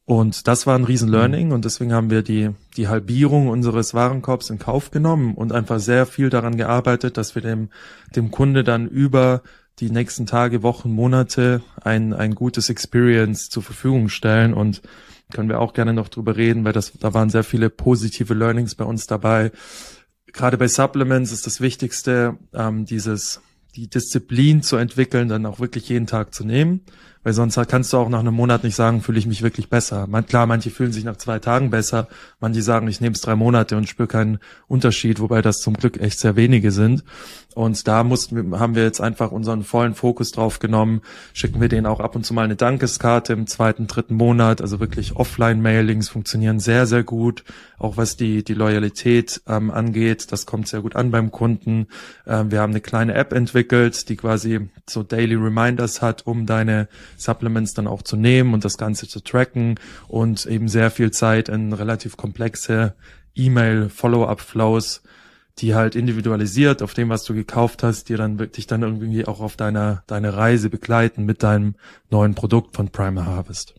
Und 0.06 0.48
das 0.48 0.66
war 0.66 0.76
ein 0.76 0.86
riesen 0.86 1.10
Learning 1.10 1.52
und 1.52 1.66
deswegen 1.66 1.92
haben 1.92 2.10
wir 2.10 2.22
die, 2.22 2.52
die 2.78 2.88
Halbierung 2.88 3.50
unseres 3.50 3.94
Warenkorbs 3.94 4.50
in 4.50 4.58
Kauf 4.58 4.90
genommen 4.90 5.36
und 5.36 5.52
einfach 5.52 5.80
sehr 5.82 6.06
viel 6.06 6.30
daran 6.30 6.56
gearbeitet, 6.56 7.18
dass 7.18 7.36
wir 7.36 7.42
dem, 7.42 7.72
dem 8.16 8.32
Kunde 8.32 8.64
dann 8.64 8.88
über 8.88 9.42
die 9.80 9.92
nächsten 9.92 10.26
Tage, 10.26 10.64
Wochen, 10.64 10.90
Monate 10.90 11.62
ein, 11.82 12.14
ein 12.14 12.36
gutes 12.36 12.70
Experience 12.70 13.50
zur 13.50 13.64
Verfügung 13.64 14.08
stellen. 14.08 14.54
Und 14.54 14.82
können 15.34 15.50
wir 15.50 15.60
auch 15.60 15.74
gerne 15.74 15.92
noch 15.92 16.08
drüber 16.08 16.38
reden, 16.38 16.64
weil 16.64 16.72
das, 16.72 16.94
da 16.98 17.14
waren 17.14 17.30
sehr 17.30 17.44
viele 17.44 17.70
positive 17.70 18.34
Learnings 18.34 18.76
bei 18.76 18.86
uns 18.86 19.08
dabei 19.08 19.52
gerade 20.34 20.58
bei 20.58 20.68
Supplements 20.68 21.32
ist 21.32 21.46
das 21.46 21.62
Wichtigste, 21.62 22.38
ähm, 22.54 22.86
dieses 22.86 23.42
die 23.76 23.88
Disziplin 23.88 24.64
zu 24.64 24.76
entwickeln, 24.76 25.30
dann 25.30 25.46
auch 25.46 25.60
wirklich 25.60 25.88
jeden 25.88 26.08
Tag 26.08 26.34
zu 26.34 26.44
nehmen, 26.44 26.82
weil 27.28 27.34
sonst 27.34 27.60
kannst 27.68 27.92
du 27.92 27.98
auch 27.98 28.08
nach 28.08 28.22
einem 28.22 28.34
Monat 28.34 28.64
nicht 28.64 28.76
sagen, 28.76 29.02
fühle 29.02 29.20
ich 29.20 29.28
mich 29.28 29.42
wirklich 29.42 29.70
besser. 29.70 30.08
Man, 30.08 30.26
klar, 30.26 30.46
manche 30.46 30.70
fühlen 30.70 30.94
sich 30.94 31.04
nach 31.04 31.18
zwei 31.18 31.40
Tagen 31.40 31.72
besser, 31.72 32.08
manche 32.40 32.62
sagen, 32.62 32.88
ich 32.88 33.02
nehme 33.02 33.16
es 33.16 33.20
drei 33.20 33.36
Monate 33.36 33.76
und 33.76 33.90
spüre 33.90 34.08
keinen 34.08 34.40
Unterschied, 34.70 35.20
wobei 35.20 35.42
das 35.42 35.58
zum 35.58 35.74
Glück 35.74 36.00
echt 36.00 36.22
sehr 36.22 36.38
wenige 36.38 36.72
sind. 36.72 37.04
Und 37.54 37.88
da 37.88 38.04
mussten, 38.04 38.60
haben 38.60 38.76
wir 38.76 38.84
jetzt 38.84 39.02
einfach 39.02 39.32
unseren 39.32 39.64
vollen 39.64 39.96
Fokus 39.96 40.32
drauf 40.32 40.60
genommen, 40.60 41.02
schicken 41.34 41.60
wir 41.60 41.70
denen 41.70 41.88
auch 41.88 42.00
ab 42.00 42.16
und 42.16 42.24
zu 42.24 42.36
mal 42.36 42.44
eine 42.44 42.56
Dankeskarte 42.56 43.34
im 43.34 43.48
zweiten, 43.48 43.88
dritten 43.88 44.14
Monat, 44.14 44.62
also 44.62 44.80
wirklich 44.80 45.16
Offline-Mailings 45.16 46.08
funktionieren 46.08 46.60
sehr, 46.60 46.86
sehr 46.86 47.04
gut, 47.04 47.44
auch 47.80 47.98
was 47.98 48.16
die, 48.16 48.44
die 48.44 48.54
Loyalität 48.54 49.42
ähm, 49.48 49.72
angeht, 49.72 50.32
das 50.32 50.46
kommt 50.46 50.68
sehr 50.68 50.82
gut 50.82 50.96
an 50.96 51.10
beim 51.10 51.32
Kunden. 51.32 51.88
Ähm, 52.28 52.52
wir 52.52 52.62
haben 52.62 52.74
eine 52.74 52.82
kleine 52.82 53.16
App 53.16 53.34
entwickelt, 53.34 54.08
die 54.08 54.18
quasi 54.18 54.70
so 54.88 55.02
Daily 55.02 55.34
Reminders 55.34 56.04
hat, 56.04 56.28
um 56.28 56.46
deine 56.46 56.88
Supplements 57.18 57.74
dann 57.74 57.88
auch 57.88 58.02
zu 58.02 58.16
nehmen 58.16 58.54
und 58.54 58.64
das 58.64 58.78
Ganze 58.78 59.08
zu 59.08 59.22
tracken 59.22 59.80
und 60.08 60.46
eben 60.46 60.68
sehr 60.68 60.92
viel 60.92 61.12
Zeit 61.12 61.50
in 61.50 61.74
relativ 61.74 62.18
komplexe 62.18 62.96
E-Mail-Follow-up-Flows 63.36 65.02
die 65.60 65.74
halt 65.74 65.96
individualisiert 65.96 66.84
auf 66.84 66.94
dem, 66.94 67.10
was 67.10 67.24
du 67.24 67.34
gekauft 67.34 67.84
hast, 67.84 68.10
dir 68.10 68.18
dann 68.18 68.38
wirklich 68.40 68.68
dann 68.68 68.84
irgendwie 68.84 69.26
auch 69.26 69.40
auf 69.40 69.56
deiner 69.56 70.04
deine 70.08 70.36
Reise 70.36 70.70
begleiten 70.70 71.26
mit 71.26 71.44
deinem 71.44 71.76
neuen 72.10 72.36
Produkt 72.36 72.76
von 72.76 72.90
Primer 72.90 73.26
Harvest. 73.26 73.76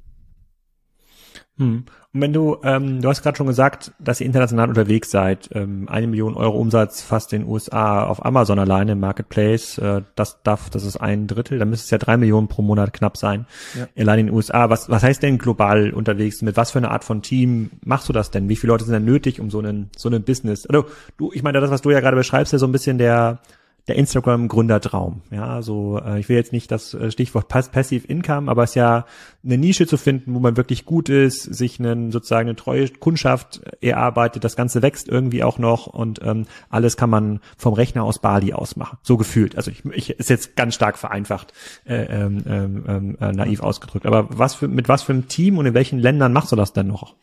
Hm. 1.58 1.84
Und 2.14 2.20
wenn 2.22 2.32
du, 2.32 2.56
ähm, 2.62 3.02
du 3.02 3.08
hast 3.08 3.22
gerade 3.22 3.36
schon 3.36 3.48
gesagt, 3.48 3.92
dass 3.98 4.20
ihr 4.20 4.26
international 4.26 4.68
unterwegs 4.68 5.10
seid, 5.10 5.50
ähm, 5.52 5.88
eine 5.88 6.06
Million 6.06 6.34
Euro 6.34 6.56
Umsatz 6.56 7.02
fast 7.02 7.32
in 7.32 7.42
den 7.42 7.50
USA 7.50 8.04
auf 8.04 8.24
Amazon 8.24 8.58
alleine 8.58 8.92
im 8.92 9.00
Marketplace, 9.00 9.76
äh, 9.78 10.02
das 10.14 10.42
darf, 10.42 10.70
das 10.70 10.84
ist 10.84 10.96
ein 10.96 11.26
Drittel, 11.26 11.58
dann 11.58 11.68
müsste 11.68 11.84
es 11.84 11.90
ja 11.90 11.98
drei 11.98 12.16
Millionen 12.16 12.48
pro 12.48 12.62
Monat 12.62 12.92
knapp 12.92 13.16
sein, 13.16 13.46
ja. 13.76 13.88
allein 13.98 14.20
in 14.20 14.26
den 14.26 14.34
USA. 14.34 14.70
Was, 14.70 14.88
was 14.88 15.02
heißt 15.02 15.22
denn 15.22 15.36
global 15.36 15.90
unterwegs? 15.92 16.40
Mit 16.42 16.56
was 16.56 16.70
für 16.70 16.78
eine 16.78 16.92
Art 16.92 17.04
von 17.04 17.22
Team 17.22 17.70
machst 17.84 18.08
du 18.08 18.12
das 18.12 18.30
denn? 18.30 18.48
Wie 18.48 18.56
viele 18.56 18.72
Leute 18.72 18.84
sind 18.84 18.94
denn 18.94 19.04
nötig, 19.04 19.40
um 19.40 19.50
so 19.50 19.58
einen, 19.58 19.90
so 19.96 20.08
einen 20.08 20.22
Business? 20.22 20.64
Also, 20.66 20.86
du, 21.18 21.32
ich 21.34 21.42
meine, 21.42 21.60
das, 21.60 21.70
was 21.70 21.82
du 21.82 21.90
ja 21.90 22.00
gerade 22.00 22.16
beschreibst, 22.16 22.52
ja 22.52 22.58
so 22.58 22.66
ein 22.66 22.72
bisschen 22.72 22.98
der, 22.98 23.40
der 23.88 23.96
Instagram-Gründertraum. 23.96 25.22
Ja, 25.30 25.62
so 25.62 25.98
äh, 25.98 26.20
ich 26.20 26.28
will 26.28 26.36
jetzt 26.36 26.52
nicht 26.52 26.70
das 26.70 26.94
äh, 26.94 27.10
Stichwort 27.10 27.48
Pass 27.48 27.70
Passive 27.70 28.06
Income, 28.06 28.50
aber 28.50 28.64
es 28.64 28.70
ist 28.70 28.76
ja 28.76 29.06
eine 29.44 29.58
Nische 29.58 29.86
zu 29.86 29.96
finden, 29.96 30.34
wo 30.34 30.40
man 30.40 30.56
wirklich 30.56 30.84
gut 30.84 31.08
ist, 31.08 31.42
sich 31.42 31.80
einen 31.80 32.12
sozusagen 32.12 32.48
eine 32.48 32.56
treue 32.56 32.88
Kundschaft 32.88 33.62
erarbeitet, 33.80 34.44
das 34.44 34.56
Ganze 34.56 34.82
wächst 34.82 35.08
irgendwie 35.08 35.42
auch 35.42 35.58
noch 35.58 35.86
und 35.86 36.20
ähm, 36.22 36.46
alles 36.68 36.96
kann 36.96 37.10
man 37.10 37.40
vom 37.56 37.72
Rechner 37.72 38.04
aus 38.04 38.18
Bali 38.18 38.52
aus 38.52 38.76
machen. 38.76 38.98
So 39.02 39.16
gefühlt. 39.16 39.56
Also 39.56 39.70
ich, 39.70 39.84
ich 39.86 40.10
ist 40.10 40.30
jetzt 40.30 40.54
ganz 40.54 40.74
stark 40.74 40.98
vereinfacht, 40.98 41.52
äh, 41.86 42.04
ähm, 42.04 42.42
ähm, 42.46 43.16
äh, 43.20 43.32
naiv 43.32 43.60
ausgedrückt. 43.60 44.06
Aber 44.06 44.28
was 44.30 44.54
für 44.54 44.68
mit 44.68 44.88
was 44.88 45.02
für 45.02 45.12
einem 45.12 45.28
Team 45.28 45.58
und 45.58 45.66
in 45.66 45.74
welchen 45.74 45.98
Ländern 45.98 46.32
machst 46.32 46.52
du 46.52 46.56
das 46.56 46.72
denn 46.72 46.86
noch? 46.86 47.14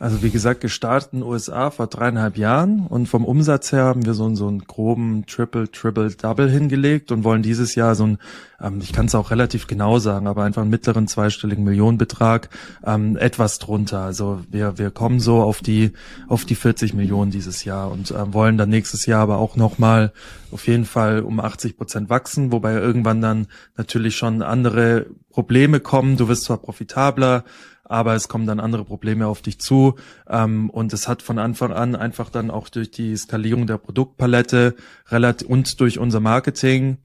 Also 0.00 0.22
wie 0.22 0.30
gesagt, 0.30 0.60
gestartet 0.60 1.12
in 1.12 1.20
den 1.20 1.28
USA 1.28 1.70
vor 1.70 1.88
dreieinhalb 1.88 2.36
Jahren 2.36 2.86
und 2.86 3.08
vom 3.08 3.24
Umsatz 3.24 3.72
her 3.72 3.84
haben 3.84 4.06
wir 4.06 4.14
so, 4.14 4.32
so 4.36 4.46
einen 4.46 4.60
groben 4.60 5.26
Triple, 5.26 5.70
Triple, 5.70 6.10
Double 6.10 6.48
hingelegt 6.48 7.10
und 7.10 7.24
wollen 7.24 7.42
dieses 7.42 7.74
Jahr 7.74 7.96
so 7.96 8.06
ein, 8.06 8.18
ähm, 8.60 8.78
ich 8.80 8.92
kann 8.92 9.06
es 9.06 9.16
auch 9.16 9.32
relativ 9.32 9.66
genau 9.66 9.98
sagen, 9.98 10.28
aber 10.28 10.44
einfach 10.44 10.62
einen 10.62 10.70
mittleren 10.70 11.08
zweistelligen 11.08 11.64
Millionenbetrag, 11.64 12.48
ähm, 12.86 13.16
etwas 13.16 13.58
drunter. 13.58 14.00
Also 14.00 14.40
wir, 14.48 14.78
wir 14.78 14.92
kommen 14.92 15.18
so 15.18 15.42
auf 15.42 15.60
die, 15.62 15.92
auf 16.28 16.44
die 16.44 16.54
40 16.54 16.94
Millionen 16.94 17.32
dieses 17.32 17.64
Jahr 17.64 17.90
und 17.90 18.12
ähm, 18.12 18.32
wollen 18.32 18.56
dann 18.56 18.68
nächstes 18.68 19.06
Jahr 19.06 19.22
aber 19.22 19.38
auch 19.38 19.56
nochmal 19.56 20.12
auf 20.52 20.68
jeden 20.68 20.84
Fall 20.84 21.22
um 21.22 21.40
80 21.40 21.76
Prozent 21.76 22.08
wachsen, 22.08 22.52
wobei 22.52 22.74
irgendwann 22.74 23.20
dann 23.20 23.48
natürlich 23.76 24.16
schon 24.16 24.42
andere 24.42 25.06
Probleme 25.30 25.80
kommen. 25.80 26.16
Du 26.16 26.28
wirst 26.28 26.44
zwar 26.44 26.58
profitabler, 26.58 27.44
aber 27.88 28.14
es 28.14 28.28
kommen 28.28 28.46
dann 28.46 28.60
andere 28.60 28.84
Probleme 28.84 29.26
auf 29.26 29.42
dich 29.42 29.60
zu. 29.60 29.96
Ähm, 30.28 30.70
und 30.70 30.92
es 30.92 31.08
hat 31.08 31.22
von 31.22 31.38
Anfang 31.38 31.72
an 31.72 31.96
einfach 31.96 32.30
dann 32.30 32.50
auch 32.50 32.68
durch 32.68 32.90
die 32.90 33.16
Skalierung 33.16 33.66
der 33.66 33.78
Produktpalette 33.78 34.74
relativ 35.08 35.48
und 35.48 35.80
durch 35.80 35.98
unser 35.98 36.20
Marketing 36.20 36.98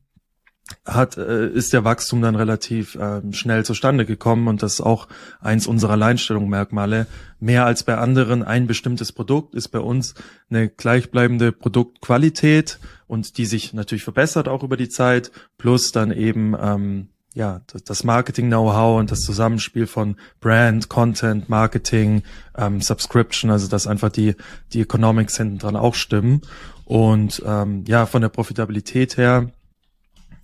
hat 0.86 1.18
äh, 1.18 1.48
ist 1.50 1.74
der 1.74 1.84
Wachstum 1.84 2.22
dann 2.22 2.36
relativ 2.36 2.96
äh, 2.96 3.22
schnell 3.34 3.66
zustande 3.66 4.06
gekommen 4.06 4.48
und 4.48 4.64
das 4.64 4.76
ist 4.76 4.82
auch 4.82 5.08
eins 5.42 5.68
unserer 5.68 5.94
Alleinstellungsmerkmale. 5.94 7.08
Mehr 7.40 7.66
als 7.66 7.84
bei 7.84 7.98
anderen 7.98 8.44
ein 8.44 8.66
bestimmtes 8.66 9.12
Produkt 9.12 9.56
ist 9.56 9.70
bei 9.70 9.80
uns 9.80 10.16
eine 10.50 10.70
gleichbleibende 10.70 11.52
Produktqualität 11.52 12.80
und 13.08 13.38
die 13.38 13.46
sich 13.46 13.74
natürlich 13.74 14.04
verbessert 14.04 14.48
auch 14.48 14.64
über 14.64 14.78
die 14.78 14.90
Zeit, 14.90 15.32
plus 15.58 15.92
dann 15.92 16.12
eben 16.12 16.56
ähm, 16.60 17.10
ja, 17.34 17.62
das 17.86 18.04
Marketing-Know-how 18.04 19.00
und 19.00 19.12
das 19.12 19.22
Zusammenspiel 19.22 19.88
von 19.88 20.18
Brand, 20.40 20.90
Content, 20.90 21.50
Marketing, 21.50 22.24
ähm, 22.58 22.82
Subscription, 22.82 23.50
also 23.50 23.68
dass 23.68 23.88
einfach 23.88 24.10
die, 24.10 24.36
die 24.74 24.82
Economics 24.82 25.38
hinten 25.38 25.58
dran 25.58 25.76
auch 25.76 25.96
stimmen. 25.96 26.42
Und 26.86 27.42
ähm, 27.46 27.86
ja, 27.88 28.06
von 28.06 28.22
der 28.22 28.30
Profitabilität 28.30 29.18
her 29.18 29.52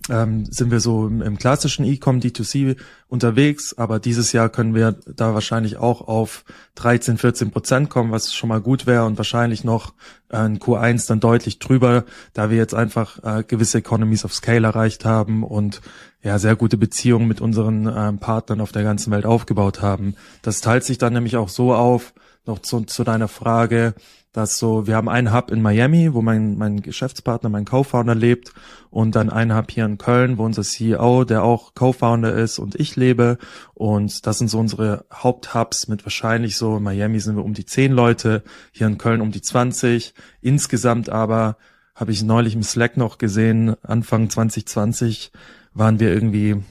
ähm, 0.08 0.46
sind 0.46 0.70
wir 0.70 0.80
so 0.80 1.06
im, 1.06 1.20
im 1.20 1.36
klassischen 1.36 1.84
E-Com 1.84 2.20
D2C 2.20 2.76
unterwegs, 3.08 3.76
aber 3.76 3.98
dieses 4.00 4.32
Jahr 4.32 4.48
können 4.48 4.74
wir 4.74 4.96
da 5.06 5.34
wahrscheinlich 5.34 5.76
auch 5.76 6.08
auf 6.08 6.44
13, 6.76 7.18
14 7.18 7.50
Prozent 7.50 7.90
kommen, 7.90 8.10
was 8.10 8.32
schon 8.32 8.48
mal 8.48 8.60
gut 8.60 8.86
wäre 8.86 9.04
und 9.04 9.18
wahrscheinlich 9.18 9.62
noch 9.62 9.92
äh, 10.30 10.46
in 10.46 10.58
Q1 10.58 11.08
dann 11.08 11.20
deutlich 11.20 11.58
drüber, 11.58 12.04
da 12.32 12.50
wir 12.50 12.56
jetzt 12.56 12.74
einfach 12.74 13.22
äh, 13.22 13.44
gewisse 13.44 13.78
Economies 13.78 14.24
of 14.24 14.32
Scale 14.32 14.66
erreicht 14.66 15.04
haben 15.04 15.44
und 15.44 15.82
ja 16.22 16.38
sehr 16.38 16.56
gute 16.56 16.78
Beziehungen 16.78 17.28
mit 17.28 17.40
unseren 17.40 17.86
äh, 17.86 18.12
Partnern 18.14 18.60
auf 18.60 18.72
der 18.72 18.82
ganzen 18.82 19.10
Welt 19.10 19.26
aufgebaut 19.26 19.82
haben. 19.82 20.14
Das 20.42 20.60
teilt 20.60 20.84
sich 20.84 20.98
dann 20.98 21.12
nämlich 21.12 21.36
auch 21.36 21.48
so 21.48 21.74
auf, 21.74 22.14
noch 22.46 22.60
zu, 22.60 22.80
zu 22.82 23.04
deiner 23.04 23.28
Frage, 23.28 23.94
dass 24.32 24.58
so, 24.58 24.86
wir 24.86 24.94
haben 24.94 25.08
einen 25.08 25.32
Hub 25.32 25.50
in 25.50 25.60
Miami, 25.60 26.14
wo 26.14 26.22
mein, 26.22 26.56
mein 26.56 26.82
Geschäftspartner, 26.82 27.48
mein 27.48 27.64
Co-Founder 27.64 28.14
lebt 28.14 28.52
und 28.90 29.16
dann 29.16 29.28
einen 29.28 29.56
Hub 29.56 29.70
hier 29.70 29.84
in 29.84 29.98
Köln, 29.98 30.38
wo 30.38 30.44
unser 30.44 30.62
CEO, 30.62 31.24
der 31.24 31.42
auch 31.42 31.74
Co-Founder 31.74 32.32
ist 32.34 32.58
und 32.60 32.76
ich 32.76 32.94
lebe. 32.94 33.38
Und 33.74 34.26
das 34.26 34.38
sind 34.38 34.48
so 34.48 34.58
unsere 34.60 35.04
Haupthubs 35.12 35.88
mit 35.88 36.04
wahrscheinlich 36.04 36.56
so, 36.56 36.76
in 36.76 36.82
Miami 36.84 37.18
sind 37.18 37.36
wir 37.36 37.44
um 37.44 37.54
die 37.54 37.66
zehn 37.66 37.92
Leute, 37.92 38.44
hier 38.70 38.86
in 38.86 38.98
Köln 38.98 39.20
um 39.20 39.32
die 39.32 39.42
20, 39.42 40.14
insgesamt 40.40 41.08
aber 41.08 41.56
habe 41.96 42.12
ich 42.12 42.22
neulich 42.22 42.54
im 42.54 42.62
Slack 42.62 42.96
noch 42.96 43.18
gesehen, 43.18 43.74
Anfang 43.82 44.30
2020 44.30 45.32
waren 45.74 46.00
wir 46.00 46.12
irgendwie 46.12 46.62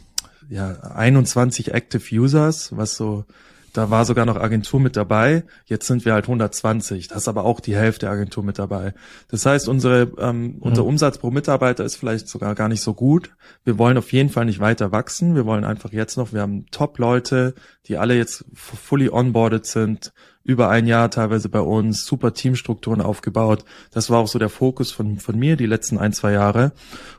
ja 0.49 0.71
21 0.95 1.73
Active 1.73 2.03
Users, 2.15 2.75
was 2.75 2.95
so 2.95 3.25
da 3.73 3.89
war 3.89 4.05
sogar 4.05 4.25
noch 4.25 4.37
Agentur 4.37 4.79
mit 4.79 4.95
dabei. 4.95 5.43
Jetzt 5.65 5.87
sind 5.87 6.05
wir 6.05 6.13
halt 6.13 6.25
120. 6.25 7.07
Das 7.07 7.19
ist 7.19 7.27
aber 7.27 7.45
auch 7.45 7.59
die 7.59 7.75
Hälfte 7.75 8.05
der 8.05 8.11
Agentur 8.11 8.43
mit 8.43 8.59
dabei. 8.59 8.93
Das 9.27 9.45
heißt, 9.45 9.67
unsere, 9.67 10.11
ähm, 10.17 10.41
mhm. 10.41 10.55
unser 10.59 10.85
Umsatz 10.85 11.17
pro 11.17 11.31
Mitarbeiter 11.31 11.83
ist 11.83 11.95
vielleicht 11.95 12.27
sogar 12.27 12.55
gar 12.55 12.67
nicht 12.67 12.81
so 12.81 12.93
gut. 12.93 13.31
Wir 13.63 13.77
wollen 13.77 13.97
auf 13.97 14.11
jeden 14.11 14.29
Fall 14.29 14.45
nicht 14.45 14.59
weiter 14.59 14.91
wachsen. 14.91 15.35
Wir 15.35 15.45
wollen 15.45 15.63
einfach 15.63 15.91
jetzt 15.91 16.17
noch, 16.17 16.33
wir 16.33 16.41
haben 16.41 16.65
Top-Leute, 16.71 17.53
die 17.87 17.97
alle 17.97 18.15
jetzt 18.15 18.45
fully 18.53 19.09
onboarded 19.09 19.65
sind, 19.65 20.13
über 20.43 20.69
ein 20.69 20.87
Jahr 20.87 21.11
teilweise 21.11 21.49
bei 21.49 21.61
uns, 21.61 22.05
super 22.05 22.33
Teamstrukturen 22.33 23.01
aufgebaut. 23.01 23.65
Das 23.91 24.09
war 24.09 24.19
auch 24.19 24.27
so 24.27 24.39
der 24.39 24.49
Fokus 24.49 24.91
von, 24.91 25.19
von 25.19 25.37
mir 25.37 25.57
die 25.57 25.67
letzten 25.67 25.97
ein, 25.97 26.13
zwei 26.13 26.31
Jahre. 26.31 26.71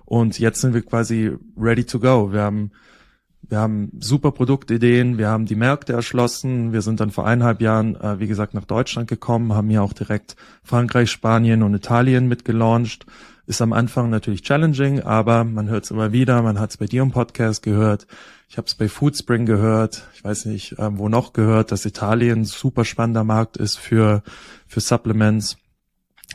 Und 0.04 0.38
jetzt 0.38 0.60
sind 0.60 0.74
wir 0.74 0.82
quasi 0.82 1.36
ready 1.56 1.84
to 1.84 2.00
go. 2.00 2.32
Wir 2.32 2.42
haben 2.42 2.72
wir 3.42 3.58
haben 3.58 3.90
super 3.98 4.32
Produktideen, 4.32 5.18
wir 5.18 5.28
haben 5.28 5.46
die 5.46 5.56
Märkte 5.56 5.92
erschlossen, 5.92 6.72
wir 6.72 6.82
sind 6.82 7.00
dann 7.00 7.10
vor 7.10 7.26
eineinhalb 7.26 7.60
Jahren, 7.60 7.96
äh, 7.96 8.20
wie 8.20 8.26
gesagt, 8.26 8.54
nach 8.54 8.64
Deutschland 8.64 9.08
gekommen, 9.08 9.54
haben 9.54 9.70
hier 9.70 9.82
auch 9.82 9.92
direkt 9.92 10.36
Frankreich, 10.62 11.10
Spanien 11.10 11.62
und 11.62 11.74
Italien 11.74 12.28
mitgelauncht. 12.28 13.06
Ist 13.46 13.62
am 13.62 13.72
Anfang 13.72 14.10
natürlich 14.10 14.42
challenging, 14.42 15.00
aber 15.00 15.42
man 15.42 15.68
hört 15.68 15.84
es 15.84 15.90
immer 15.90 16.12
wieder, 16.12 16.40
man 16.42 16.60
hat 16.60 16.70
es 16.70 16.76
bei 16.76 16.86
dir 16.86 17.02
im 17.02 17.10
Podcast 17.10 17.64
gehört, 17.64 18.06
ich 18.48 18.58
habe 18.58 18.66
es 18.66 18.74
bei 18.74 18.88
Foodspring 18.88 19.46
gehört, 19.46 20.08
ich 20.14 20.22
weiß 20.22 20.44
nicht, 20.44 20.78
äh, 20.78 20.98
wo 20.98 21.08
noch 21.08 21.32
gehört, 21.32 21.72
dass 21.72 21.84
Italien 21.84 22.44
super 22.44 22.84
spannender 22.84 23.24
Markt 23.24 23.56
ist 23.56 23.76
für, 23.76 24.22
für 24.68 24.80
Supplements. 24.80 25.56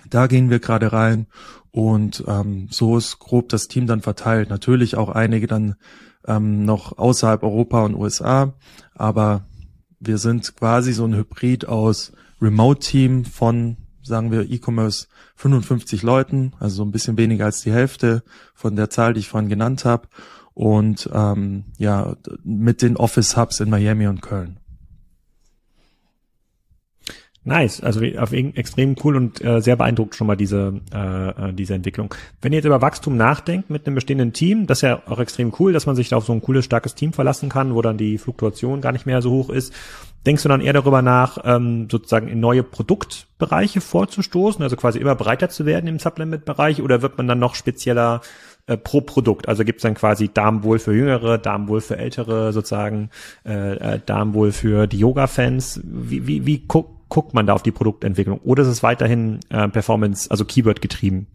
Da 0.10 0.28
gehen 0.28 0.50
wir 0.50 0.60
gerade 0.60 0.92
rein 0.92 1.28
und 1.72 2.24
ähm, 2.28 2.68
so 2.70 2.98
ist 2.98 3.20
grob 3.20 3.50
das 3.50 3.68
Team 3.68 3.88
dann 3.88 4.02
verteilt. 4.02 4.50
Natürlich 4.50 4.98
auch 4.98 5.10
einige 5.10 5.48
dann 5.48 5.76
ähm, 6.28 6.66
noch 6.66 6.98
außerhalb 6.98 7.44
Europa 7.44 7.84
und 7.84 7.96
USA, 7.96 8.54
aber 8.94 9.46
wir 10.00 10.18
sind 10.18 10.56
quasi 10.56 10.94
so 10.94 11.06
ein 11.06 11.16
Hybrid 11.16 11.68
aus 11.68 12.12
Remote-Team 12.42 13.26
von, 13.26 13.78
sagen 14.04 14.32
wir, 14.32 14.50
E-Commerce 14.50 15.08
55 15.36 16.04
Leuten, 16.04 16.54
also 16.60 16.78
so 16.78 16.84
ein 16.84 16.92
bisschen 16.92 17.18
weniger 17.18 17.46
als 17.46 17.62
die 17.62 17.72
Hälfte 17.72 18.24
von 18.54 18.76
der 18.76 18.90
Zahl, 18.90 19.14
die 19.14 19.22
ich 19.22 19.30
vorhin 19.30 19.50
genannt 19.50 19.86
habe, 19.86 20.08
und 20.54 21.10
ähm, 21.14 21.66
ja, 21.78 22.16
mit 22.44 22.82
den 22.82 22.96
Office-Hubs 22.98 23.60
in 23.60 23.70
Miami 23.70 24.08
und 24.08 24.22
Köln. 24.22 24.60
Nice, 27.48 27.80
also 27.82 28.02
auf 28.18 28.34
extrem 28.34 28.96
cool 29.04 29.16
und 29.16 29.40
äh, 29.46 29.62
sehr 29.62 29.76
beeindruckt 29.76 30.16
schon 30.16 30.26
mal 30.26 30.36
diese 30.36 30.82
äh, 30.92 31.30
äh, 31.30 31.54
diese 31.54 31.76
Entwicklung. 31.76 32.12
Wenn 32.42 32.52
ihr 32.52 32.58
jetzt 32.58 32.66
über 32.66 32.82
Wachstum 32.82 33.18
nachdenkt 33.18 33.70
mit 33.70 33.86
einem 33.86 33.94
bestehenden 33.94 34.34
Team, 34.34 34.66
das 34.66 34.80
ist 34.80 34.82
ja 34.82 35.04
auch 35.06 35.20
extrem 35.20 35.54
cool, 35.60 35.72
dass 35.72 35.86
man 35.86 35.96
sich 35.96 36.10
da 36.10 36.18
auf 36.18 36.26
so 36.26 36.34
ein 36.34 36.42
cooles 36.42 36.66
starkes 36.66 36.96
Team 36.96 37.14
verlassen 37.14 37.48
kann, 37.48 37.76
wo 37.76 37.84
dann 37.84 38.00
die 38.00 38.18
Fluktuation 38.18 38.82
gar 38.82 38.94
nicht 38.94 39.06
mehr 39.06 39.22
so 39.22 39.30
hoch 39.30 39.52
ist. 39.52 39.72
Denkst 40.26 40.42
du 40.42 40.50
dann 40.50 40.60
eher 40.60 40.74
darüber 40.74 41.04
nach, 41.04 41.38
ähm, 41.44 41.88
sozusagen 41.88 42.28
in 42.30 42.40
neue 42.40 42.64
Produktbereiche 42.64 43.80
vorzustoßen, 43.80 44.64
also 44.64 44.76
quasi 44.76 44.98
immer 44.98 45.14
breiter 45.14 45.50
zu 45.50 45.68
werden 45.68 45.86
im 45.86 46.00
Supplement-Bereich, 46.00 46.82
oder 46.82 47.04
wird 47.04 47.20
man 47.20 47.28
dann 47.28 47.38
noch 47.38 47.54
spezieller 47.54 48.22
äh, 48.66 48.76
pro 48.76 49.02
Produkt? 49.02 49.48
Also 49.48 49.64
gibt 49.64 49.78
es 49.78 49.84
dann 49.84 49.94
quasi 49.94 50.32
Darmwohl 50.34 50.80
für 50.80 50.96
Jüngere, 50.96 51.38
Darmwohl 51.38 51.82
für 51.82 51.98
Ältere, 51.98 52.54
sozusagen 52.54 53.12
äh, 53.46 53.76
äh, 53.76 54.00
Darmwohl 54.04 54.52
für 54.52 54.88
die 54.88 54.98
Yoga-Fans. 54.98 55.82
Wie, 55.84 56.26
wie, 56.26 56.48
wie 56.48 56.66
guckt 56.68 56.95
man 57.34 57.48
da 57.48 57.54
auf 57.54 57.64
die 57.64 57.72
Produktentwicklung? 57.72 58.40
Oder 58.40 58.64
ist 58.64 58.70
es 58.70 58.84
weiterhin 58.84 59.40
äh, 59.50 59.68
Performance, 59.68 60.30
also 60.30 60.46
Keyword 60.46 60.82
getrieben? 60.82 61.28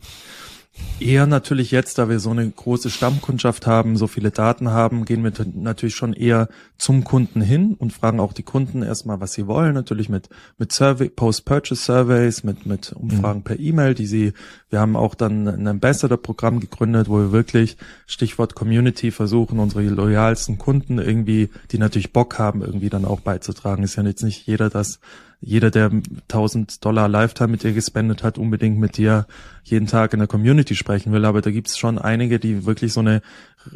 Eher 1.00 1.26
natürlich 1.26 1.70
jetzt, 1.70 1.98
da 1.98 2.08
wir 2.10 2.20
so 2.20 2.30
eine 2.30 2.48
große 2.48 2.90
Stammkundschaft 2.90 3.66
haben, 3.66 3.96
so 3.96 4.06
viele 4.06 4.30
Daten 4.30 4.70
haben, 4.70 5.06
gehen 5.06 5.24
wir 5.24 5.32
natürlich 5.54 5.94
schon 5.94 6.12
eher 6.12 6.48
zum 6.76 7.04
Kunden 7.04 7.40
hin 7.40 7.74
und 7.74 7.92
fragen 7.92 8.20
auch 8.20 8.34
die 8.34 8.42
Kunden 8.42 8.82
erstmal, 8.82 9.18
was 9.18 9.32
sie 9.32 9.46
wollen. 9.46 9.74
Natürlich 9.74 10.10
mit, 10.10 10.28
mit 10.58 10.72
Survey, 10.72 11.08
Post-Purchase 11.08 11.82
Surveys, 11.82 12.44
mit, 12.44 12.66
mit 12.66 12.92
Umfragen 12.92 13.40
mhm. 13.40 13.44
per 13.44 13.58
E-Mail, 13.58 13.94
die 13.94 14.06
sie, 14.06 14.32
wir 14.68 14.78
haben 14.78 14.94
auch 14.94 15.14
dann 15.14 15.48
ein 15.48 15.66
Ambassador-Programm 15.66 16.60
gegründet, 16.60 17.08
wo 17.08 17.18
wir 17.18 17.32
wirklich, 17.32 17.78
Stichwort 18.06 18.54
Community, 18.54 19.10
versuchen, 19.10 19.58
unsere 19.58 19.82
loyalsten 19.82 20.58
Kunden 20.58 20.98
irgendwie, 20.98 21.48
die 21.72 21.78
natürlich 21.78 22.12
Bock 22.12 22.38
haben, 22.38 22.62
irgendwie 22.62 22.90
dann 22.90 23.06
auch 23.06 23.20
beizutragen. 23.20 23.82
Ist 23.82 23.96
ja 23.96 24.04
jetzt 24.04 24.22
nicht 24.22 24.46
jeder 24.46 24.68
das 24.68 25.00
jeder, 25.40 25.70
der 25.70 25.90
1000 26.28 26.84
Dollar 26.84 27.08
Lifetime 27.08 27.48
mit 27.48 27.62
dir 27.62 27.72
gespendet 27.72 28.22
hat, 28.22 28.36
unbedingt 28.36 28.78
mit 28.78 28.98
dir 28.98 29.26
jeden 29.64 29.86
Tag 29.86 30.12
in 30.12 30.18
der 30.18 30.28
Community 30.28 30.74
sprechen 30.74 31.12
will. 31.12 31.24
Aber 31.24 31.40
da 31.40 31.50
gibt 31.50 31.68
es 31.68 31.78
schon 31.78 31.98
einige, 31.98 32.38
die 32.38 32.66
wirklich 32.66 32.92
so 32.92 33.00
eine 33.00 33.22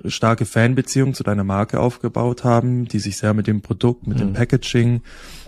starke 0.07 0.47
Fanbeziehung 0.47 1.15
zu 1.15 1.23
deiner 1.23 1.45
Marke 1.45 1.81
aufgebaut 1.81 2.45
haben, 2.45 2.87
die 2.87 2.99
sich 2.99 3.17
sehr 3.17 3.35
mit 3.35 3.47
dem 3.47 3.61
Produkt, 3.63 4.07
mit 4.07 4.19
mhm. 4.19 4.23
dem 4.23 4.33
Packaging, 4.33 5.03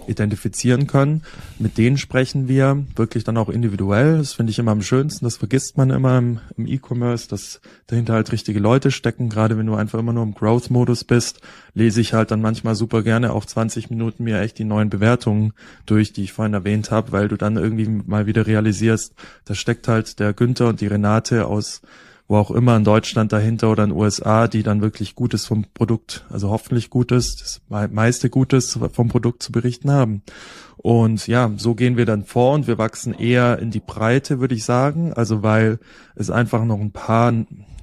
identifizieren 0.09 0.87
können. 0.87 1.22
Mit 1.59 1.78
denen 1.78 1.99
sprechen 1.99 2.49
wir 2.49 2.84
wirklich 2.95 3.24
dann 3.24 3.37
auch 3.37 3.49
individuell. 3.49 4.18
Das 4.18 4.34
finde 4.34 4.51
ich 4.51 4.59
immer 4.59 4.72
am 4.72 4.82
schönsten. 4.82 5.24
Das 5.24 5.37
vergisst 5.37 5.76
man 5.76 5.91
immer 5.91 6.18
im, 6.18 6.41
im 6.57 6.66
E-Commerce, 6.66 7.28
dass 7.28 7.61
dahinter 7.87 8.14
halt 8.14 8.32
richtige 8.32 8.61
Leute 8.61 8.91
stecken. 8.91 9.28
Gerade 9.28 9.59
wenn 9.59 9.66
du 9.66 9.74
einfach 9.74 9.99
immer 9.99 10.12
nur 10.12 10.22
im 10.22 10.34
Growth-Modus 10.34 11.05
bist, 11.05 11.41
lese 11.74 12.01
ich 12.01 12.12
halt 12.12 12.30
dann 12.30 12.41
manchmal 12.41 12.74
super 12.74 13.03
gerne 13.03 13.32
auch 13.32 13.45
20 13.45 13.91
Minuten 13.91 14.24
mir 14.24 14.41
echt 14.41 14.59
die 14.59 14.64
neuen 14.64 14.91
Bewertungen 14.91 15.53
durch, 15.84 16.12
die 16.12 16.24
ich 16.24 16.32
vorhin 16.32 16.55
erwähnt 16.55 16.91
habe, 16.91 17.12
weil 17.12 17.28
du 17.28 17.37
dann 17.37 17.57
irgendwie 17.57 17.89
mal 17.89 18.26
wieder 18.26 18.47
realisierst, 18.47 19.14
da 19.45 19.55
steckt 19.55 19.89
halt 19.89 20.18
der 20.18 20.32
Günther 20.32 20.68
und 20.68 20.80
die 20.80 20.87
Renate 20.87 21.47
aus 21.47 21.82
wo 22.29 22.37
auch 22.37 22.51
immer 22.51 22.77
in 22.77 22.85
Deutschland 22.85 23.33
dahinter 23.33 23.70
oder 23.70 23.85
in 23.85 23.91
den 23.91 23.99
USA, 23.99 24.49
die 24.49 24.62
dann 24.62 24.83
wirklich 24.83 25.14
Gutes 25.14 25.47
vom 25.47 25.64
Produkt, 25.74 26.24
also 26.31 26.51
hoffentlich 26.51 26.91
Gutes, 26.91 27.37
das 27.37 27.61
meiste 27.68 28.31
Gutes 28.31 28.79
vom 28.93 29.09
Produkt 29.09 29.43
zu 29.43 29.53
berichten 29.53 29.91
haben. 29.91 30.22
Und 30.77 31.27
ja, 31.27 31.53
so 31.57 31.74
gehen 31.74 31.97
wir 31.97 32.05
dann 32.05 32.24
vor 32.24 32.55
und 32.55 32.66
wir 32.66 32.79
wachsen 32.79 33.14
eher 33.14 33.59
in 33.59 33.70
die 33.70 33.81
Breite, 33.81 34.41
würde 34.41 34.55
ich 34.55 34.64
sagen. 34.64 35.12
Also 35.12 35.43
weil 35.43 35.79
es 36.14 36.31
einfach 36.31 36.64
noch 36.64 36.81
ein 36.81 36.93
paar 36.93 37.33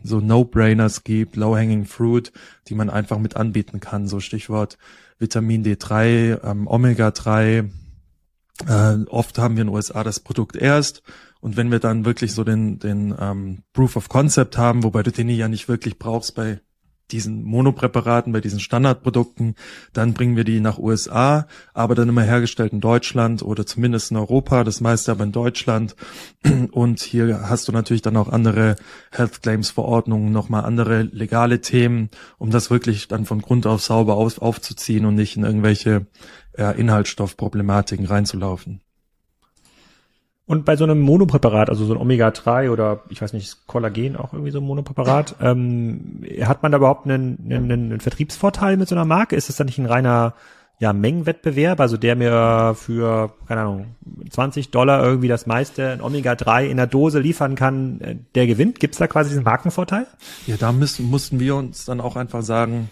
so 0.03 0.19
No-Brainers 0.19 1.03
gibt, 1.03 1.35
Low-Hanging 1.37 1.85
Fruit, 1.85 2.31
die 2.67 2.75
man 2.75 2.89
einfach 2.89 3.19
mit 3.19 3.37
anbieten 3.37 3.79
kann. 3.79 4.07
So 4.07 4.19
Stichwort 4.19 4.77
Vitamin 5.19 5.63
D3, 5.63 6.43
ähm, 6.43 6.67
Omega 6.67 7.11
3. 7.11 7.69
Äh, 8.67 8.95
oft 9.07 9.39
haben 9.39 9.55
wir 9.55 9.61
in 9.61 9.67
den 9.67 9.75
USA 9.75 10.03
das 10.03 10.19
Produkt 10.19 10.55
erst 10.55 11.01
und 11.43 11.57
wenn 11.57 11.71
wir 11.71 11.79
dann 11.79 12.05
wirklich 12.05 12.31
so 12.31 12.45
den, 12.45 12.79
den 12.79 13.13
ähm, 13.19 13.63
Proof 13.73 13.97
of 13.97 14.07
Concept 14.07 14.57
haben, 14.57 14.81
wobei 14.83 15.03
du 15.03 15.11
den 15.11 15.27
ja 15.27 15.49
nicht 15.49 15.67
wirklich 15.67 15.99
brauchst 15.99 16.35
bei 16.35 16.61
diesen 17.11 17.43
Monopräparaten, 17.43 18.31
bei 18.31 18.39
diesen 18.39 18.61
Standardprodukten, 18.61 19.55
dann 19.91 20.13
bringen 20.13 20.37
wir 20.37 20.45
die 20.45 20.61
nach 20.61 20.79
USA, 20.79 21.47
aber 21.73 21.95
dann 21.95 22.07
immer 22.07 22.23
hergestellt 22.23 22.71
in 22.71 22.79
Deutschland 22.79 23.43
oder 23.43 23.65
zumindest 23.65 24.11
in 24.11 24.15
Europa, 24.15 24.63
das 24.63 24.79
meiste 24.79 25.11
aber 25.11 25.25
in 25.25 25.33
Deutschland. 25.33 25.97
Und 26.71 27.01
hier 27.01 27.49
hast 27.49 27.67
du 27.67 27.73
natürlich 27.73 28.01
dann 28.01 28.15
auch 28.15 28.29
andere 28.29 28.77
Health 29.11 29.41
Claims 29.41 29.69
Verordnungen, 29.69 30.31
nochmal 30.31 30.63
andere 30.63 31.01
legale 31.01 31.59
Themen, 31.59 32.09
um 32.37 32.51
das 32.51 32.69
wirklich 32.69 33.09
dann 33.09 33.25
von 33.25 33.41
Grund 33.41 33.67
auf 33.67 33.81
sauber 33.81 34.15
auf, 34.15 34.41
aufzuziehen 34.41 35.03
und 35.03 35.15
nicht 35.15 35.35
in 35.35 35.43
irgendwelche 35.43 36.07
äh, 36.53 36.79
Inhaltsstoffproblematiken 36.79 38.05
reinzulaufen. 38.05 38.82
Und 40.45 40.65
bei 40.65 40.75
so 40.75 40.83
einem 40.83 40.99
Monopräparat, 40.99 41.69
also 41.69 41.85
so 41.85 41.93
ein 41.93 41.99
Omega-3 41.99 42.69
oder 42.69 43.03
ich 43.09 43.21
weiß 43.21 43.31
nicht, 43.31 43.65
Kollagen 43.65 44.17
auch 44.17 44.33
irgendwie 44.33 44.51
so 44.51 44.59
ein 44.59 44.65
Monopräparat, 44.65 45.35
ähm, 45.41 46.23
hat 46.41 46.63
man 46.63 46.71
da 46.71 46.77
überhaupt 46.79 47.05
einen, 47.05 47.37
einen, 47.49 47.71
einen 47.71 47.99
Vertriebsvorteil 48.01 48.75
mit 48.75 48.89
so 48.89 48.95
einer 48.95 49.05
Marke? 49.05 49.35
Ist 49.35 49.47
das 49.47 49.55
dann 49.55 49.67
nicht 49.67 49.79
ein 49.79 49.85
reiner 49.85 50.33
ja, 50.79 50.91
Mengenwettbewerb, 50.91 51.79
also 51.79 51.95
der 51.95 52.17
mir 52.17 52.75
für, 52.75 53.33
keine 53.47 53.61
Ahnung, 53.61 53.95
20 54.29 54.69
Dollar 54.69 55.01
irgendwie 55.01 55.29
das 55.29 55.45
meiste 55.45 55.83
in 55.83 56.01
Omega-3 56.01 56.65
in 56.65 56.75
der 56.75 56.87
Dose 56.87 57.19
liefern 57.19 57.55
kann, 57.55 58.01
äh, 58.01 58.15
der 58.35 58.47
gewinnt? 58.47 58.81
Gibt 58.81 58.95
es 58.95 58.99
da 58.99 59.07
quasi 59.07 59.29
diesen 59.29 59.43
Markenvorteil? 59.43 60.07
Ja, 60.45 60.57
da 60.57 60.73
müssen, 60.73 61.09
mussten 61.09 61.39
wir 61.39 61.55
uns 61.55 61.85
dann 61.85 62.01
auch 62.01 62.17
einfach 62.17 62.41
sagen, 62.41 62.89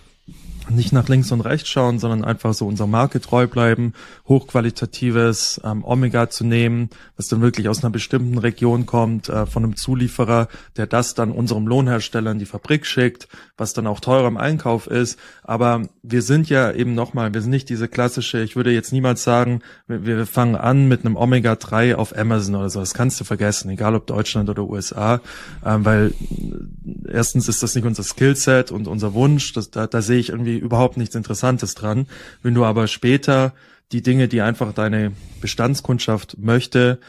nicht 0.70 0.94
nach 0.94 1.08
links 1.10 1.32
und 1.32 1.42
rechts 1.42 1.70
schauen, 1.70 2.00
sondern 2.00 2.24
einfach 2.24 2.54
so 2.54 2.68
unserer 2.68 2.88
Marke 2.88 3.20
treu 3.22 3.48
bleiben, 3.48 3.94
hochqualitatives 4.28 5.62
ähm, 5.64 5.84
Omega 5.84 6.30
zu 6.30 6.46
nehmen, 6.46 6.90
was 7.18 7.28
dann 7.28 7.42
wirklich 7.42 7.70
aus 7.70 7.84
einer 7.84 7.92
bestimmten 7.92 8.38
Region 8.38 8.86
kommt, 8.86 9.30
äh, 9.30 9.46
von 9.46 9.64
einem 9.64 9.76
Zulieferer, 9.76 10.48
der 10.78 10.88
das 10.88 11.14
dann 11.14 11.32
unserem 11.32 11.68
Lohnhersteller 11.68 12.32
in 12.32 12.40
die 12.40 12.46
Fabrik 12.46 12.86
schickt, 12.86 13.28
was 13.58 13.74
dann 13.74 13.88
auch 13.88 14.00
teurer 14.00 14.28
im 14.28 14.38
Einkauf 14.38 14.88
ist. 14.88 15.20
Aber 15.44 15.88
wir 16.04 16.22
sind 16.22 16.50
ja 16.50 16.72
eben 16.72 16.94
nochmal, 16.94 17.34
wir 17.34 17.42
sind 17.42 17.52
nicht 17.52 17.70
diese 17.70 17.88
klassische, 17.88 18.42
ich 18.42 18.56
würde 18.56 18.72
jetzt 18.72 18.92
niemals 18.94 19.24
sagen, 19.24 19.62
wir, 19.88 20.06
wir 20.06 20.26
fangen 20.26 20.56
an 20.56 20.88
mit 20.88 21.06
einem 21.06 21.16
Omega 21.16 21.56
3 21.56 21.96
auf 21.96 22.18
Amazon 22.18 22.56
oder 22.56 22.70
so. 22.70 22.80
Das 22.80 22.94
kannst 22.94 23.20
du 23.20 23.24
vergessen, 23.24 23.70
egal 23.70 23.96
ob 23.96 24.08
Deutschland 24.08 24.50
oder 24.50 24.64
USA, 24.64 25.22
ähm, 25.66 25.86
weil 25.86 26.08
äh, 26.08 27.12
erstens 27.12 27.48
ist 27.48 27.64
das 27.64 27.76
nicht 27.76 27.86
unser 27.86 28.04
Skillset 28.04 28.72
und 28.72 28.88
unser 28.88 29.14
Wunsch, 29.14 29.54
das, 29.54 29.72
da, 29.72 29.88
da 29.88 30.02
sehe 30.02 30.20
ich 30.20 30.30
irgendwie 30.30 30.61
überhaupt 30.62 30.98
nichts 30.98 31.16
Interessantes 31.16 31.76
dran. 31.76 32.08
Wenn 32.42 32.54
du 32.54 32.64
aber 32.64 32.88
später 32.88 33.54
die 33.92 34.02
Dinge, 34.02 34.28
die 34.28 34.42
einfach 34.42 34.74
deine 34.74 35.12
Bestandskundschaft 35.42 36.38
möchte, 36.38 37.00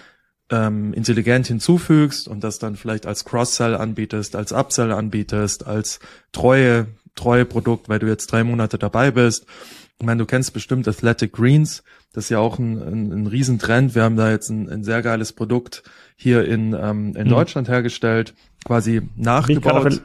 ähm, 0.51 0.93
intelligent 0.93 1.47
hinzufügst 1.47 2.29
und 2.29 2.45
das 2.45 2.59
dann 2.59 2.77
vielleicht 2.77 3.07
als 3.07 3.25
Cross-Sell 3.25 3.75
anbietest, 3.75 4.37
als 4.37 4.53
Upsell 4.53 4.93
anbietest, 4.93 5.67
als 5.67 6.01
treue, 6.33 6.87
treue 7.15 7.45
Produkt, 7.45 7.89
weil 7.89 7.99
du 7.99 8.07
jetzt 8.07 8.27
drei 8.27 8.45
Monate 8.45 8.79
dabei 8.79 9.11
bist. 9.11 9.47
Ich 9.99 10.07
meine, 10.07 10.19
du 10.19 10.27
kennst 10.27 10.53
bestimmt 10.53 10.89
Athletic 10.89 11.33
Greens. 11.33 11.85
Das 12.13 12.25
ist 12.25 12.31
ja 12.31 12.41
auch 12.41 12.59
ein, 12.59 12.83
ein, 12.83 13.13
ein 13.13 13.27
Riesentrend. 13.29 13.95
Wir 13.95 14.03
haben 14.03 14.17
da 14.17 14.31
jetzt 14.31 14.51
ein, 14.51 14.69
ein 14.69 14.85
sehr 14.85 15.01
geiles 15.01 15.33
Produkt 15.33 15.85
hier 16.17 16.45
in, 16.45 16.75
ähm, 16.75 17.15
in 17.17 17.27
mhm. 17.27 17.31
Deutschland 17.31 17.69
hergestellt, 17.69 18.35
quasi 18.65 19.03
nachgebaut 19.17 20.03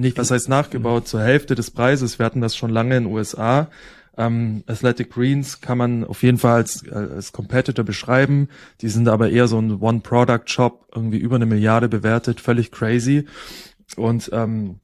nicht, 0.00 0.18
was 0.18 0.30
heißt 0.30 0.48
nachgebaut, 0.48 1.06
zur 1.08 1.22
Hälfte 1.22 1.54
des 1.54 1.70
Preises. 1.70 2.18
Wir 2.18 2.26
hatten 2.26 2.40
das 2.40 2.56
schon 2.56 2.70
lange 2.70 2.96
in 2.96 3.04
den 3.04 3.12
USA. 3.12 3.68
Ähm, 4.16 4.62
Athletic 4.66 5.10
Greens 5.10 5.60
kann 5.60 5.78
man 5.78 6.04
auf 6.04 6.22
jeden 6.22 6.38
Fall 6.38 6.56
als, 6.56 6.86
als 6.88 7.32
Competitor 7.32 7.84
beschreiben. 7.84 8.48
Die 8.80 8.88
sind 8.88 9.08
aber 9.08 9.30
eher 9.30 9.48
so 9.48 9.58
ein 9.58 9.80
One-Product-Shop, 9.80 10.90
irgendwie 10.94 11.18
über 11.18 11.36
eine 11.36 11.46
Milliarde 11.46 11.88
bewertet, 11.88 12.40
völlig 12.40 12.70
crazy. 12.72 13.26
Und 13.96 14.30
ähm, 14.32 14.80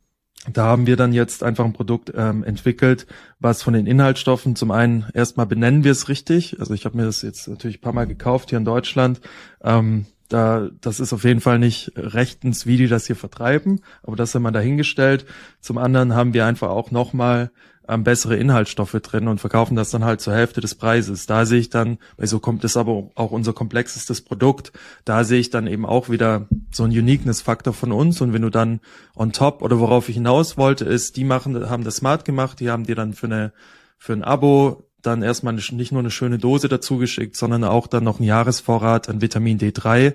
da 0.53 0.65
haben 0.65 0.87
wir 0.87 0.97
dann 0.97 1.13
jetzt 1.13 1.43
einfach 1.43 1.65
ein 1.65 1.73
Produkt 1.73 2.13
ähm, 2.17 2.43
entwickelt, 2.43 3.07
was 3.39 3.63
von 3.63 3.75
den 3.75 3.87
Inhaltsstoffen 3.87 4.57
zum 4.57 4.71
einen 4.71 5.07
erstmal 5.13 5.47
benennen 5.47 5.85
wir 5.85 5.93
es 5.93 6.09
richtig. 6.09 6.59
Also 6.61 6.75
ich 6.75 6.85
habe 6.85 6.97
mir 6.97 7.05
das 7.05 7.23
jetzt 7.23 7.49
natürlich 7.49 7.79
ein 7.79 7.83
paar 7.83 7.93
Mal 7.93 8.07
gekauft 8.07 8.51
hier 8.51 8.59
in 8.59 8.65
Deutschland. 8.65 9.21
Ähm, 9.63 10.07
da, 10.29 10.69
das 10.81 11.01
ist 11.01 11.13
auf 11.13 11.25
jeden 11.25 11.41
Fall 11.41 11.59
nicht 11.59 11.93
rechtens, 11.97 12.67
wie 12.67 12.77
die 12.77 12.89
das 12.89 13.07
hier 13.07 13.17
vertreiben, 13.17 13.81
aber 14.03 14.17
das 14.17 14.35
haben 14.35 14.43
wir 14.43 14.53
dahingestellt. 14.53 15.25
Zum 15.61 15.79
anderen 15.79 16.15
haben 16.15 16.35
wir 16.35 16.47
einfach 16.47 16.69
auch 16.69 16.91
nochmal 16.91 17.51
ähm, 17.89 18.05
bessere 18.05 18.37
Inhaltsstoffe 18.37 18.93
drin 19.03 19.29
und 19.29 19.41
verkaufen 19.41 19.75
das 19.75 19.91
dann 19.91 20.05
halt 20.05 20.21
zur 20.21 20.35
Hälfte 20.35 20.61
des 20.61 20.75
Preises. 20.75 21.27
Da 21.27 21.47
sehe 21.47 21.59
ich 21.59 21.71
dann, 21.71 21.99
weil 22.19 22.27
so 22.27 22.39
kommt 22.39 22.63
es 22.65 22.77
aber 22.77 23.09
auch 23.15 23.31
unser 23.31 23.55
komplexestes 23.55 24.21
Produkt, 24.21 24.73
da 25.07 25.25
sehe 25.25 25.41
ich 25.41 25.49
dann 25.49 25.67
eben 25.67 25.87
auch 25.87 26.11
wieder 26.11 26.47
so 26.71 26.85
ein 26.85 26.91
Uniqueness-Faktor 26.91 27.73
von 27.73 27.93
uns 27.93 28.21
und 28.21 28.35
wenn 28.35 28.43
du 28.43 28.51
dann 28.51 28.81
on 29.17 29.33
top 29.33 29.63
oder 29.63 29.81
worauf 29.81 30.09
ich 30.11 30.17
hinaus 30.17 30.59
wollte, 30.59 30.85
ist, 30.85 31.17
die 31.17 31.25
machen, 31.25 31.71
haben 31.71 31.85
das 31.85 31.97
smart 31.97 32.27
gemacht, 32.27 32.61
die 32.61 32.71
haben 32.71 32.85
dir 32.85 32.95
dann 32.95 33.15
für 33.15 33.27
eine, 33.27 33.53
für 33.97 34.13
ein 34.13 34.23
Abo 34.23 34.88
dann 35.09 35.23
erstmal 35.23 35.55
nicht 35.55 35.93
nur 35.93 36.01
eine 36.01 36.11
schöne 36.11 36.39
Dose 36.39 36.69
dazu 36.69 36.99
geschickt, 36.99 37.37
sondern 37.37 37.65
auch 37.65 37.87
dann 37.87 38.05
noch 38.05 38.19
einen 38.19 38.29
Jahresvorrat 38.29 39.09
an 39.09 39.21
Vitamin 39.21 39.59
D3, 39.59 40.15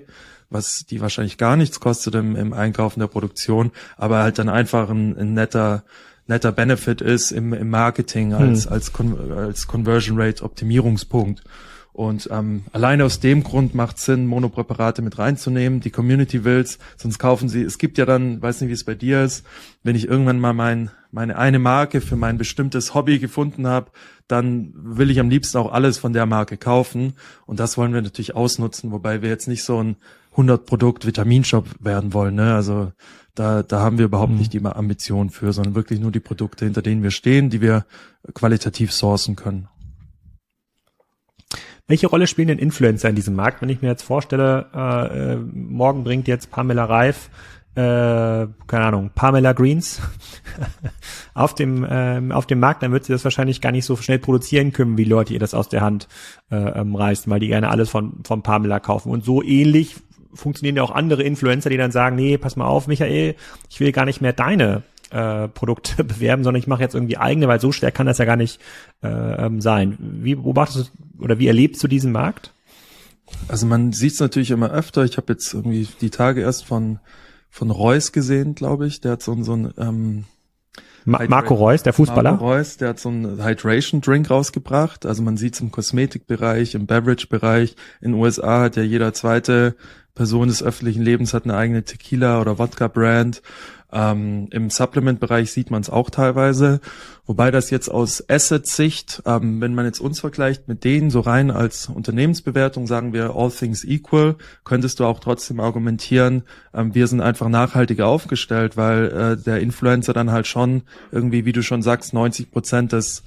was 0.50 0.86
die 0.86 1.00
wahrscheinlich 1.00 1.38
gar 1.38 1.56
nichts 1.56 1.80
kostet 1.80 2.14
im, 2.14 2.36
im 2.36 2.52
Einkaufen 2.52 3.00
der 3.00 3.08
Produktion, 3.08 3.72
aber 3.96 4.22
halt 4.22 4.38
dann 4.38 4.48
einfach 4.48 4.88
ein, 4.90 5.16
ein 5.18 5.34
netter 5.34 5.84
netter 6.26 6.52
Benefit 6.52 7.00
ist 7.02 7.32
im, 7.32 7.52
im 7.52 7.68
Marketing 7.68 8.32
als 8.32 8.64
hm. 8.64 8.72
als 8.72 8.92
Con 8.92 9.32
als 9.32 9.66
Conversion 9.66 10.18
Rate 10.20 10.42
Optimierungspunkt. 10.42 11.42
Und 11.94 12.28
ähm, 12.32 12.64
alleine 12.72 13.04
aus 13.04 13.20
dem 13.20 13.44
Grund 13.44 13.76
macht 13.76 14.00
Sinn, 14.00 14.26
Monopräparate 14.26 15.00
mit 15.00 15.16
reinzunehmen. 15.16 15.78
Die 15.78 15.90
Community 15.90 16.42
will's, 16.42 16.80
sonst 16.96 17.20
kaufen 17.20 17.48
sie. 17.48 17.62
Es 17.62 17.78
gibt 17.78 17.98
ja 17.98 18.04
dann, 18.04 18.42
weiß 18.42 18.60
nicht, 18.60 18.68
wie 18.70 18.74
es 18.74 18.82
bei 18.82 18.96
dir 18.96 19.22
ist, 19.22 19.46
wenn 19.84 19.94
ich 19.94 20.08
irgendwann 20.08 20.40
mal 20.40 20.54
mein, 20.54 20.90
meine 21.12 21.38
eine 21.38 21.60
Marke 21.60 22.00
für 22.00 22.16
mein 22.16 22.36
bestimmtes 22.36 22.94
Hobby 22.94 23.20
gefunden 23.20 23.68
habe, 23.68 23.92
dann 24.26 24.72
will 24.74 25.08
ich 25.08 25.20
am 25.20 25.30
liebsten 25.30 25.56
auch 25.58 25.70
alles 25.70 25.96
von 25.96 26.12
der 26.12 26.26
Marke 26.26 26.56
kaufen. 26.56 27.12
Und 27.46 27.60
das 27.60 27.78
wollen 27.78 27.94
wir 27.94 28.02
natürlich 28.02 28.34
ausnutzen, 28.34 28.90
wobei 28.90 29.22
wir 29.22 29.28
jetzt 29.28 29.46
nicht 29.46 29.62
so 29.62 29.80
ein 29.80 29.94
100 30.32 30.66
Produkt 30.66 31.06
Vitaminshop 31.06 31.68
werden 31.78 32.12
wollen. 32.12 32.34
Ne? 32.34 32.56
Also 32.56 32.90
da, 33.36 33.62
da 33.62 33.78
haben 33.78 33.98
wir 33.98 34.06
überhaupt 34.06 34.32
mhm. 34.32 34.38
nicht 34.38 34.52
die 34.52 34.64
Ambition 34.64 35.30
für, 35.30 35.52
sondern 35.52 35.76
wirklich 35.76 36.00
nur 36.00 36.10
die 36.10 36.18
Produkte, 36.18 36.64
hinter 36.64 36.82
denen 36.82 37.04
wir 37.04 37.12
stehen, 37.12 37.50
die 37.50 37.60
wir 37.60 37.86
qualitativ 38.34 38.92
sourcen 38.92 39.36
können. 39.36 39.68
Welche 41.86 42.06
Rolle 42.06 42.26
spielen 42.26 42.48
denn 42.48 42.58
Influencer 42.58 43.10
in 43.10 43.16
diesem 43.16 43.34
Markt? 43.34 43.60
Wenn 43.60 43.68
ich 43.68 43.82
mir 43.82 43.88
jetzt 43.88 44.02
vorstelle, 44.02 44.66
äh, 44.74 45.32
äh 45.32 45.36
morgen 45.36 46.04
bringt 46.04 46.28
jetzt 46.28 46.50
Pamela 46.50 46.84
Reif 46.84 47.30
äh, 47.76 48.46
keine 48.68 48.84
Ahnung, 48.84 49.10
Pamela 49.16 49.52
Greens 49.52 50.00
auf 51.34 51.56
dem 51.56 51.84
ähm, 51.88 52.30
auf 52.30 52.46
dem 52.46 52.60
Markt, 52.60 52.84
dann 52.84 52.92
wird 52.92 53.04
sie 53.04 53.12
das 53.12 53.24
wahrscheinlich 53.24 53.60
gar 53.60 53.72
nicht 53.72 53.84
so 53.84 53.96
schnell 53.96 54.20
produzieren 54.20 54.72
können, 54.72 54.96
wie 54.96 55.04
Leute 55.04 55.32
ihr 55.32 55.40
das 55.40 55.54
aus 55.54 55.68
der 55.68 55.80
Hand 55.80 56.06
äh, 56.52 56.56
ähm, 56.56 56.94
reißen, 56.94 57.30
weil 57.32 57.40
die 57.40 57.48
gerne 57.48 57.70
alles 57.70 57.90
von 57.90 58.22
von 58.24 58.42
Pamela 58.42 58.78
kaufen. 58.78 59.10
Und 59.10 59.24
so 59.24 59.42
ähnlich 59.42 59.96
funktionieren 60.34 60.76
ja 60.76 60.84
auch 60.84 60.92
andere 60.92 61.24
Influencer, 61.24 61.68
die 61.68 61.76
dann 61.76 61.90
sagen, 61.90 62.14
nee, 62.14 62.38
pass 62.38 62.54
mal 62.54 62.66
auf, 62.66 62.86
Michael, 62.86 63.34
ich 63.68 63.80
will 63.80 63.90
gar 63.90 64.04
nicht 64.04 64.20
mehr 64.20 64.32
deine 64.32 64.84
äh, 65.14 65.48
Produkte 65.48 66.04
bewerben, 66.04 66.44
sondern 66.44 66.60
ich 66.60 66.66
mache 66.66 66.82
jetzt 66.82 66.94
irgendwie 66.94 67.16
eigene, 67.16 67.48
weil 67.48 67.60
so 67.60 67.72
schwer 67.72 67.92
kann 67.92 68.06
das 68.06 68.18
ja 68.18 68.24
gar 68.24 68.36
nicht 68.36 68.60
äh, 69.02 69.08
ähm, 69.08 69.60
sein. 69.60 69.96
Wie 69.98 70.34
beobachtest 70.34 70.92
du 70.94 71.24
oder 71.24 71.38
wie 71.38 71.46
erlebst 71.46 71.82
du 71.82 71.88
diesen 71.88 72.12
Markt? 72.12 72.52
Also 73.48 73.66
man 73.66 73.92
sieht 73.92 74.12
es 74.12 74.20
natürlich 74.20 74.50
immer 74.50 74.70
öfter. 74.70 75.04
Ich 75.04 75.16
habe 75.16 75.32
jetzt 75.32 75.54
irgendwie 75.54 75.88
die 76.00 76.10
Tage 76.10 76.40
erst 76.40 76.64
von 76.64 76.98
von 77.48 77.70
Reus 77.70 78.10
gesehen, 78.10 78.56
glaube 78.56 78.88
ich. 78.88 79.00
Der 79.00 79.12
hat 79.12 79.22
so, 79.22 79.40
so 79.44 79.54
ein 79.54 79.72
ähm, 79.78 80.24
Ma 81.04 81.24
Marco 81.28 81.54
Reus, 81.54 81.84
der 81.84 81.92
Fußballer. 81.92 82.32
Marco 82.32 82.52
Reus, 82.52 82.78
der 82.78 82.88
hat 82.88 82.98
so 82.98 83.10
einen 83.10 83.44
Hydration 83.44 84.00
Drink 84.00 84.28
rausgebracht. 84.30 85.06
Also 85.06 85.22
man 85.22 85.36
sieht 85.36 85.54
es 85.54 85.60
im 85.60 85.70
Kosmetikbereich, 85.70 86.74
im 86.74 86.86
Beverage-Bereich. 86.86 87.76
In 88.00 88.12
den 88.12 88.20
USA 88.20 88.62
hat 88.62 88.76
ja 88.76 88.82
jeder 88.82 89.12
zweite 89.12 89.76
Person 90.14 90.48
des 90.48 90.62
öffentlichen 90.62 91.02
Lebens 91.02 91.34
hat 91.34 91.44
eine 91.44 91.56
eigene 91.56 91.84
Tequila 91.84 92.40
oder 92.40 92.58
Wodka 92.58 92.88
Brand. 92.88 93.42
Ähm, 93.94 94.48
Im 94.50 94.70
Supplement-Bereich 94.70 95.52
sieht 95.52 95.70
man 95.70 95.80
es 95.80 95.88
auch 95.88 96.10
teilweise, 96.10 96.80
wobei 97.26 97.52
das 97.52 97.70
jetzt 97.70 97.88
aus 97.88 98.28
Asset-Sicht, 98.28 99.22
ähm, 99.24 99.60
wenn 99.60 99.74
man 99.74 99.84
jetzt 99.84 100.00
uns 100.00 100.18
vergleicht 100.18 100.66
mit 100.66 100.82
denen 100.82 101.10
so 101.10 101.20
rein 101.20 101.52
als 101.52 101.88
Unternehmensbewertung, 101.88 102.88
sagen 102.88 103.12
wir 103.12 103.36
all 103.36 103.52
things 103.52 103.84
equal, 103.84 104.34
könntest 104.64 104.98
du 104.98 105.04
auch 105.04 105.20
trotzdem 105.20 105.60
argumentieren, 105.60 106.42
ähm, 106.74 106.94
wir 106.94 107.06
sind 107.06 107.20
einfach 107.20 107.48
nachhaltiger 107.48 108.08
aufgestellt, 108.08 108.76
weil 108.76 109.06
äh, 109.06 109.36
der 109.36 109.60
Influencer 109.60 110.12
dann 110.12 110.32
halt 110.32 110.48
schon 110.48 110.82
irgendwie, 111.12 111.44
wie 111.44 111.52
du 111.52 111.62
schon 111.62 111.82
sagst, 111.82 112.12
90 112.12 112.50
Prozent 112.50 112.92
des 112.92 113.22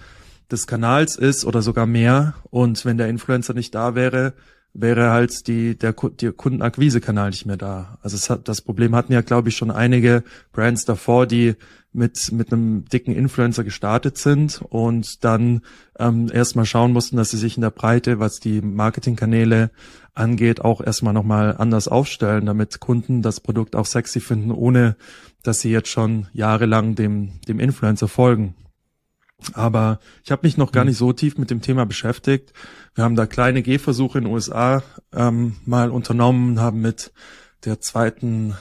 des 0.51 0.65
Kanals 0.65 1.17
ist 1.17 1.45
oder 1.45 1.61
sogar 1.61 1.85
mehr. 1.85 2.35
Und 2.49 2.85
wenn 2.85 2.97
der 2.97 3.09
Influencer 3.09 3.53
nicht 3.53 3.75
da 3.75 3.95
wäre, 3.95 4.33
wäre 4.79 5.09
halt 5.09 5.47
die, 5.47 5.77
der, 5.77 5.93
der 5.93 6.31
Kundenakquisekanal 6.31 7.31
nicht 7.31 7.45
mehr 7.45 7.57
da. 7.57 7.97
Also 8.01 8.15
es 8.15 8.29
hat, 8.29 8.47
das 8.47 8.61
Problem 8.61 8.95
hatten 8.95 9.11
ja, 9.11 9.21
glaube 9.21 9.49
ich, 9.49 9.57
schon 9.57 9.71
einige 9.71 10.23
Brands 10.53 10.85
davor, 10.85 11.25
die 11.25 11.55
mit, 11.93 12.31
mit 12.31 12.53
einem 12.53 12.85
dicken 12.85 13.15
Influencer 13.15 13.63
gestartet 13.63 14.19
sind 14.19 14.61
und 14.61 15.23
dann 15.23 15.61
ähm, 15.97 16.29
erstmal 16.31 16.65
schauen 16.65 16.93
mussten, 16.93 17.17
dass 17.17 17.31
sie 17.31 17.37
sich 17.37 17.57
in 17.57 17.61
der 17.61 17.71
Breite, 17.71 18.19
was 18.19 18.39
die 18.39 18.61
Marketingkanäle 18.61 19.71
angeht, 20.13 20.61
auch 20.61 20.79
erstmal 20.79 21.13
nochmal 21.13 21.55
anders 21.57 21.87
aufstellen, 21.87 22.45
damit 22.45 22.79
Kunden 22.79 23.23
das 23.23 23.39
Produkt 23.39 23.75
auch 23.75 23.85
sexy 23.87 24.19
finden, 24.19 24.51
ohne 24.51 24.95
dass 25.41 25.61
sie 25.61 25.71
jetzt 25.71 25.89
schon 25.89 26.27
jahrelang 26.33 26.93
dem, 26.93 27.41
dem 27.47 27.59
Influencer 27.59 28.07
folgen. 28.07 28.53
Aber 29.53 29.99
ich 30.23 30.31
habe 30.31 30.45
mich 30.45 30.57
noch 30.57 30.71
gar 30.71 30.81
hm. 30.81 30.89
nicht 30.89 30.97
so 30.97 31.13
tief 31.13 31.37
mit 31.37 31.49
dem 31.51 31.61
Thema 31.61 31.85
beschäftigt. 31.85 32.53
Wir 32.95 33.03
haben 33.03 33.15
da 33.15 33.25
kleine 33.25 33.61
Gehversuche 33.61 34.17
in 34.17 34.25
den 34.25 34.33
USA 34.33 34.83
ähm, 35.13 35.57
mal 35.65 35.91
unternommen, 35.91 36.59
haben 36.59 36.81
mit 36.81 37.11
der 37.65 37.79
zweiten 37.79 38.55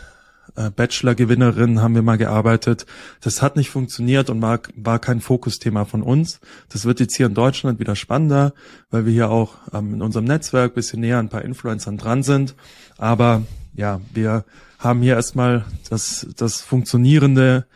äh, 0.56 0.70
Bachelor-Gewinnerin 0.70 1.80
haben 1.80 1.94
wir 1.94 2.02
mal 2.02 2.18
gearbeitet. 2.18 2.86
Das 3.20 3.42
hat 3.42 3.56
nicht 3.56 3.70
funktioniert 3.70 4.30
und 4.30 4.40
war, 4.42 4.60
war 4.74 4.98
kein 4.98 5.20
Fokusthema 5.20 5.84
von 5.84 6.02
uns. 6.02 6.40
Das 6.68 6.84
wird 6.84 7.00
jetzt 7.00 7.14
hier 7.14 7.26
in 7.26 7.34
Deutschland 7.34 7.78
wieder 7.78 7.96
spannender, 7.96 8.54
weil 8.90 9.06
wir 9.06 9.12
hier 9.12 9.30
auch 9.30 9.54
ähm, 9.72 9.94
in 9.94 10.02
unserem 10.02 10.24
Netzwerk 10.24 10.74
bisschen 10.74 11.00
näher 11.00 11.18
an 11.18 11.26
ein 11.26 11.30
paar 11.30 11.44
Influencern 11.44 11.98
dran 11.98 12.22
sind. 12.22 12.54
Aber 12.96 13.42
ja, 13.74 14.00
wir 14.12 14.44
haben 14.78 15.02
hier 15.02 15.14
erstmal 15.14 15.64
das, 15.90 16.26
das 16.36 16.60
funktionierende 16.60 17.66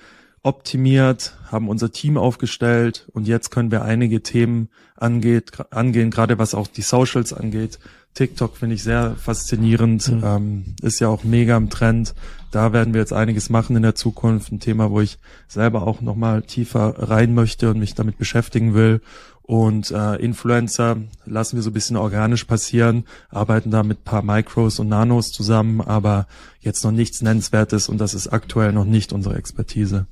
optimiert, 0.42 1.34
haben 1.50 1.68
unser 1.68 1.92
Team 1.92 2.16
aufgestellt 2.16 3.08
und 3.12 3.28
jetzt 3.28 3.50
können 3.50 3.70
wir 3.70 3.82
einige 3.82 4.22
Themen 4.22 4.68
angeht, 4.96 5.52
angehen, 5.70 6.10
gerade 6.10 6.38
was 6.38 6.54
auch 6.54 6.66
die 6.66 6.82
Socials 6.82 7.32
angeht. 7.32 7.78
TikTok 8.14 8.56
finde 8.56 8.74
ich 8.74 8.82
sehr 8.82 9.14
faszinierend, 9.16 10.10
mhm. 10.10 10.22
ähm, 10.24 10.64
ist 10.82 11.00
ja 11.00 11.08
auch 11.08 11.22
mega 11.22 11.56
im 11.56 11.70
Trend. 11.70 12.14
Da 12.50 12.72
werden 12.72 12.92
wir 12.92 13.00
jetzt 13.00 13.12
einiges 13.12 13.50
machen 13.50 13.76
in 13.76 13.82
der 13.82 13.94
Zukunft. 13.94 14.50
Ein 14.50 14.58
Thema, 14.58 14.90
wo 14.90 15.00
ich 15.00 15.18
selber 15.46 15.86
auch 15.86 16.00
nochmal 16.00 16.42
tiefer 16.42 16.94
rein 16.98 17.34
möchte 17.34 17.70
und 17.70 17.78
mich 17.78 17.94
damit 17.94 18.18
beschäftigen 18.18 18.74
will. 18.74 19.00
Und 19.42 19.90
äh, 19.90 20.16
Influencer 20.16 20.96
lassen 21.24 21.56
wir 21.56 21.62
so 21.62 21.70
ein 21.70 21.74
bisschen 21.74 21.96
organisch 21.96 22.44
passieren, 22.44 23.04
arbeiten 23.30 23.70
da 23.70 23.82
mit 23.82 24.04
paar 24.04 24.22
Micros 24.22 24.78
und 24.78 24.88
Nanos 24.88 25.32
zusammen, 25.32 25.80
aber 25.80 26.26
jetzt 26.60 26.84
noch 26.84 26.92
nichts 26.92 27.20
Nennenswertes 27.20 27.88
und 27.88 27.98
das 27.98 28.14
ist 28.14 28.28
aktuell 28.28 28.72
noch 28.72 28.84
nicht 28.84 29.12
unsere 29.12 29.36
Expertise. 29.36 30.06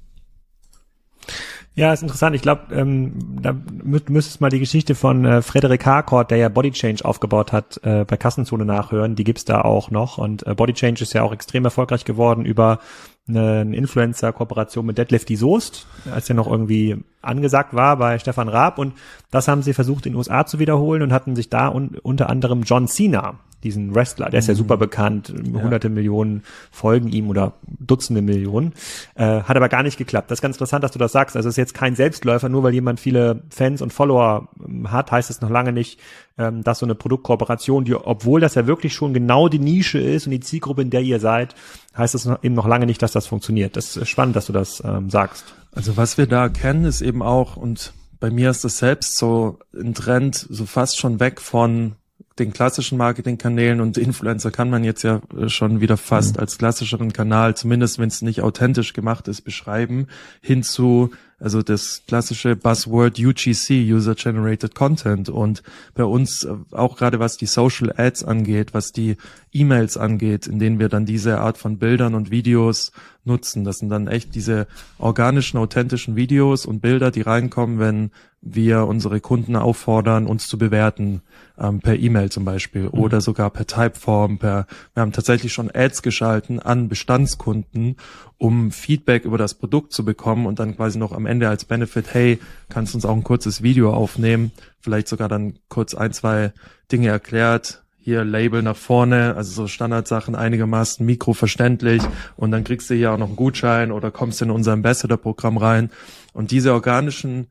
Ja, 1.79 1.93
ist 1.93 2.03
interessant. 2.03 2.35
Ich 2.35 2.43
glaube, 2.43 2.75
ähm, 2.75 3.13
da 3.41 3.53
mü 3.53 4.01
müsstest 4.09 4.41
mal 4.41 4.51
die 4.51 4.59
Geschichte 4.59 4.97
von 4.97 5.25
äh, 5.25 5.43
Frederik 5.43 5.87
Harcourt, 5.87 6.29
der 6.33 6.39
ja 6.39 6.49
Body 6.49 6.73
Change 6.73 7.05
aufgebaut 7.05 7.53
hat, 7.53 7.79
äh, 7.85 8.05
bei 8.05 8.17
Kassenzone 8.17 8.65
nachhören. 8.65 9.15
Die 9.15 9.23
gibt's 9.23 9.45
da 9.45 9.61
auch 9.61 9.93
noch. 9.93 10.19
Und 10.19 10.45
äh, 10.45 10.57
Body 10.57 10.73
Change 10.73 11.05
ist 11.05 11.13
ja 11.13 11.23
auch 11.23 11.33
extrem 11.33 11.65
erfolgreich 11.65 12.05
geworden 12.05 12.45
über 12.45 12.81
eine, 13.29 13.61
eine 13.61 13.77
Influencer-Kooperation 13.77 14.87
mit 14.87 14.99
Deadlift 14.99 15.29
die 15.29 15.37
Soest, 15.37 15.87
als 16.13 16.29
er 16.29 16.35
noch 16.35 16.51
irgendwie 16.51 16.97
angesagt 17.23 17.73
war 17.75 17.97
bei 17.97 18.19
Stefan 18.19 18.49
Raab. 18.49 18.79
Und 18.79 18.95
das 19.31 19.47
haben 19.47 19.63
sie 19.63 19.73
versucht 19.73 20.05
in 20.07 20.15
den 20.15 20.19
USA 20.19 20.47
zu 20.47 20.59
wiederholen 20.59 21.03
und 21.03 21.13
hatten 21.13 21.37
sich 21.37 21.49
da 21.49 21.69
un 21.69 21.97
unter 22.03 22.29
anderem 22.29 22.63
John 22.63 22.89
Cena 22.89 23.39
diesen 23.65 23.95
Wrestler, 23.95 24.31
der 24.31 24.39
ist 24.39 24.47
ja 24.47 24.55
mhm. 24.55 24.59
super 24.59 24.77
bekannt, 24.77 25.31
hunderte 25.31 25.89
ja. 25.89 25.95
Millionen 25.95 26.43
folgen 26.71 27.09
ihm 27.09 27.29
oder 27.29 27.55
Dutzende 27.63 28.23
Millionen, 28.23 28.73
äh, 29.15 29.43
hat 29.43 29.57
aber 29.57 29.69
gar 29.69 29.83
nicht 29.83 29.99
geklappt. 29.99 30.31
Das 30.31 30.39
ist 30.39 30.43
ganz 30.43 30.57
interessant, 30.57 30.85
dass 30.85 30.93
du 30.93 30.99
das 30.99 31.13
sagst. 31.13 31.37
Also 31.37 31.49
es 31.49 31.55
ist 31.55 31.59
jetzt 31.59 31.75
kein 31.75 31.97
Selbstläufer, 31.97 32.49
nur 32.49 32.63
weil 32.63 32.75
jemand 32.75 33.01
viele 33.01 33.43
Fans 33.51 33.83
und 33.83 33.93
Follower 33.93 34.49
ähm, 34.65 34.91
hat, 34.91 35.11
heißt 35.11 35.31
es 35.31 35.41
noch 35.41 35.51
lange 35.51 35.73
nicht, 35.73 35.99
ähm, 36.39 36.63
dass 36.63 36.79
so 36.79 36.87
eine 36.87 36.95
Produktkooperation, 36.95 37.85
die, 37.85 37.95
obwohl 37.95 38.41
das 38.41 38.55
ja 38.55 38.67
wirklich 38.67 38.95
schon 38.95 39.13
genau 39.13 39.49
die 39.49 39.59
Nische 39.59 39.99
ist 39.99 40.27
und 40.27 40.31
die 40.31 40.41
Zielgruppe, 40.41 40.83
in 40.83 40.91
der 40.91 41.03
ihr 41.03 41.19
seid, 41.19 41.55
heißt 41.97 42.15
es 42.15 42.27
eben 42.43 42.55
noch 42.55 42.67
lange 42.67 42.87
nicht, 42.87 43.03
dass 43.03 43.13
das 43.13 43.27
funktioniert. 43.27 43.77
Das 43.77 43.97
ist 43.97 44.09
spannend, 44.09 44.37
dass 44.37 44.47
du 44.47 44.53
das 44.53 44.83
ähm, 44.85 45.11
sagst. 45.11 45.45
Also 45.73 45.97
was 45.97 46.17
wir 46.17 46.27
da 46.27 46.49
kennen, 46.49 46.85
ist 46.85 47.03
eben 47.03 47.23
auch, 47.23 47.57
und 47.57 47.93
bei 48.21 48.31
mir 48.31 48.51
ist 48.51 48.65
das 48.65 48.79
selbst 48.79 49.17
so 49.17 49.59
ein 49.75 49.95
Trend, 49.95 50.35
so 50.35 50.67
fast 50.67 50.99
schon 50.99 51.21
weg 51.21 51.41
von 51.41 51.95
den 52.39 52.53
klassischen 52.53 52.99
Marketingkanälen 52.99 53.81
und 53.81 53.99
Influencer 53.99 54.51
kann 54.51 54.71
man 54.71 54.85
jetzt 54.85 55.03
ja 55.03 55.21
äh, 55.37 55.49
schon 55.49 55.81
wieder 55.81 55.97
fast 55.97 56.37
mhm. 56.37 56.41
als 56.41 56.59
klassischeren 56.59 57.13
Kanal, 57.13 57.57
zumindest 57.57 57.99
wenn 57.99 58.09
es 58.09 58.23
nicht 58.23 58.43
authentisch 58.43 58.93
gemacht 58.93 59.29
ist, 59.29 59.43
beschreiben, 59.43 60.09
hinzu 60.41 61.11
also 61.41 61.63
das 61.63 62.03
klassische 62.07 62.57
Buzzword 62.57 63.19
UGC, 63.19 63.71
User 63.71 64.15
Generated 64.15 64.75
Content. 64.75 65.29
Und 65.29 65.63
bei 65.95 66.05
uns 66.05 66.45
äh, 66.45 66.55
auch 66.73 66.97
gerade 66.97 67.21
was 67.21 67.37
die 67.37 67.47
Social 67.47 67.93
Ads 67.97 68.25
angeht, 68.25 68.75
was 68.75 68.93
die 68.93 69.17
E-Mails 69.53 69.97
angeht, 69.97 70.47
in 70.47 70.59
denen 70.59 70.79
wir 70.79 70.89
dann 70.89 71.07
diese 71.07 71.39
Art 71.41 71.59
von 71.59 71.79
Bildern 71.79 72.15
und 72.15 72.31
Videos 72.31 72.93
nutzen. 73.25 73.65
Das 73.65 73.79
sind 73.79 73.91
dann 73.91 74.09
echt 74.09 74.35
diese 74.35 74.67
organischen, 74.99 75.59
authentischen 75.59 76.17
Videos 76.17 76.67
und 76.67 76.81
Bilder, 76.81 77.11
die 77.11 77.23
reinkommen, 77.23 77.79
wenn 77.79 78.11
wir 78.41 78.87
unsere 78.87 79.21
Kunden 79.21 79.57
auffordern, 79.57 80.27
uns 80.27 80.49
zu 80.49 80.59
bewerten, 80.59 81.23
ähm, 81.59 81.81
per 81.81 81.97
E-Mail 81.97 82.31
zum 82.31 82.45
Beispiel 82.45 82.83
mhm. 82.83 83.01
oder 83.01 83.21
sogar 83.21 83.51
per 83.51 83.67
Typeform, 83.67 84.39
per, 84.39 84.67
wir 84.95 85.01
haben 85.01 85.13
tatsächlich 85.13 85.53
schon 85.53 85.71
Ads 85.73 86.03
geschalten 86.03 86.61
an 86.61 86.89
Bestandskunden, 86.89 87.97
um 88.39 88.71
Feedback 88.71 89.25
über 89.25 89.37
das 89.37 89.55
Produkt 89.55 89.93
zu 89.93 90.05
bekommen 90.05 90.47
und 90.47 90.61
dann 90.61 90.77
quasi 90.77 90.99
noch 90.99 91.13
am 91.13 91.27
Ende 91.27 91.49
als 91.49 91.65
Benefit, 91.65 92.15
hey, 92.15 92.39
kannst 92.69 92.95
du 92.95 92.99
uns 92.99 93.05
auch 93.05 93.15
ein 93.15 93.25
kurzes 93.25 93.63
Video 93.63 93.93
aufnehmen, 93.93 94.53
vielleicht 94.81 95.09
sogar 95.09 95.29
dann 95.29 95.59
kurz 95.69 95.95
ein, 95.95 96.13
zwei 96.13 96.53
Dinge 96.91 97.09
erklärt, 97.09 97.83
hier 98.09 98.25
Label 98.25 98.63
nach 98.63 98.77
vorne, 98.77 99.35
also 99.37 99.51
so 99.51 99.67
Standardsachen 99.67 100.35
einigermaßen 100.35 101.05
mikroverständlich. 101.05 102.03
Und 102.37 102.53
dann 102.53 102.65
kriegst 102.65 102.89
du 102.89 102.95
hier 102.95 103.13
auch 103.13 103.19
noch 103.19 103.27
einen 103.27 103.37
Gutschein 103.37 103.93
oder 103.93 104.11
kommst 104.11 104.41
in 104.41 104.51
unser 104.51 104.73
Ambassador-Programm 104.73 105.59
rein. 105.59 105.91
Und 106.33 106.51
diese 106.51 106.73
organischen 106.73 107.49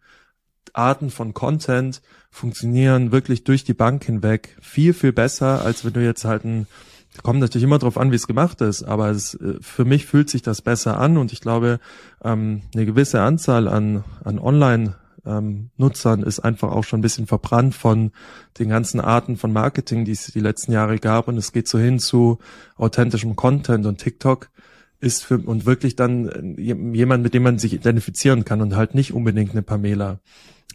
Arten 0.73 1.11
von 1.11 1.35
Content 1.35 2.01
funktionieren 2.31 3.11
wirklich 3.11 3.43
durch 3.43 3.65
die 3.65 3.75
Bank 3.75 4.05
hinweg 4.05 4.57
viel, 4.59 4.93
viel 4.93 5.11
besser, 5.11 5.63
als 5.63 5.85
wenn 5.85 5.93
du 5.93 6.03
jetzt 6.03 6.25
halt 6.25 6.43
ein 6.43 6.65
kommt 7.23 7.39
natürlich 7.39 7.63
immer 7.63 7.79
darauf 7.79 7.97
an, 7.97 8.11
wie 8.11 8.15
es 8.15 8.27
gemacht 8.27 8.61
ist, 8.61 8.83
aber 8.83 9.09
es, 9.09 9.35
äh, 9.35 9.55
für 9.61 9.85
mich 9.85 10.05
fühlt 10.05 10.29
sich 10.29 10.41
das 10.41 10.61
besser 10.61 10.99
an 10.99 11.17
und 11.17 11.33
ich 11.33 11.41
glaube, 11.41 11.79
ähm, 12.23 12.61
eine 12.73 12.85
gewisse 12.85 13.21
Anzahl 13.21 13.67
an, 13.67 14.03
an 14.23 14.39
Online- 14.39 14.95
ähm, 15.27 15.69
Nutzern 15.77 16.23
ist 16.23 16.39
einfach 16.39 16.71
auch 16.71 16.83
schon 16.83 16.99
ein 16.99 17.01
bisschen 17.01 17.27
verbrannt 17.27 17.75
von 17.75 18.11
den 18.59 18.69
ganzen 18.69 19.01
Arten 19.01 19.35
von 19.35 19.51
Marketing, 19.51 20.05
die 20.05 20.13
es 20.13 20.27
die 20.27 20.39
letzten 20.39 20.71
Jahre 20.71 20.99
gab. 20.99 21.27
Und 21.27 21.37
es 21.37 21.51
geht 21.51 21.67
so 21.67 21.77
hin 21.77 21.99
zu 21.99 22.39
authentischem 22.77 23.35
Content 23.35 23.85
und 23.85 23.97
TikTok 23.97 24.49
ist 24.99 25.23
für, 25.23 25.37
und 25.37 25.65
wirklich 25.65 25.95
dann 25.95 26.55
äh, 26.57 26.61
jemand, 26.61 27.23
mit 27.23 27.33
dem 27.33 27.43
man 27.43 27.59
sich 27.59 27.73
identifizieren 27.73 28.45
kann 28.45 28.61
und 28.61 28.75
halt 28.75 28.95
nicht 28.95 29.13
unbedingt 29.13 29.51
eine 29.51 29.61
Pamela. 29.61 30.19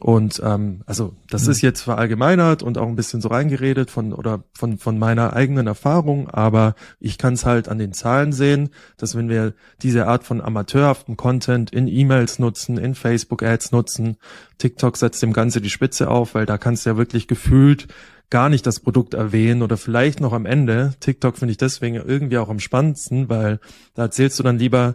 Und 0.00 0.42
ähm, 0.44 0.82
also 0.86 1.14
das 1.30 1.44
mhm. 1.44 1.50
ist 1.52 1.60
jetzt 1.60 1.82
verallgemeinert 1.82 2.64
und 2.64 2.76
auch 2.76 2.88
ein 2.88 2.96
bisschen 2.96 3.20
so 3.20 3.28
reingeredet 3.28 3.88
von 3.88 4.12
oder 4.12 4.42
von 4.52 4.78
von 4.78 4.98
meiner 4.98 5.34
eigenen 5.34 5.68
Erfahrung, 5.68 6.28
aber 6.28 6.74
ich 6.98 7.18
kann 7.18 7.34
es 7.34 7.46
halt 7.46 7.68
an 7.68 7.78
den 7.78 7.92
Zahlen 7.92 8.32
sehen, 8.32 8.70
dass 8.96 9.16
wenn 9.16 9.28
wir 9.28 9.54
diese 9.80 10.08
Art 10.08 10.24
von 10.24 10.40
amateurhaften 10.40 11.16
Content 11.16 11.70
in 11.70 11.86
E-Mails 11.86 12.40
nutzen, 12.40 12.78
in 12.78 12.96
Facebook 12.96 13.44
Ads 13.44 13.70
nutzen, 13.70 14.16
TikTok 14.58 14.96
setzt 14.96 15.22
dem 15.22 15.32
Ganze 15.32 15.60
die 15.60 15.70
Spitze 15.70 16.10
auf, 16.10 16.34
weil 16.34 16.46
da 16.46 16.58
kannst 16.58 16.84
du 16.84 16.90
ja 16.90 16.96
wirklich 16.96 17.28
gefühlt 17.28 17.86
gar 18.33 18.49
nicht 18.49 18.66
das 18.66 18.80
Produkt 18.80 19.12
erwähnen 19.12 19.61
oder 19.61 19.76
vielleicht 19.76 20.20
noch 20.20 20.33
am 20.33 20.47
Ende. 20.47 20.95
TikTok 21.01 21.37
finde 21.37 21.53
ich 21.53 21.59
deswegen 21.59 21.97
irgendwie 21.97 22.39
auch 22.39 22.49
am 22.49 22.61
spannendsten, 22.61 23.28
weil 23.28 23.61
da 23.95 24.05
erzählst 24.05 24.39
du 24.39 24.43
dann 24.43 24.59
lieber 24.59 24.95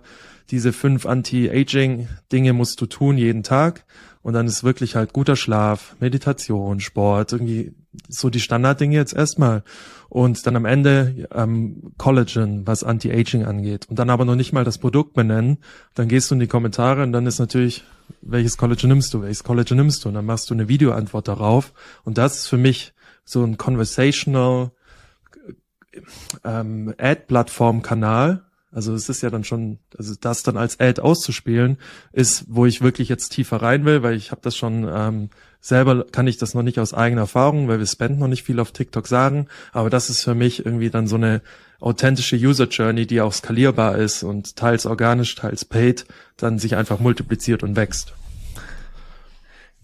diese 0.50 0.74
fünf 0.74 1.06
Anti-Aging-Dinge 1.06 2.54
musst 2.54 2.82
du 2.82 2.88
tun 2.88 3.16
jeden 3.16 3.44
Tag 3.44 3.86
und 4.24 4.34
dann 4.34 4.48
ist 4.48 4.64
wirklich 4.64 4.96
halt 4.96 5.14
guter 5.14 5.36
Schlaf, 5.36 5.96
Meditation, 6.00 6.80
Sport, 6.80 7.32
irgendwie 7.32 7.76
so 8.10 8.32
die 8.32 8.40
Standarddinge 8.40 8.96
jetzt 8.96 9.14
erstmal. 9.14 9.64
Und 10.10 10.48
dann 10.48 10.56
am 10.56 10.66
Ende 10.66 11.28
ähm, 11.32 11.94
Collagen, 11.98 12.66
was 12.66 12.84
Anti-Aging 12.84 13.46
angeht. 13.46 13.86
Und 13.88 14.00
dann 14.00 14.10
aber 14.10 14.26
noch 14.26 14.36
nicht 14.36 14.52
mal 14.52 14.64
das 14.64 14.80
Produkt 14.80 15.14
benennen. 15.14 15.60
Dann 15.94 16.08
gehst 16.08 16.32
du 16.32 16.36
in 16.36 16.40
die 16.40 16.48
Kommentare 16.48 17.04
und 17.04 17.12
dann 17.12 17.28
ist 17.28 17.38
natürlich, 17.38 17.84
welches 18.22 18.58
Collagen 18.58 18.90
nimmst 18.90 19.14
du, 19.14 19.22
welches 19.22 19.44
Collagen 19.44 19.78
nimmst 19.78 20.04
du? 20.04 20.10
Und 20.10 20.16
dann 20.16 20.26
machst 20.26 20.50
du 20.50 20.56
eine 20.56 20.68
Videoantwort 20.68 21.28
darauf. 21.28 21.74
Und 22.04 22.18
das 22.18 22.38
ist 22.38 22.48
für 22.48 22.58
mich 22.58 22.94
so 23.28 23.44
ein 23.44 23.58
conversational 23.58 24.72
ähm, 26.46 26.94
Ad-Plattform-Kanal. 26.98 28.44
Also 28.72 28.94
es 28.94 29.10
ist 29.10 29.22
ja 29.22 29.30
dann 29.30 29.44
schon, 29.44 29.80
also 29.98 30.14
das 30.20 30.44
dann 30.44 30.56
als 30.56 30.80
Ad 30.80 31.02
auszuspielen, 31.02 31.78
ist, 32.14 32.46
wo 32.48 32.66
ich 32.66 32.82
wirklich 32.82 33.10
jetzt 33.10 33.30
tiefer 33.30 33.62
rein 33.62 33.86
will, 33.86 34.02
weil 34.04 34.16
ich 34.16 34.32
habe 34.32 34.42
das 34.44 34.56
schon 34.56 34.88
ähm, 34.90 35.30
selber 35.60 36.06
kann 36.06 36.28
ich 36.28 36.38
das 36.38 36.54
noch 36.54 36.64
nicht 36.64 36.80
aus 36.80 36.94
eigener 36.94 37.22
Erfahrung, 37.22 37.68
weil 37.68 37.80
wir 37.80 37.86
spenden 37.86 38.20
noch 38.20 38.28
nicht 38.28 38.44
viel 38.44 38.60
auf 38.60 38.72
TikTok 38.72 39.08
sagen, 39.08 39.48
aber 39.74 39.90
das 39.90 40.10
ist 40.10 40.24
für 40.24 40.36
mich 40.36 40.66
irgendwie 40.66 40.90
dann 40.90 41.08
so 41.08 41.16
eine 41.16 41.42
authentische 41.80 42.38
User 42.38 42.68
Journey, 42.68 43.08
die 43.08 43.22
auch 43.22 43.34
skalierbar 43.34 43.98
ist 43.98 44.24
und 44.24 44.56
teils 44.56 44.86
organisch, 44.86 45.36
teils 45.36 45.66
paid, 45.66 46.06
dann 46.38 46.60
sich 46.60 46.76
einfach 46.76 47.00
multipliziert 47.00 47.64
und 47.64 47.76
wächst. 47.76 48.14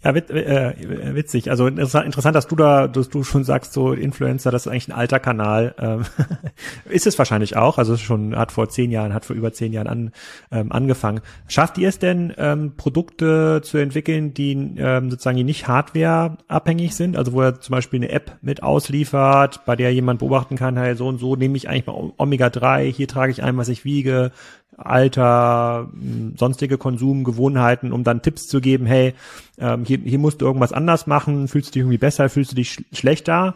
Ja, 0.04 0.14
wit 0.14 0.30
äh, 0.30 1.16
witzig. 1.16 1.50
Also 1.50 1.66
interessant, 1.68 2.36
dass 2.36 2.48
du 2.48 2.58
da, 2.58 2.90
dass 2.90 3.10
du 3.10 3.24
schon 3.24 3.46
sagst, 3.46 3.72
so 3.72 3.94
Influencer, 3.94 4.52
das 4.52 4.66
ist 4.66 4.72
eigentlich 4.72 4.90
ein 4.90 4.98
alter 4.98 5.20
Kanal. 5.20 5.76
Ähm, 5.80 6.02
ist 6.90 7.08
es 7.08 7.18
wahrscheinlich 7.18 7.56
auch. 7.56 7.78
Also 7.78 7.96
schon 7.96 8.36
hat 8.36 8.52
vor 8.52 8.68
zehn 8.68 8.92
Jahren, 8.92 9.14
hat 9.14 9.24
vor 9.24 9.36
über 9.36 9.54
zehn 9.54 9.72
Jahren 9.72 9.88
an, 9.88 10.12
ähm, 10.52 10.74
angefangen. 10.74 11.22
Schafft 11.48 11.78
ihr 11.78 11.88
es 11.88 12.00
denn, 12.00 12.34
ähm, 12.38 12.74
Produkte 12.76 13.62
zu 13.64 13.78
entwickeln, 13.78 14.34
die 14.34 14.76
ähm, 14.78 15.10
sozusagen 15.10 15.44
nicht 15.46 15.70
Hardware 15.70 16.38
abhängig 16.50 16.96
sind? 16.96 17.16
Also 17.16 17.32
wo 17.32 17.42
er 17.42 17.62
zum 17.62 17.72
Beispiel 17.72 18.00
eine 18.00 18.12
App 18.12 18.38
mit 18.42 18.62
ausliefert, 18.62 19.62
bei 19.66 19.78
der 19.78 19.94
jemand 19.94 20.20
beobachten 20.20 20.58
kann, 20.58 20.78
hey, 20.78 20.96
so 20.96 21.08
und 21.08 21.20
so 21.20 21.38
nehme 21.38 21.56
ich 21.56 21.70
eigentlich 21.70 21.88
mal 21.88 22.12
Omega 22.18 22.50
3, 22.50 22.92
hier 22.92 23.08
trage 23.08 23.32
ich 23.32 23.42
ein, 23.42 23.56
was 23.56 23.70
ich 23.70 23.86
wiege, 23.86 24.32
Alter, 24.78 25.90
sonstige 26.36 26.78
Konsumgewohnheiten, 26.78 27.92
um 27.92 28.04
dann 28.04 28.22
Tipps 28.22 28.48
zu 28.48 28.62
geben, 28.62 28.86
hey, 28.86 29.14
ähm, 29.58 29.86
hier, 29.86 30.00
hier 30.00 30.20
musst 30.20 30.42
du 30.42 30.46
irgendwas 30.46 30.74
anders 30.74 31.08
machen, 31.08 31.48
fühlst 31.48 31.70
du 31.70 31.72
dich 31.74 31.82
irgendwie 31.82 31.98
besser, 31.98 32.30
fühlst 32.30 32.52
du 32.52 32.56
dich 32.56 32.72
sch 32.72 32.82
schlechter, 32.92 33.56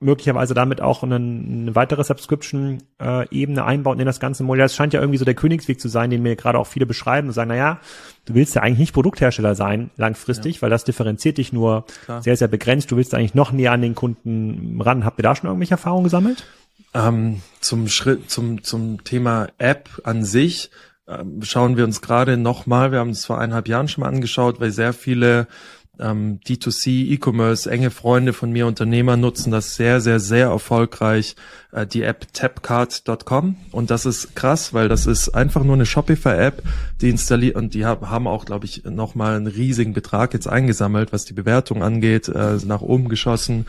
möglicherweise 0.00 0.54
damit 0.54 0.80
auch 0.80 1.02
eine, 1.02 1.16
eine 1.16 1.74
weitere 1.74 2.04
Subscription-Ebene 2.04 3.60
äh, 3.60 3.64
einbauen 3.64 3.98
in 3.98 4.06
das 4.06 4.20
ganze 4.20 4.44
Modell. 4.44 4.64
Das 4.64 4.76
scheint 4.76 4.92
ja 4.92 5.00
irgendwie 5.00 5.18
so 5.18 5.24
der 5.24 5.34
Königsweg 5.34 5.80
zu 5.80 5.88
sein, 5.88 6.10
den 6.10 6.22
mir 6.22 6.36
gerade 6.36 6.58
auch 6.58 6.68
viele 6.68 6.86
beschreiben 6.86 7.28
und 7.28 7.34
sagen, 7.34 7.48
na 7.48 7.56
ja, 7.56 7.80
du 8.26 8.34
willst 8.34 8.54
ja 8.54 8.62
eigentlich 8.62 8.78
nicht 8.78 8.94
Produkthersteller 8.94 9.56
sein 9.56 9.90
langfristig, 9.96 10.56
ja. 10.56 10.62
weil 10.62 10.70
das 10.70 10.84
differenziert 10.84 11.38
dich 11.38 11.52
nur 11.52 11.84
Klar. 12.04 12.22
sehr, 12.22 12.36
sehr 12.36 12.48
begrenzt. 12.48 12.90
Du 12.92 12.96
willst 12.96 13.12
eigentlich 13.14 13.34
noch 13.34 13.50
näher 13.50 13.72
an 13.72 13.82
den 13.82 13.96
Kunden 13.96 14.80
ran. 14.80 15.04
Habt 15.04 15.18
ihr 15.18 15.24
da 15.24 15.34
schon 15.34 15.48
irgendwelche 15.48 15.74
Erfahrungen 15.74 16.04
gesammelt? 16.04 16.44
Ähm, 16.94 17.42
zum 17.60 17.88
Schritt, 17.88 18.30
zum, 18.30 18.62
zum 18.62 19.04
Thema 19.04 19.48
App 19.58 19.88
an 20.04 20.24
sich 20.24 20.70
ähm, 21.08 21.42
schauen 21.42 21.76
wir 21.76 21.84
uns 21.84 22.00
gerade 22.02 22.36
nochmal, 22.36 22.92
wir 22.92 22.98
haben 22.98 23.10
es 23.10 23.24
vor 23.24 23.38
eineinhalb 23.38 23.66
Jahren 23.66 23.88
schon 23.88 24.02
mal 24.02 24.08
angeschaut, 24.08 24.60
weil 24.60 24.70
sehr 24.70 24.92
viele 24.92 25.46
ähm, 25.98 26.38
D2C, 26.46 27.10
E-Commerce, 27.12 27.68
enge 27.70 27.90
Freunde 27.90 28.32
von 28.32 28.52
mir, 28.52 28.66
Unternehmer 28.66 29.16
nutzen 29.16 29.50
das 29.50 29.74
sehr, 29.74 30.00
sehr, 30.00 30.20
sehr 30.20 30.48
erfolgreich, 30.48 31.34
äh, 31.72 31.86
die 31.86 32.02
App 32.02 32.32
tapcard.com. 32.32 33.56
Und 33.72 33.90
das 33.90 34.06
ist 34.06 34.36
krass, 34.36 34.74
weil 34.74 34.88
das 34.88 35.06
ist 35.06 35.30
einfach 35.30 35.64
nur 35.64 35.74
eine 35.74 35.86
Shopify-App, 35.86 36.62
die 37.00 37.08
installiert 37.08 37.56
und 37.56 37.74
die 37.74 37.84
haben 37.84 38.26
auch, 38.26 38.44
glaube 38.44 38.66
ich, 38.66 38.84
nochmal 38.84 39.36
einen 39.36 39.46
riesigen 39.46 39.92
Betrag 39.92 40.34
jetzt 40.34 40.46
eingesammelt, 40.46 41.12
was 41.12 41.24
die 41.24 41.32
Bewertung 41.34 41.82
angeht, 41.82 42.28
äh, 42.28 42.58
nach 42.64 42.82
oben 42.82 43.08
geschossen. 43.08 43.66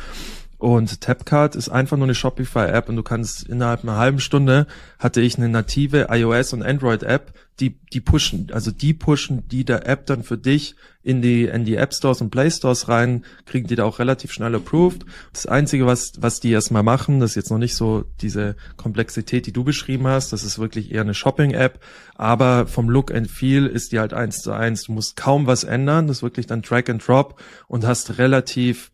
Und 0.60 1.00
Tapcard 1.00 1.56
ist 1.56 1.70
einfach 1.70 1.96
nur 1.96 2.06
eine 2.06 2.16
Shopify-App 2.16 2.90
und 2.90 2.98
du 2.98 3.02
kannst 3.02 3.48
innerhalb 3.48 3.84
einer 3.84 3.96
halben 3.96 4.20
Stunde 4.20 4.68
hatte 5.00 5.22
ich 5.22 5.38
eine 5.38 5.48
native 5.48 6.08
iOS 6.10 6.52
und 6.52 6.64
Android-App, 6.64 7.34
die, 7.62 7.80
die 7.94 8.02
pushen, 8.02 8.50
also 8.52 8.70
die 8.70 8.94
pushen 8.94 9.48
die 9.48 9.64
der 9.64 9.88
App 9.88 10.06
dann 10.06 10.22
für 10.22 10.38
dich 10.38 10.76
in 11.02 11.22
die, 11.22 11.46
in 11.46 11.64
die 11.64 11.78
App 11.78 11.94
Stores 11.94 12.20
und 12.20 12.30
Play 12.30 12.52
Stores 12.52 12.90
rein, 12.90 13.24
kriegen 13.46 13.68
die 13.68 13.78
da 13.78 13.86
auch 13.86 14.00
relativ 14.00 14.34
schnell 14.34 14.54
approved. 14.54 15.06
Das 15.32 15.46
Einzige, 15.46 15.86
was, 15.86 16.12
was 16.20 16.42
die 16.42 16.52
erstmal 16.52 16.84
machen, 16.84 17.22
das 17.22 17.32
ist 17.32 17.36
jetzt 17.36 17.52
noch 17.52 17.58
nicht 17.58 17.76
so 17.76 18.04
diese 18.20 18.58
Komplexität, 18.76 19.46
die 19.46 19.54
du 19.54 19.64
beschrieben 19.64 20.08
hast, 20.08 20.34
das 20.34 20.44
ist 20.44 20.60
wirklich 20.60 20.92
eher 20.92 21.02
eine 21.02 21.14
Shopping-App, 21.14 21.80
aber 22.16 22.68
vom 22.68 22.90
Look 22.90 23.14
and 23.14 23.32
Feel 23.32 23.66
ist 23.66 23.94
die 23.94 24.00
halt 24.00 24.14
eins 24.14 24.42
zu 24.42 24.52
eins. 24.52 24.84
Du 24.84 24.92
musst 24.92 25.16
kaum 25.16 25.48
was 25.48 25.64
ändern, 25.64 26.08
das 26.08 26.18
ist 26.18 26.24
wirklich 26.24 26.48
dann 26.48 26.64
Drag 26.64 26.90
and 26.90 27.08
Drop 27.08 27.42
und 27.70 27.88
hast 27.88 28.18
relativ 28.18 28.92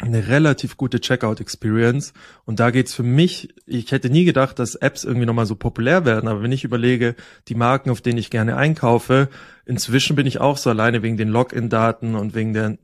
eine 0.00 0.28
relativ 0.28 0.76
gute 0.76 1.00
Checkout-Experience. 1.00 2.12
Und 2.44 2.60
da 2.60 2.70
geht's 2.70 2.94
für 2.94 3.02
mich, 3.02 3.54
ich 3.66 3.90
hätte 3.90 4.10
nie 4.10 4.24
gedacht, 4.24 4.58
dass 4.58 4.76
Apps 4.76 5.04
irgendwie 5.04 5.26
nochmal 5.26 5.46
so 5.46 5.56
populär 5.56 6.04
werden, 6.04 6.28
aber 6.28 6.42
wenn 6.42 6.52
ich 6.52 6.64
überlege, 6.64 7.16
die 7.48 7.54
Marken, 7.54 7.90
auf 7.90 8.00
denen 8.00 8.18
ich 8.18 8.30
gerne 8.30 8.56
einkaufe, 8.56 9.28
inzwischen 9.66 10.14
bin 10.16 10.26
ich 10.26 10.40
auch 10.40 10.56
so 10.56 10.70
alleine 10.70 11.02
wegen 11.02 11.16
den 11.16 11.28
Login-Daten 11.28 12.14
und 12.14 12.34
wegen 12.34 12.52
der, 12.52 12.78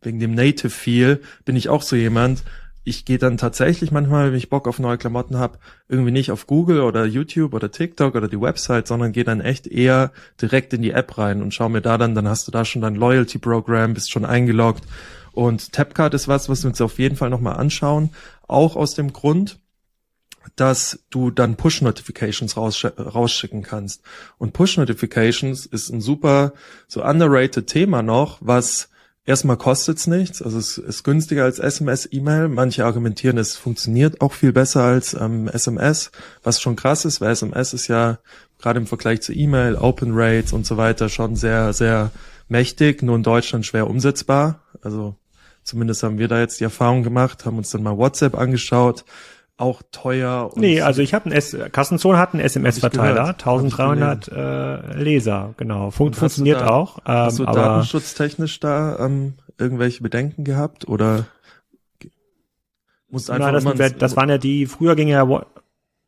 wegen 0.00 0.20
dem 0.20 0.34
Native-Feel, 0.34 1.20
bin 1.44 1.56
ich 1.56 1.68
auch 1.68 1.82
so 1.82 1.96
jemand, 1.96 2.42
ich 2.84 3.04
gehe 3.04 3.18
dann 3.18 3.36
tatsächlich 3.36 3.90
manchmal, 3.90 4.30
wenn 4.30 4.38
ich 4.38 4.48
Bock 4.48 4.66
auf 4.66 4.78
neue 4.78 4.96
Klamotten 4.96 5.36
habe, 5.36 5.58
irgendwie 5.88 6.12
nicht 6.12 6.32
auf 6.32 6.46
Google 6.46 6.80
oder 6.80 7.04
YouTube 7.04 7.52
oder 7.52 7.70
TikTok 7.70 8.14
oder 8.14 8.28
die 8.28 8.40
Website, 8.40 8.86
sondern 8.86 9.12
gehe 9.12 9.24
dann 9.24 9.42
echt 9.42 9.66
eher 9.66 10.12
direkt 10.40 10.72
in 10.72 10.80
die 10.80 10.92
App 10.92 11.18
rein 11.18 11.42
und 11.42 11.52
schau 11.52 11.68
mir 11.68 11.82
da 11.82 11.98
dann, 11.98 12.14
dann 12.14 12.26
hast 12.26 12.48
du 12.48 12.50
da 12.50 12.64
schon 12.64 12.80
dein 12.80 12.94
Loyalty-Programm, 12.94 13.92
bist 13.92 14.10
schon 14.10 14.24
eingeloggt 14.24 14.84
und 15.38 15.72
Tapcard 15.72 16.14
ist 16.14 16.26
was, 16.26 16.48
was 16.48 16.64
wir 16.64 16.70
uns 16.70 16.80
auf 16.80 16.98
jeden 16.98 17.14
Fall 17.14 17.30
nochmal 17.30 17.58
anschauen. 17.58 18.10
Auch 18.48 18.74
aus 18.74 18.94
dem 18.96 19.12
Grund, 19.12 19.60
dass 20.56 20.98
du 21.10 21.30
dann 21.30 21.54
Push-Notifications 21.54 22.56
rausschicken 22.56 23.62
kannst. 23.62 24.02
Und 24.38 24.52
Push-Notifications 24.52 25.64
ist 25.64 25.90
ein 25.90 26.00
super, 26.00 26.54
so 26.88 27.04
underrated 27.04 27.68
Thema 27.68 28.02
noch, 28.02 28.38
was 28.40 28.88
erstmal 29.26 29.56
kostet's 29.56 30.08
nichts, 30.08 30.42
also 30.42 30.58
es 30.58 30.76
ist 30.76 31.04
günstiger 31.04 31.44
als 31.44 31.60
SMS, 31.60 32.08
E-Mail. 32.10 32.48
Manche 32.48 32.84
argumentieren, 32.84 33.38
es 33.38 33.56
funktioniert 33.56 34.20
auch 34.20 34.32
viel 34.32 34.52
besser 34.52 34.82
als 34.82 35.14
ähm, 35.14 35.46
SMS, 35.46 36.10
was 36.42 36.60
schon 36.60 36.74
krass 36.74 37.04
ist, 37.04 37.20
weil 37.20 37.30
SMS 37.30 37.74
ist 37.74 37.86
ja 37.86 38.18
gerade 38.58 38.80
im 38.80 38.88
Vergleich 38.88 39.20
zu 39.20 39.32
E-Mail, 39.32 39.76
Open 39.76 40.10
Rates 40.14 40.52
und 40.52 40.66
so 40.66 40.76
weiter 40.76 41.08
schon 41.08 41.36
sehr, 41.36 41.72
sehr 41.72 42.10
mächtig, 42.48 43.04
nur 43.04 43.14
in 43.14 43.22
Deutschland 43.22 43.64
schwer 43.66 43.88
umsetzbar. 43.88 44.62
Also 44.82 45.14
Zumindest 45.68 46.02
haben 46.02 46.16
wir 46.16 46.28
da 46.28 46.40
jetzt 46.40 46.60
die 46.60 46.64
Erfahrung 46.64 47.02
gemacht, 47.02 47.44
haben 47.44 47.58
uns 47.58 47.68
dann 47.68 47.82
mal 47.82 47.98
WhatsApp 47.98 48.38
angeschaut. 48.38 49.04
Auch 49.58 49.82
teuer. 49.92 50.50
nee, 50.54 50.80
also 50.80 51.02
ich 51.02 51.12
habe 51.12 51.28
ein 51.28 51.32
S 51.32 51.54
Kassenzone 51.72 52.16
hat 52.16 52.32
einen 52.32 52.42
SMS-Verteiler, 52.42 53.26
1300 53.26 54.28
äh, 54.28 54.94
Leser, 54.94 55.52
genau. 55.58 55.90
Fun 55.90 56.14
funktioniert 56.14 56.62
da, 56.62 56.68
auch. 56.68 56.98
Ähm, 57.00 57.04
hast 57.06 57.38
du 57.38 57.44
aber 57.44 57.60
datenschutztechnisch 57.60 58.60
da 58.60 58.98
ähm, 58.98 59.34
irgendwelche 59.58 60.02
Bedenken 60.02 60.44
gehabt 60.44 60.88
oder 60.88 61.26
muss 63.10 63.28
einfach 63.28 63.52
Nein, 63.52 63.76
das, 63.76 63.96
das 63.98 64.16
waren 64.16 64.30
ja 64.30 64.38
die, 64.38 64.64
früher 64.64 64.96
ging 64.96 65.08
ja 65.08 65.28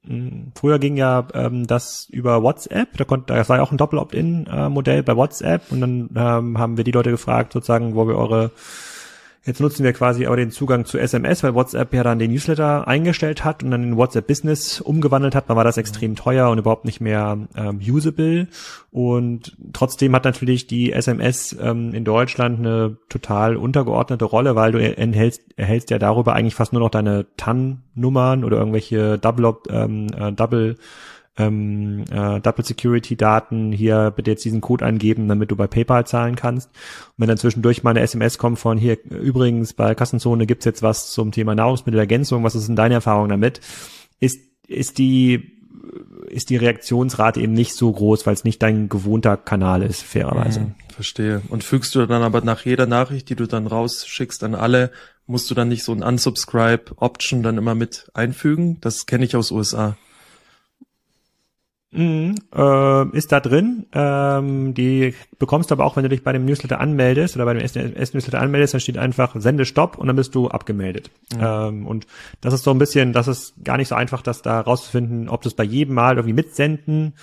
hm, 0.06 0.52
Früher 0.54 0.78
ging 0.78 0.96
ja 0.96 1.28
ähm, 1.34 1.66
das 1.66 2.06
über 2.08 2.42
WhatsApp, 2.42 2.96
da 2.96 3.04
konnte, 3.04 3.34
das 3.34 3.50
war 3.50 3.58
ja 3.58 3.62
auch 3.62 3.72
ein 3.72 3.78
Doppel-Opt-in-Modell 3.78 5.02
bei 5.02 5.16
WhatsApp 5.16 5.70
und 5.70 5.82
dann 5.82 6.08
ähm, 6.16 6.58
haben 6.58 6.78
wir 6.78 6.84
die 6.84 6.92
Leute 6.92 7.10
gefragt, 7.10 7.52
sozusagen, 7.52 7.94
wo 7.94 8.08
wir 8.08 8.16
eure 8.16 8.52
Jetzt 9.46 9.60
nutzen 9.60 9.84
wir 9.84 9.94
quasi 9.94 10.26
aber 10.26 10.36
den 10.36 10.50
Zugang 10.50 10.84
zu 10.84 10.98
SMS, 10.98 11.42
weil 11.42 11.54
WhatsApp 11.54 11.94
ja 11.94 12.02
dann 12.02 12.18
den 12.18 12.30
Newsletter 12.30 12.86
eingestellt 12.86 13.42
hat 13.42 13.62
und 13.62 13.70
dann 13.70 13.82
in 13.82 13.96
WhatsApp 13.96 14.26
Business 14.26 14.82
umgewandelt 14.82 15.34
hat. 15.34 15.48
Dann 15.48 15.56
war 15.56 15.64
das 15.64 15.78
extrem 15.78 16.14
teuer 16.14 16.50
und 16.50 16.58
überhaupt 16.58 16.84
nicht 16.84 17.00
mehr 17.00 17.38
ähm, 17.56 17.80
usable. 17.80 18.48
Und 18.90 19.56
trotzdem 19.72 20.14
hat 20.14 20.24
natürlich 20.24 20.66
die 20.66 20.92
SMS 20.92 21.56
ähm, 21.58 21.94
in 21.94 22.04
Deutschland 22.04 22.58
eine 22.58 22.98
total 23.08 23.56
untergeordnete 23.56 24.26
Rolle, 24.26 24.56
weil 24.56 24.72
du 24.72 24.78
erhältst, 24.78 25.40
erhältst 25.56 25.88
ja 25.88 25.98
darüber 25.98 26.34
eigentlich 26.34 26.54
fast 26.54 26.74
nur 26.74 26.82
noch 26.82 26.90
deine 26.90 27.24
TAN-Nummern 27.38 28.44
oder 28.44 28.58
irgendwelche 28.58 29.16
Double, 29.16 29.54
ähm, 29.70 30.08
äh, 30.18 30.32
Double 30.32 30.76
ähm, 31.36 32.04
äh, 32.10 32.40
Double 32.40 32.64
Security 32.64 33.16
Daten, 33.16 33.72
hier 33.72 34.10
bitte 34.10 34.30
jetzt 34.30 34.44
diesen 34.44 34.60
Code 34.60 34.84
eingeben, 34.84 35.28
damit 35.28 35.50
du 35.50 35.56
bei 35.56 35.66
PayPal 35.66 36.06
zahlen 36.06 36.36
kannst. 36.36 36.68
Und 36.68 37.14
wenn 37.18 37.28
dann 37.28 37.38
zwischendurch 37.38 37.82
mal 37.82 37.90
eine 37.90 38.00
SMS 38.00 38.38
kommt 38.38 38.58
von 38.58 38.78
hier, 38.78 38.98
übrigens 39.04 39.72
bei 39.72 39.94
Kassenzone 39.94 40.46
gibt's 40.46 40.64
jetzt 40.64 40.82
was 40.82 41.12
zum 41.12 41.32
Thema 41.32 41.54
Nahrungsmittelergänzung, 41.54 42.44
was 42.44 42.54
ist 42.54 42.68
denn 42.68 42.76
deine 42.76 42.94
Erfahrung 42.94 43.28
damit? 43.28 43.60
Ist, 44.18 44.40
ist 44.66 44.98
die 44.98 45.56
ist 46.28 46.50
die 46.50 46.56
Reaktionsrate 46.56 47.40
eben 47.40 47.52
nicht 47.52 47.74
so 47.74 47.90
groß, 47.90 48.26
weil 48.26 48.34
es 48.34 48.44
nicht 48.44 48.62
dein 48.62 48.88
gewohnter 48.88 49.36
Kanal 49.36 49.82
ist, 49.82 50.02
fairerweise. 50.02 50.60
Mhm, 50.60 50.74
verstehe. 50.94 51.42
Und 51.48 51.64
fügst 51.64 51.94
du 51.94 52.06
dann 52.06 52.22
aber 52.22 52.40
nach 52.42 52.64
jeder 52.64 52.86
Nachricht, 52.86 53.28
die 53.28 53.34
du 53.34 53.46
dann 53.46 53.66
rausschickst 53.66 54.44
an 54.44 54.54
alle, 54.54 54.92
musst 55.26 55.50
du 55.50 55.54
dann 55.54 55.68
nicht 55.68 55.82
so 55.82 55.92
ein 55.92 56.02
Unsubscribe-Option 56.02 57.42
dann 57.42 57.58
immer 57.58 57.74
mit 57.74 58.10
einfügen? 58.14 58.78
Das 58.80 59.06
kenne 59.06 59.24
ich 59.24 59.36
aus 59.36 59.50
USA. 59.50 59.96
Mhm, 61.92 62.36
äh, 62.54 63.16
ist 63.16 63.32
da 63.32 63.40
drin. 63.40 63.86
Ähm, 63.92 64.74
die 64.74 65.12
bekommst 65.40 65.70
du 65.70 65.74
aber 65.74 65.84
auch, 65.84 65.96
wenn 65.96 66.04
du 66.04 66.08
dich 66.08 66.22
bei 66.22 66.32
dem 66.32 66.44
Newsletter 66.44 66.78
anmeldest 66.78 67.34
oder 67.34 67.44
bei 67.46 67.54
dem 67.54 67.62
S-Newsletter 67.62 68.40
anmeldest, 68.40 68.74
dann 68.74 68.80
steht 68.80 68.96
einfach 68.96 69.34
Sende 69.40 69.64
Stopp 69.64 69.98
und 69.98 70.06
dann 70.06 70.14
bist 70.14 70.34
du 70.36 70.48
abgemeldet. 70.48 71.10
Mhm. 71.34 71.40
Ähm, 71.40 71.86
und 71.86 72.06
das 72.40 72.54
ist 72.54 72.62
so 72.62 72.70
ein 72.70 72.78
bisschen, 72.78 73.12
das 73.12 73.26
ist 73.26 73.54
gar 73.64 73.76
nicht 73.76 73.88
so 73.88 73.96
einfach, 73.96 74.22
das 74.22 74.42
da 74.42 74.60
rauszufinden, 74.60 75.28
ob 75.28 75.42
du 75.42 75.48
es 75.48 75.54
bei 75.54 75.64
jedem 75.64 75.94
Mal 75.94 76.16
irgendwie 76.16 76.34
mitsenden 76.34 77.14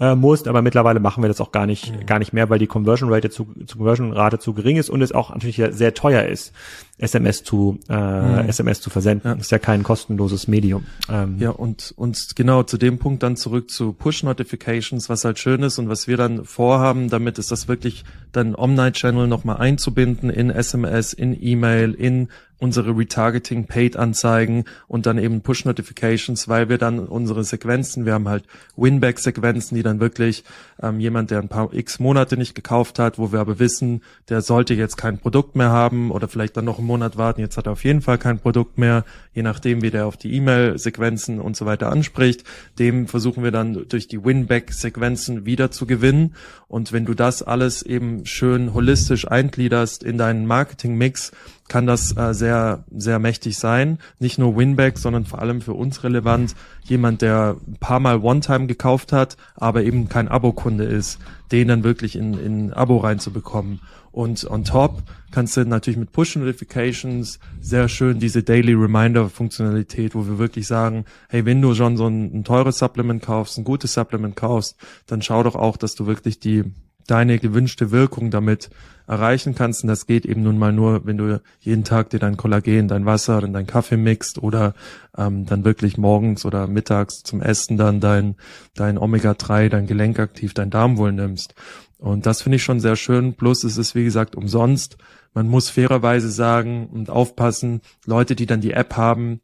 äh, 0.00 0.14
musst, 0.14 0.48
aber 0.48 0.62
mittlerweile 0.62 1.00
machen 1.00 1.22
wir 1.22 1.28
das 1.28 1.40
auch 1.40 1.52
gar 1.52 1.66
nicht, 1.66 1.92
mhm. 1.92 2.06
gar 2.06 2.18
nicht 2.18 2.32
mehr, 2.32 2.48
weil 2.48 2.58
die 2.58 2.66
Conversion 2.66 3.12
Rate 3.12 3.28
zu, 3.30 3.46
zu 3.66 3.76
Conversion 3.76 4.12
Rate 4.12 4.38
zu 4.38 4.54
gering 4.54 4.76
ist 4.76 4.90
und 4.90 5.02
es 5.02 5.12
auch 5.12 5.30
natürlich 5.30 5.62
sehr 5.70 5.94
teuer 5.94 6.24
ist, 6.24 6.52
SMS 6.98 7.42
zu, 7.42 7.78
äh, 7.88 7.94
mhm. 7.94 8.48
SMS 8.48 8.80
zu 8.80 8.88
versenden. 8.88 9.28
Ja. 9.28 9.34
Das 9.34 9.46
ist 9.46 9.50
ja 9.50 9.58
kein 9.58 9.82
kostenloses 9.82 10.46
Medium. 10.46 10.84
Ähm, 11.08 11.36
ja, 11.38 11.50
und, 11.50 11.92
und 11.96 12.36
genau 12.36 12.62
zu 12.62 12.78
dem 12.78 12.98
Punkt 12.98 13.22
dann 13.22 13.36
zurück 13.36 13.70
zu 13.70 13.92
Push 13.92 14.22
Notifications, 14.22 15.08
was 15.08 15.24
halt 15.24 15.38
schön 15.38 15.62
ist 15.62 15.78
und 15.78 15.88
was 15.88 16.06
wir 16.06 16.16
dann 16.16 16.44
vorhaben, 16.44 17.10
damit 17.10 17.38
ist 17.38 17.50
das 17.50 17.66
wirklich 17.66 18.04
dann 18.32 18.54
Omnichannel 18.54 19.26
nochmal 19.26 19.56
einzubinden 19.56 20.30
in 20.30 20.50
SMS, 20.50 21.12
in 21.12 21.36
E-Mail, 21.40 21.94
in 21.94 22.28
unsere 22.58 22.96
Retargeting 22.96 23.66
Paid 23.66 23.96
Anzeigen 23.96 24.64
und 24.88 25.06
dann 25.06 25.18
eben 25.18 25.42
Push 25.42 25.64
Notifications, 25.64 26.48
weil 26.48 26.68
wir 26.68 26.78
dann 26.78 26.98
unsere 26.98 27.44
Sequenzen, 27.44 28.06
wir 28.06 28.14
haben 28.14 28.28
halt 28.28 28.44
Winback 28.76 29.18
Sequenzen, 29.18 29.74
die 29.76 29.82
dann 29.82 30.00
wirklich 30.00 30.44
ähm, 30.82 31.00
jemand, 31.00 31.30
der 31.30 31.40
ein 31.40 31.48
paar 31.48 31.72
x 31.74 31.98
Monate 31.98 32.36
nicht 32.36 32.54
gekauft 32.54 32.98
hat, 32.98 33.18
wo 33.18 33.32
wir 33.32 33.40
aber 33.40 33.58
wissen, 33.58 34.02
der 34.28 34.40
sollte 34.40 34.74
jetzt 34.74 34.96
kein 34.96 35.18
Produkt 35.18 35.56
mehr 35.56 35.70
haben 35.70 36.10
oder 36.10 36.28
vielleicht 36.28 36.56
dann 36.56 36.64
noch 36.64 36.78
einen 36.84 36.88
Monat 36.88 37.16
warten, 37.16 37.40
jetzt 37.40 37.56
hat 37.56 37.66
er 37.66 37.72
auf 37.72 37.84
jeden 37.84 38.02
Fall 38.02 38.18
kein 38.18 38.38
Produkt 38.38 38.78
mehr, 38.78 39.04
je 39.32 39.42
nachdem, 39.42 39.82
wie 39.82 39.90
der 39.90 40.06
auf 40.06 40.16
die 40.16 40.34
E-Mail 40.34 40.78
Sequenzen 40.78 41.40
und 41.40 41.56
so 41.56 41.66
weiter 41.66 41.90
anspricht, 41.90 42.44
dem 42.78 43.08
versuchen 43.08 43.42
wir 43.42 43.50
dann 43.50 43.86
durch 43.88 44.06
die 44.06 44.24
Winback 44.24 44.72
Sequenzen 44.72 45.46
wieder 45.46 45.70
zu 45.70 45.86
gewinnen 45.86 46.34
und 46.68 46.92
wenn 46.92 47.04
du 47.04 47.14
das 47.14 47.42
alles 47.42 47.82
eben 47.82 48.26
schön 48.26 48.74
holistisch 48.74 49.28
eingliederst 49.28 50.02
in 50.02 50.18
deinen 50.18 50.46
Marketing 50.46 50.96
Mix, 50.96 51.32
kann 51.68 51.86
das 51.86 52.16
äh, 52.16 52.34
sehr, 52.34 52.84
sehr 52.94 53.18
mächtig 53.18 53.58
sein. 53.58 53.98
Nicht 54.18 54.38
nur 54.38 54.56
Winback, 54.56 54.98
sondern 54.98 55.24
vor 55.24 55.38
allem 55.40 55.60
für 55.60 55.72
uns 55.72 56.04
relevant. 56.04 56.54
Jemand, 56.82 57.22
der 57.22 57.56
ein 57.66 57.76
paar 57.78 58.00
Mal 58.00 58.18
One-Time 58.18 58.66
gekauft 58.66 59.12
hat, 59.12 59.36
aber 59.54 59.82
eben 59.82 60.08
kein 60.08 60.28
Abo-Kunde 60.28 60.84
ist, 60.84 61.18
den 61.52 61.68
dann 61.68 61.84
wirklich 61.84 62.16
in, 62.16 62.34
in 62.34 62.72
Abo 62.72 62.98
reinzubekommen. 62.98 63.80
Und 64.14 64.48
on 64.48 64.62
top 64.62 65.02
kannst 65.32 65.56
du 65.56 65.64
natürlich 65.64 65.98
mit 65.98 66.12
Push-Notifications 66.12 67.40
sehr 67.60 67.88
schön 67.88 68.20
diese 68.20 68.44
Daily 68.44 68.72
Reminder-Funktionalität, 68.72 70.14
wo 70.14 70.24
wir 70.28 70.38
wirklich 70.38 70.68
sagen, 70.68 71.04
hey, 71.28 71.44
wenn 71.44 71.60
du 71.60 71.74
schon 71.74 71.96
so 71.96 72.06
ein, 72.06 72.32
ein 72.32 72.44
teures 72.44 72.78
Supplement 72.78 73.20
kaufst, 73.20 73.58
ein 73.58 73.64
gutes 73.64 73.92
Supplement 73.92 74.36
kaufst, 74.36 74.76
dann 75.06 75.20
schau 75.20 75.42
doch 75.42 75.56
auch, 75.56 75.76
dass 75.76 75.96
du 75.96 76.06
wirklich 76.06 76.38
die 76.38 76.62
deine 77.06 77.38
gewünschte 77.38 77.90
Wirkung 77.90 78.30
damit 78.30 78.70
erreichen 79.06 79.54
kannst. 79.54 79.82
Und 79.82 79.88
das 79.88 80.06
geht 80.06 80.24
eben 80.24 80.42
nun 80.42 80.58
mal 80.58 80.72
nur, 80.72 81.04
wenn 81.04 81.18
du 81.18 81.40
jeden 81.60 81.84
Tag 81.84 82.10
dir 82.10 82.18
dein 82.18 82.36
Kollagen, 82.36 82.88
dein 82.88 83.04
Wasser 83.04 83.42
und 83.42 83.52
dein 83.52 83.66
Kaffee 83.66 83.96
mixt 83.96 84.42
oder 84.42 84.74
ähm, 85.16 85.44
dann 85.44 85.64
wirklich 85.64 85.98
morgens 85.98 86.46
oder 86.46 86.66
mittags 86.66 87.22
zum 87.22 87.42
Essen 87.42 87.76
dann 87.76 88.00
dein, 88.00 88.36
dein 88.74 88.96
Omega-3, 88.96 89.68
dein 89.68 89.86
Gelenkaktiv, 89.86 90.54
dein 90.54 90.70
Darmwohl 90.70 91.12
nimmst. 91.12 91.54
Und 91.98 92.26
das 92.26 92.42
finde 92.42 92.56
ich 92.56 92.62
schon 92.62 92.80
sehr 92.80 92.96
schön. 92.96 93.34
Plus 93.34 93.64
es 93.64 93.76
ist, 93.76 93.94
wie 93.94 94.04
gesagt, 94.04 94.36
umsonst. 94.36 94.96
Man 95.32 95.48
muss 95.48 95.70
fairerweise 95.70 96.30
sagen 96.30 96.88
und 96.88 97.10
aufpassen, 97.10 97.80
Leute, 98.06 98.36
die 98.36 98.46
dann 98.46 98.60
die 98.60 98.72
App 98.72 98.96
haben, 98.96 99.40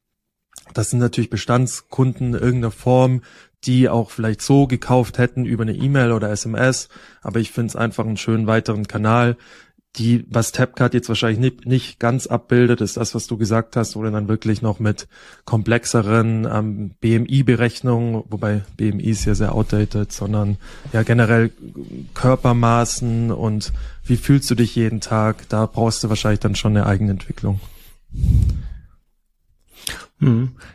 das 0.74 0.90
sind 0.90 1.00
natürlich 1.00 1.30
Bestandskunden 1.30 2.34
irgendeiner 2.34 2.70
Form, 2.70 3.22
die 3.64 3.88
auch 3.88 4.10
vielleicht 4.10 4.40
so 4.40 4.66
gekauft 4.66 5.18
hätten 5.18 5.44
über 5.44 5.62
eine 5.62 5.74
E-Mail 5.74 6.12
oder 6.12 6.30
SMS. 6.30 6.88
Aber 7.22 7.40
ich 7.40 7.50
finde 7.50 7.68
es 7.68 7.76
einfach 7.76 8.06
einen 8.06 8.16
schönen 8.16 8.46
weiteren 8.46 8.86
Kanal. 8.86 9.36
Die, 9.96 10.24
was 10.30 10.52
Tapcard 10.52 10.94
jetzt 10.94 11.08
wahrscheinlich 11.08 11.40
nicht, 11.40 11.66
nicht 11.66 11.98
ganz 11.98 12.28
abbildet, 12.28 12.80
ist 12.80 12.96
das, 12.96 13.14
was 13.14 13.26
du 13.26 13.36
gesagt 13.36 13.74
hast, 13.76 13.96
oder 13.96 14.12
dann 14.12 14.28
wirklich 14.28 14.62
noch 14.62 14.78
mit 14.78 15.08
komplexeren 15.44 16.46
ähm, 16.50 16.90
BMI-Berechnungen, 17.00 18.22
wobei 18.28 18.62
BMI 18.76 19.02
ist 19.02 19.24
ja 19.24 19.34
sehr 19.34 19.52
outdated, 19.52 20.12
sondern 20.12 20.58
ja 20.92 21.02
generell 21.02 21.50
Körpermaßen 22.14 23.32
und 23.32 23.72
wie 24.04 24.16
fühlst 24.16 24.48
du 24.50 24.54
dich 24.54 24.76
jeden 24.76 25.00
Tag, 25.00 25.48
da 25.48 25.66
brauchst 25.66 26.04
du 26.04 26.08
wahrscheinlich 26.08 26.40
dann 26.40 26.54
schon 26.54 26.76
eine 26.76 26.86
Eigenentwicklung. 26.86 27.60
Mhm. 28.12 28.69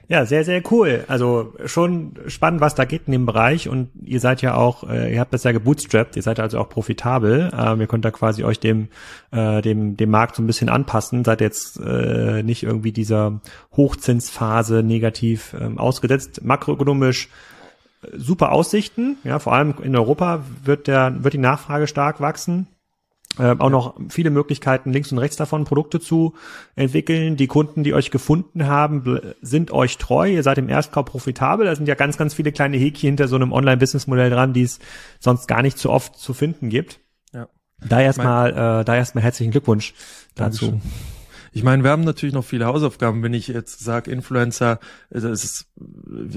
Ja, 0.07 0.25
sehr, 0.25 0.43
sehr 0.43 0.61
cool. 0.71 1.05
Also 1.07 1.53
schon 1.65 2.13
spannend, 2.27 2.61
was 2.61 2.73
da 2.73 2.85
geht 2.85 3.03
in 3.05 3.11
dem 3.11 3.25
Bereich 3.25 3.69
und 3.69 3.89
ihr 4.03 4.19
seid 4.19 4.41
ja 4.41 4.55
auch, 4.55 4.89
äh, 4.89 5.13
ihr 5.13 5.19
habt 5.19 5.33
das 5.33 5.43
ja 5.43 5.51
gebootstrapped, 5.51 6.15
ihr 6.15 6.23
seid 6.23 6.39
also 6.39 6.59
auch 6.59 6.67
profitabel. 6.67 7.51
Ähm, 7.55 7.79
ihr 7.81 7.87
könnt 7.87 8.05
da 8.05 8.11
quasi 8.11 8.43
euch 8.43 8.59
dem, 8.59 8.87
äh, 9.31 9.61
dem, 9.61 9.97
dem 9.97 10.09
Markt 10.09 10.35
so 10.35 10.43
ein 10.43 10.47
bisschen 10.47 10.69
anpassen, 10.69 11.23
seid 11.23 11.41
jetzt 11.41 11.79
äh, 11.79 12.41
nicht 12.41 12.63
irgendwie 12.63 12.91
dieser 12.91 13.39
Hochzinsphase 13.75 14.81
negativ 14.81 15.55
ähm, 15.59 15.77
ausgesetzt. 15.77 16.43
Makroökonomisch 16.43 17.29
super 18.13 18.51
Aussichten, 18.51 19.17
ja, 19.23 19.39
vor 19.39 19.53
allem 19.53 19.73
in 19.81 19.95
Europa 19.95 20.43
wird 20.63 20.87
der, 20.87 21.23
wird 21.23 21.33
die 21.33 21.39
Nachfrage 21.39 21.87
stark 21.87 22.21
wachsen. 22.21 22.67
Äh, 23.37 23.55
auch 23.59 23.69
noch 23.69 23.95
viele 24.09 24.29
Möglichkeiten 24.29 24.93
links 24.93 25.11
und 25.11 25.17
rechts 25.17 25.35
davon 25.35 25.65
Produkte 25.65 25.99
zu 25.99 26.33
entwickeln. 26.75 27.35
Die 27.35 27.47
Kunden, 27.47 27.83
die 27.83 27.93
euch 27.93 28.11
gefunden 28.11 28.67
haben, 28.67 29.19
sind 29.41 29.71
euch 29.71 29.97
treu. 29.97 30.29
Ihr 30.29 30.43
seid 30.43 30.57
im 30.57 30.69
Erstkauf 30.69 31.05
profitabel. 31.05 31.65
Da 31.65 31.75
sind 31.75 31.87
ja 31.87 31.95
ganz, 31.95 32.17
ganz 32.17 32.33
viele 32.33 32.51
kleine 32.51 32.77
Häkchen 32.77 33.07
hinter 33.09 33.27
so 33.27 33.35
einem 33.35 33.51
Online-Business-Modell 33.51 34.29
dran, 34.29 34.53
die 34.53 34.63
es 34.63 34.79
sonst 35.19 35.47
gar 35.47 35.61
nicht 35.61 35.77
so 35.77 35.89
oft 35.89 36.17
zu 36.17 36.33
finden 36.33 36.69
gibt. 36.69 36.99
Ja. 37.33 37.47
Da 37.87 38.01
erstmal, 38.01 38.51
äh, 38.51 38.85
da 38.85 38.95
erstmal 38.95 39.23
herzlichen 39.23 39.51
Glückwunsch 39.51 39.93
dazu. 40.35 40.67
Dankeschön. 40.67 41.14
Ich 41.55 41.63
meine, 41.63 41.85
wir 41.85 41.91
haben 41.91 42.03
natürlich 42.03 42.35
noch 42.35 42.43
viele 42.43 42.65
Hausaufgaben. 42.65 43.23
Wenn 43.23 43.33
ich 43.33 43.47
jetzt 43.47 43.79
sage, 43.79 44.11
Influencer, 44.11 44.77
es 45.09 45.23
ist, 45.23 45.67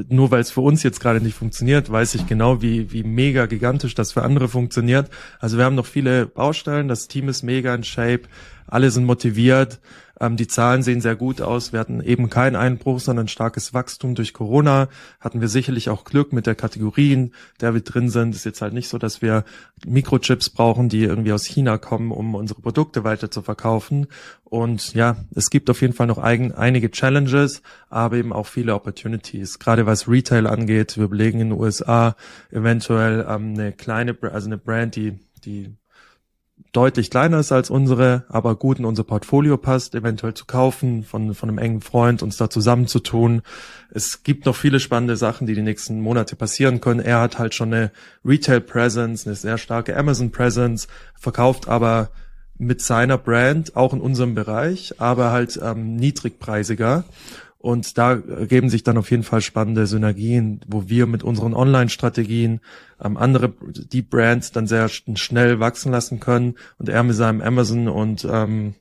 nur 0.08 0.30
weil 0.30 0.40
es 0.40 0.52
für 0.52 0.60
uns 0.60 0.84
jetzt 0.84 1.00
gerade 1.00 1.20
nicht 1.20 1.34
funktioniert, 1.34 1.90
weiß 1.90 2.14
ich 2.14 2.28
genau, 2.28 2.62
wie, 2.62 2.92
wie 2.92 3.02
mega 3.02 3.46
gigantisch 3.46 3.96
das 3.96 4.12
für 4.12 4.22
andere 4.22 4.46
funktioniert. 4.46 5.10
Also 5.40 5.58
wir 5.58 5.64
haben 5.64 5.74
noch 5.74 5.86
viele 5.86 6.26
Baustellen. 6.26 6.86
Das 6.86 7.08
Team 7.08 7.28
ist 7.28 7.42
mega 7.42 7.74
in 7.74 7.82
Shape. 7.82 8.28
Alle 8.68 8.92
sind 8.92 9.06
motiviert. 9.06 9.80
Ähm, 10.20 10.36
die 10.36 10.46
Zahlen 10.46 10.82
sehen 10.82 11.00
sehr 11.00 11.16
gut 11.16 11.40
aus. 11.40 11.72
Wir 11.72 11.80
hatten 11.80 12.00
eben 12.00 12.30
keinen 12.30 12.56
Einbruch, 12.56 13.00
sondern 13.00 13.28
starkes 13.28 13.74
Wachstum 13.74 14.14
durch 14.14 14.32
Corona. 14.32 14.88
Hatten 15.20 15.40
wir 15.40 15.48
sicherlich 15.48 15.90
auch 15.90 16.04
Glück 16.04 16.32
mit 16.32 16.46
der 16.46 16.54
Kategorien, 16.54 17.32
der 17.60 17.74
wir 17.74 17.80
drin 17.80 18.08
sind. 18.08 18.34
Ist 18.34 18.44
jetzt 18.44 18.62
halt 18.62 18.74
nicht 18.74 18.88
so, 18.88 18.98
dass 18.98 19.22
wir 19.22 19.44
Mikrochips 19.86 20.50
brauchen, 20.50 20.88
die 20.88 21.04
irgendwie 21.04 21.32
aus 21.32 21.44
China 21.44 21.78
kommen, 21.78 22.12
um 22.12 22.34
unsere 22.34 22.60
Produkte 22.60 23.04
weiter 23.04 23.30
zu 23.30 23.42
verkaufen. 23.42 24.06
Und 24.44 24.94
ja, 24.94 25.16
es 25.34 25.50
gibt 25.50 25.70
auf 25.70 25.80
jeden 25.82 25.92
Fall 25.92 26.06
noch 26.06 26.18
eigen, 26.18 26.52
einige 26.52 26.90
Challenges, 26.90 27.62
aber 27.90 28.16
eben 28.16 28.32
auch 28.32 28.46
viele 28.46 28.74
Opportunities. 28.74 29.58
Gerade 29.58 29.86
was 29.86 30.08
Retail 30.08 30.46
angeht. 30.46 30.96
Wir 30.96 31.04
überlegen 31.04 31.40
in 31.40 31.50
den 31.50 31.58
USA 31.58 32.16
eventuell 32.50 33.26
ähm, 33.28 33.54
eine 33.54 33.72
kleine, 33.72 34.16
also 34.32 34.46
eine 34.46 34.58
Brand, 34.58 34.96
die 34.96 35.18
die 35.44 35.74
deutlich 36.72 37.10
kleiner 37.10 37.40
ist 37.40 37.52
als 37.52 37.70
unsere, 37.70 38.24
aber 38.28 38.56
gut 38.56 38.78
in 38.78 38.84
unser 38.84 39.04
Portfolio 39.04 39.56
passt, 39.56 39.94
eventuell 39.94 40.34
zu 40.34 40.44
kaufen, 40.44 41.02
von, 41.02 41.34
von 41.34 41.48
einem 41.48 41.58
engen 41.58 41.80
Freund, 41.80 42.22
uns 42.22 42.36
da 42.36 42.50
zusammenzutun. 42.50 43.42
Es 43.90 44.22
gibt 44.22 44.46
noch 44.46 44.56
viele 44.56 44.80
spannende 44.80 45.16
Sachen, 45.16 45.46
die 45.46 45.54
die 45.54 45.62
nächsten 45.62 46.00
Monate 46.00 46.36
passieren 46.36 46.80
können. 46.80 47.00
Er 47.00 47.20
hat 47.20 47.38
halt 47.38 47.54
schon 47.54 47.72
eine 47.72 47.90
Retail 48.24 48.60
Presence, 48.60 49.26
eine 49.26 49.36
sehr 49.36 49.58
starke 49.58 49.96
Amazon 49.96 50.30
Presence, 50.30 50.88
verkauft 51.14 51.68
aber 51.68 52.10
mit 52.58 52.82
seiner 52.82 53.18
Brand 53.18 53.76
auch 53.76 53.94
in 53.94 54.00
unserem 54.00 54.34
Bereich, 54.34 54.94
aber 54.98 55.30
halt 55.30 55.58
ähm, 55.62 55.96
niedrigpreisiger. 55.96 57.04
Und 57.58 57.98
da 57.98 58.14
geben 58.14 58.70
sich 58.70 58.84
dann 58.84 58.98
auf 58.98 59.10
jeden 59.10 59.24
Fall 59.24 59.40
spannende 59.40 59.88
Synergien, 59.88 60.60
wo 60.68 60.88
wir 60.88 61.06
mit 61.06 61.24
unseren 61.24 61.54
Online-Strategien 61.54 62.60
ähm, 63.02 63.16
andere, 63.16 63.52
die 63.92 64.02
Brands 64.02 64.52
dann 64.52 64.68
sehr 64.68 64.88
schnell 64.88 65.58
wachsen 65.58 65.90
lassen 65.90 66.20
können 66.20 66.54
und 66.78 66.88
er 66.88 67.02
mit 67.02 67.16
seinem 67.16 67.40
Amazon 67.40 67.88
und 67.88 68.26
ähm, 68.30 68.74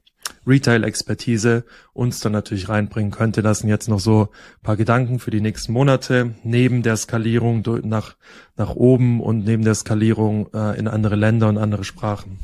Retail-Expertise 0.45 1.63
uns 1.93 2.19
dann 2.19 2.31
natürlich 2.31 2.69
reinbringen 2.69 3.11
könnte. 3.11 3.41
Das 3.41 3.59
sind 3.59 3.69
jetzt 3.69 3.89
noch 3.89 3.99
so 3.99 4.29
paar 4.61 4.77
Gedanken 4.77 5.19
für 5.19 5.31
die 5.31 5.41
nächsten 5.41 5.73
Monate, 5.73 6.35
neben 6.43 6.83
der 6.83 6.97
Skalierung 6.97 7.63
nach, 7.83 8.15
nach 8.55 8.75
oben 8.75 9.21
und 9.21 9.43
neben 9.43 9.63
der 9.63 9.75
Skalierung 9.75 10.53
äh, 10.53 10.77
in 10.77 10.87
andere 10.87 11.15
Länder 11.15 11.49
und 11.49 11.57
andere 11.57 11.83
Sprachen. 11.83 12.39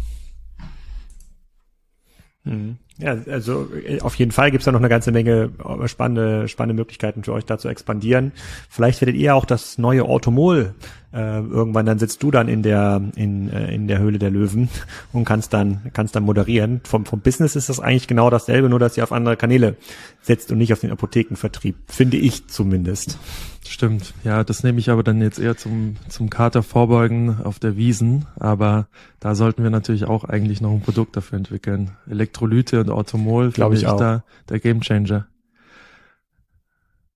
Mhm. 2.44 2.78
Ja, 3.00 3.18
also 3.28 3.68
äh, 3.74 4.02
auf 4.02 4.16
jeden 4.16 4.32
Fall 4.32 4.52
gibt's 4.52 4.66
da 4.66 4.72
noch 4.72 4.80
eine 4.80 4.90
ganze 4.90 5.12
Menge 5.12 5.52
äh, 5.64 5.88
spannende, 5.88 6.48
spannende 6.48 6.80
Möglichkeiten 6.80 7.24
für 7.24 7.34
euch 7.34 7.46
da 7.46 7.58
zu 7.58 7.68
expandieren. 7.68 8.32
Vielleicht 8.70 9.02
werdet 9.02 9.16
ihr 9.16 9.36
auch 9.36 9.46
das 9.46 9.78
neue 9.78 10.04
Automol 10.04 10.76
äh, 11.14 11.40
irgendwann, 11.40 11.86
dann 11.86 12.00
sitzt 12.00 12.24
du 12.24 12.32
dann 12.32 12.48
in 12.48 12.64
der 12.64 13.02
in, 13.16 13.50
äh, 13.50 13.74
in 13.74 13.88
der 13.88 14.00
Höhle 14.00 14.20
der 14.20 14.32
Löwen 14.32 14.70
und 15.14 15.26
kannst 15.26 15.54
dann 15.54 15.82
kannst 15.94 16.16
dann 16.16 16.24
moderieren. 16.24 16.82
Vom 16.84 17.06
vom 17.06 17.22
Business 17.22 17.56
ist 17.56 17.70
das 17.70 17.80
eigentlich 17.80 18.08
genau 18.08 18.30
dasselbe, 18.30 18.70
nur 18.70 18.80
dass 18.80 18.98
ihr 18.98 19.04
auf 19.04 19.12
andere 19.12 19.38
Kanäle 19.38 19.76
setzt 20.22 20.52
und 20.52 20.58
nicht 20.58 20.74
auf 20.74 20.80
den 20.80 20.92
Apothekenvertrieb, 20.92 21.76
finde 21.88 22.18
ich 22.18 22.48
zumindest. 22.48 23.18
Stimmt, 23.66 24.14
ja, 24.24 24.44
das 24.44 24.64
nehme 24.64 24.80
ich 24.80 24.90
aber 24.90 25.04
dann 25.04 25.22
jetzt 25.22 25.40
eher 25.40 25.56
zum, 25.56 25.96
zum 26.10 26.30
Kater 26.30 26.64
vorbeugen 26.64 27.38
auf 27.44 27.60
der 27.60 27.78
Wiesen. 27.78 28.26
Aber 28.36 28.88
da 29.20 29.36
sollten 29.36 29.64
wir 29.64 29.70
natürlich 29.70 30.06
auch 30.06 30.26
eigentlich 30.26 30.60
noch 30.60 30.72
ein 30.72 30.82
Produkt 30.82 31.16
dafür 31.16 31.38
entwickeln. 31.38 31.92
Elektrolyte 32.10 32.82
und 32.82 32.90
Automol, 32.90 33.52
glaube 33.52 33.76
ich, 33.76 33.84
ich 33.84 33.88
auch. 33.88 33.98
da 33.98 34.24
der 34.50 34.60
Gamechanger. 34.60 35.28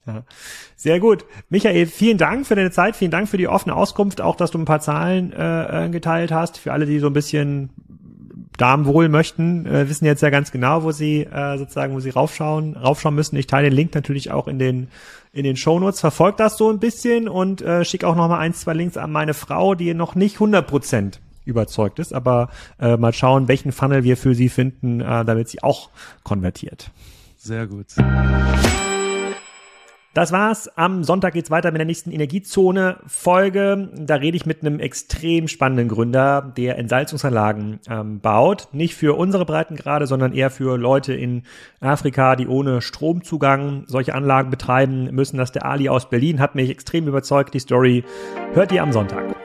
Ja. 0.08 0.24
Sehr 0.76 1.00
gut. 1.00 1.26
Michael, 1.50 1.86
vielen 1.86 2.18
Dank 2.18 2.48
für 2.48 2.56
deine 2.56 2.72
Zeit, 2.72 2.96
vielen 2.96 3.12
Dank 3.12 3.28
für 3.28 3.38
die 3.38 3.48
offene 3.48 3.76
Auskunft, 3.76 4.22
auch 4.22 4.36
dass 4.36 4.52
du 4.52 4.58
ein 4.58 4.66
paar 4.66 4.80
Zahlen 4.80 5.34
äh, 5.34 5.86
äh 5.86 5.90
geteilt 5.90 6.32
hast. 6.32 6.58
Für 6.58 6.72
alle, 6.74 6.86
die 6.86 7.00
so 7.00 7.08
ein 7.08 7.14
bisschen 7.14 7.70
Darmwohl 8.58 9.08
möchten, 9.08 9.68
äh, 9.68 9.88
wissen 9.88 10.06
jetzt 10.06 10.22
ja 10.22 10.32
ganz 10.32 10.52
genau, 10.52 10.82
wo 10.84 10.92
sie 10.92 11.22
äh, 11.22 11.58
sozusagen, 11.58 11.94
wo 11.94 12.00
sie 12.00 12.10
raufschauen, 12.10 12.76
raufschauen 12.76 13.14
müssen. 13.14 13.36
Ich 13.36 13.46
teile 13.46 13.70
den 13.70 13.76
Link 13.76 13.94
natürlich 13.94 14.32
auch 14.32 14.48
in 14.48 14.58
den 14.58 14.88
in 15.32 15.44
den 15.44 15.56
Shownotes. 15.56 16.00
Verfolgt 16.00 16.40
das 16.40 16.58
so 16.58 16.72
ein 16.72 16.80
bisschen 16.80 17.30
und 17.30 17.62
äh, 17.62 17.86
schicke 17.86 18.08
auch 18.08 18.16
noch 18.16 18.28
mal 18.28 18.40
ein, 18.40 18.54
zwei 18.54 18.74
Links 18.74 18.98
an 18.98 19.12
meine 19.12 19.36
Frau, 19.36 19.76
die 19.76 19.94
noch 19.94 20.16
nicht 20.16 20.36
100 20.38 20.66
Prozent 20.66 21.20
überzeugt 21.46 22.00
ist, 22.00 22.14
aber 22.14 22.50
äh, 22.80 22.98
mal 22.98 23.14
schauen, 23.14 23.48
welchen 23.48 23.72
Funnel 23.72 24.04
wir 24.04 24.18
für 24.18 24.36
sie 24.36 24.50
finden, 24.50 25.02
äh, 25.02 25.24
damit 25.24 25.50
sie 25.50 25.64
auch 25.64 25.90
konvertiert. 26.24 26.92
Sehr 27.38 27.68
gut. 27.68 27.88
Das 30.18 30.32
war's. 30.32 30.68
Am 30.76 31.04
Sonntag 31.04 31.36
geht's 31.36 31.52
weiter 31.52 31.70
mit 31.70 31.78
der 31.78 31.86
nächsten 31.86 32.12
Energiezone-Folge. 32.12 33.90
Da 34.00 34.16
rede 34.16 34.36
ich 34.36 34.48
mit 34.48 34.62
einem 34.62 34.80
extrem 34.80 35.48
spannenden 35.48 35.90
Gründer, 35.90 36.42
der 36.58 36.80
Entsalzungsanlagen 36.80 37.80
ähm, 37.88 38.20
baut. 38.20 38.70
Nicht 38.72 38.96
für 38.96 39.16
unsere 39.16 39.46
Breitengrade, 39.46 40.08
sondern 40.08 40.34
eher 40.34 40.50
für 40.50 40.76
Leute 40.76 41.14
in 41.14 41.44
Afrika, 41.82 42.36
die 42.36 42.48
ohne 42.48 42.82
Stromzugang 42.82 43.84
solche 43.86 44.16
Anlagen 44.16 44.50
betreiben 44.50 45.04
müssen. 45.12 45.38
Das 45.38 45.50
ist 45.50 45.56
der 45.56 45.68
Ali 45.68 45.88
aus 45.88 46.10
Berlin. 46.10 46.40
Hat 46.40 46.56
mich 46.56 46.72
extrem 46.72 47.08
überzeugt. 47.08 47.54
Die 47.54 47.60
Story 47.60 48.04
hört 48.54 48.72
ihr 48.72 48.82
am 48.82 48.92
Sonntag. 48.92 49.36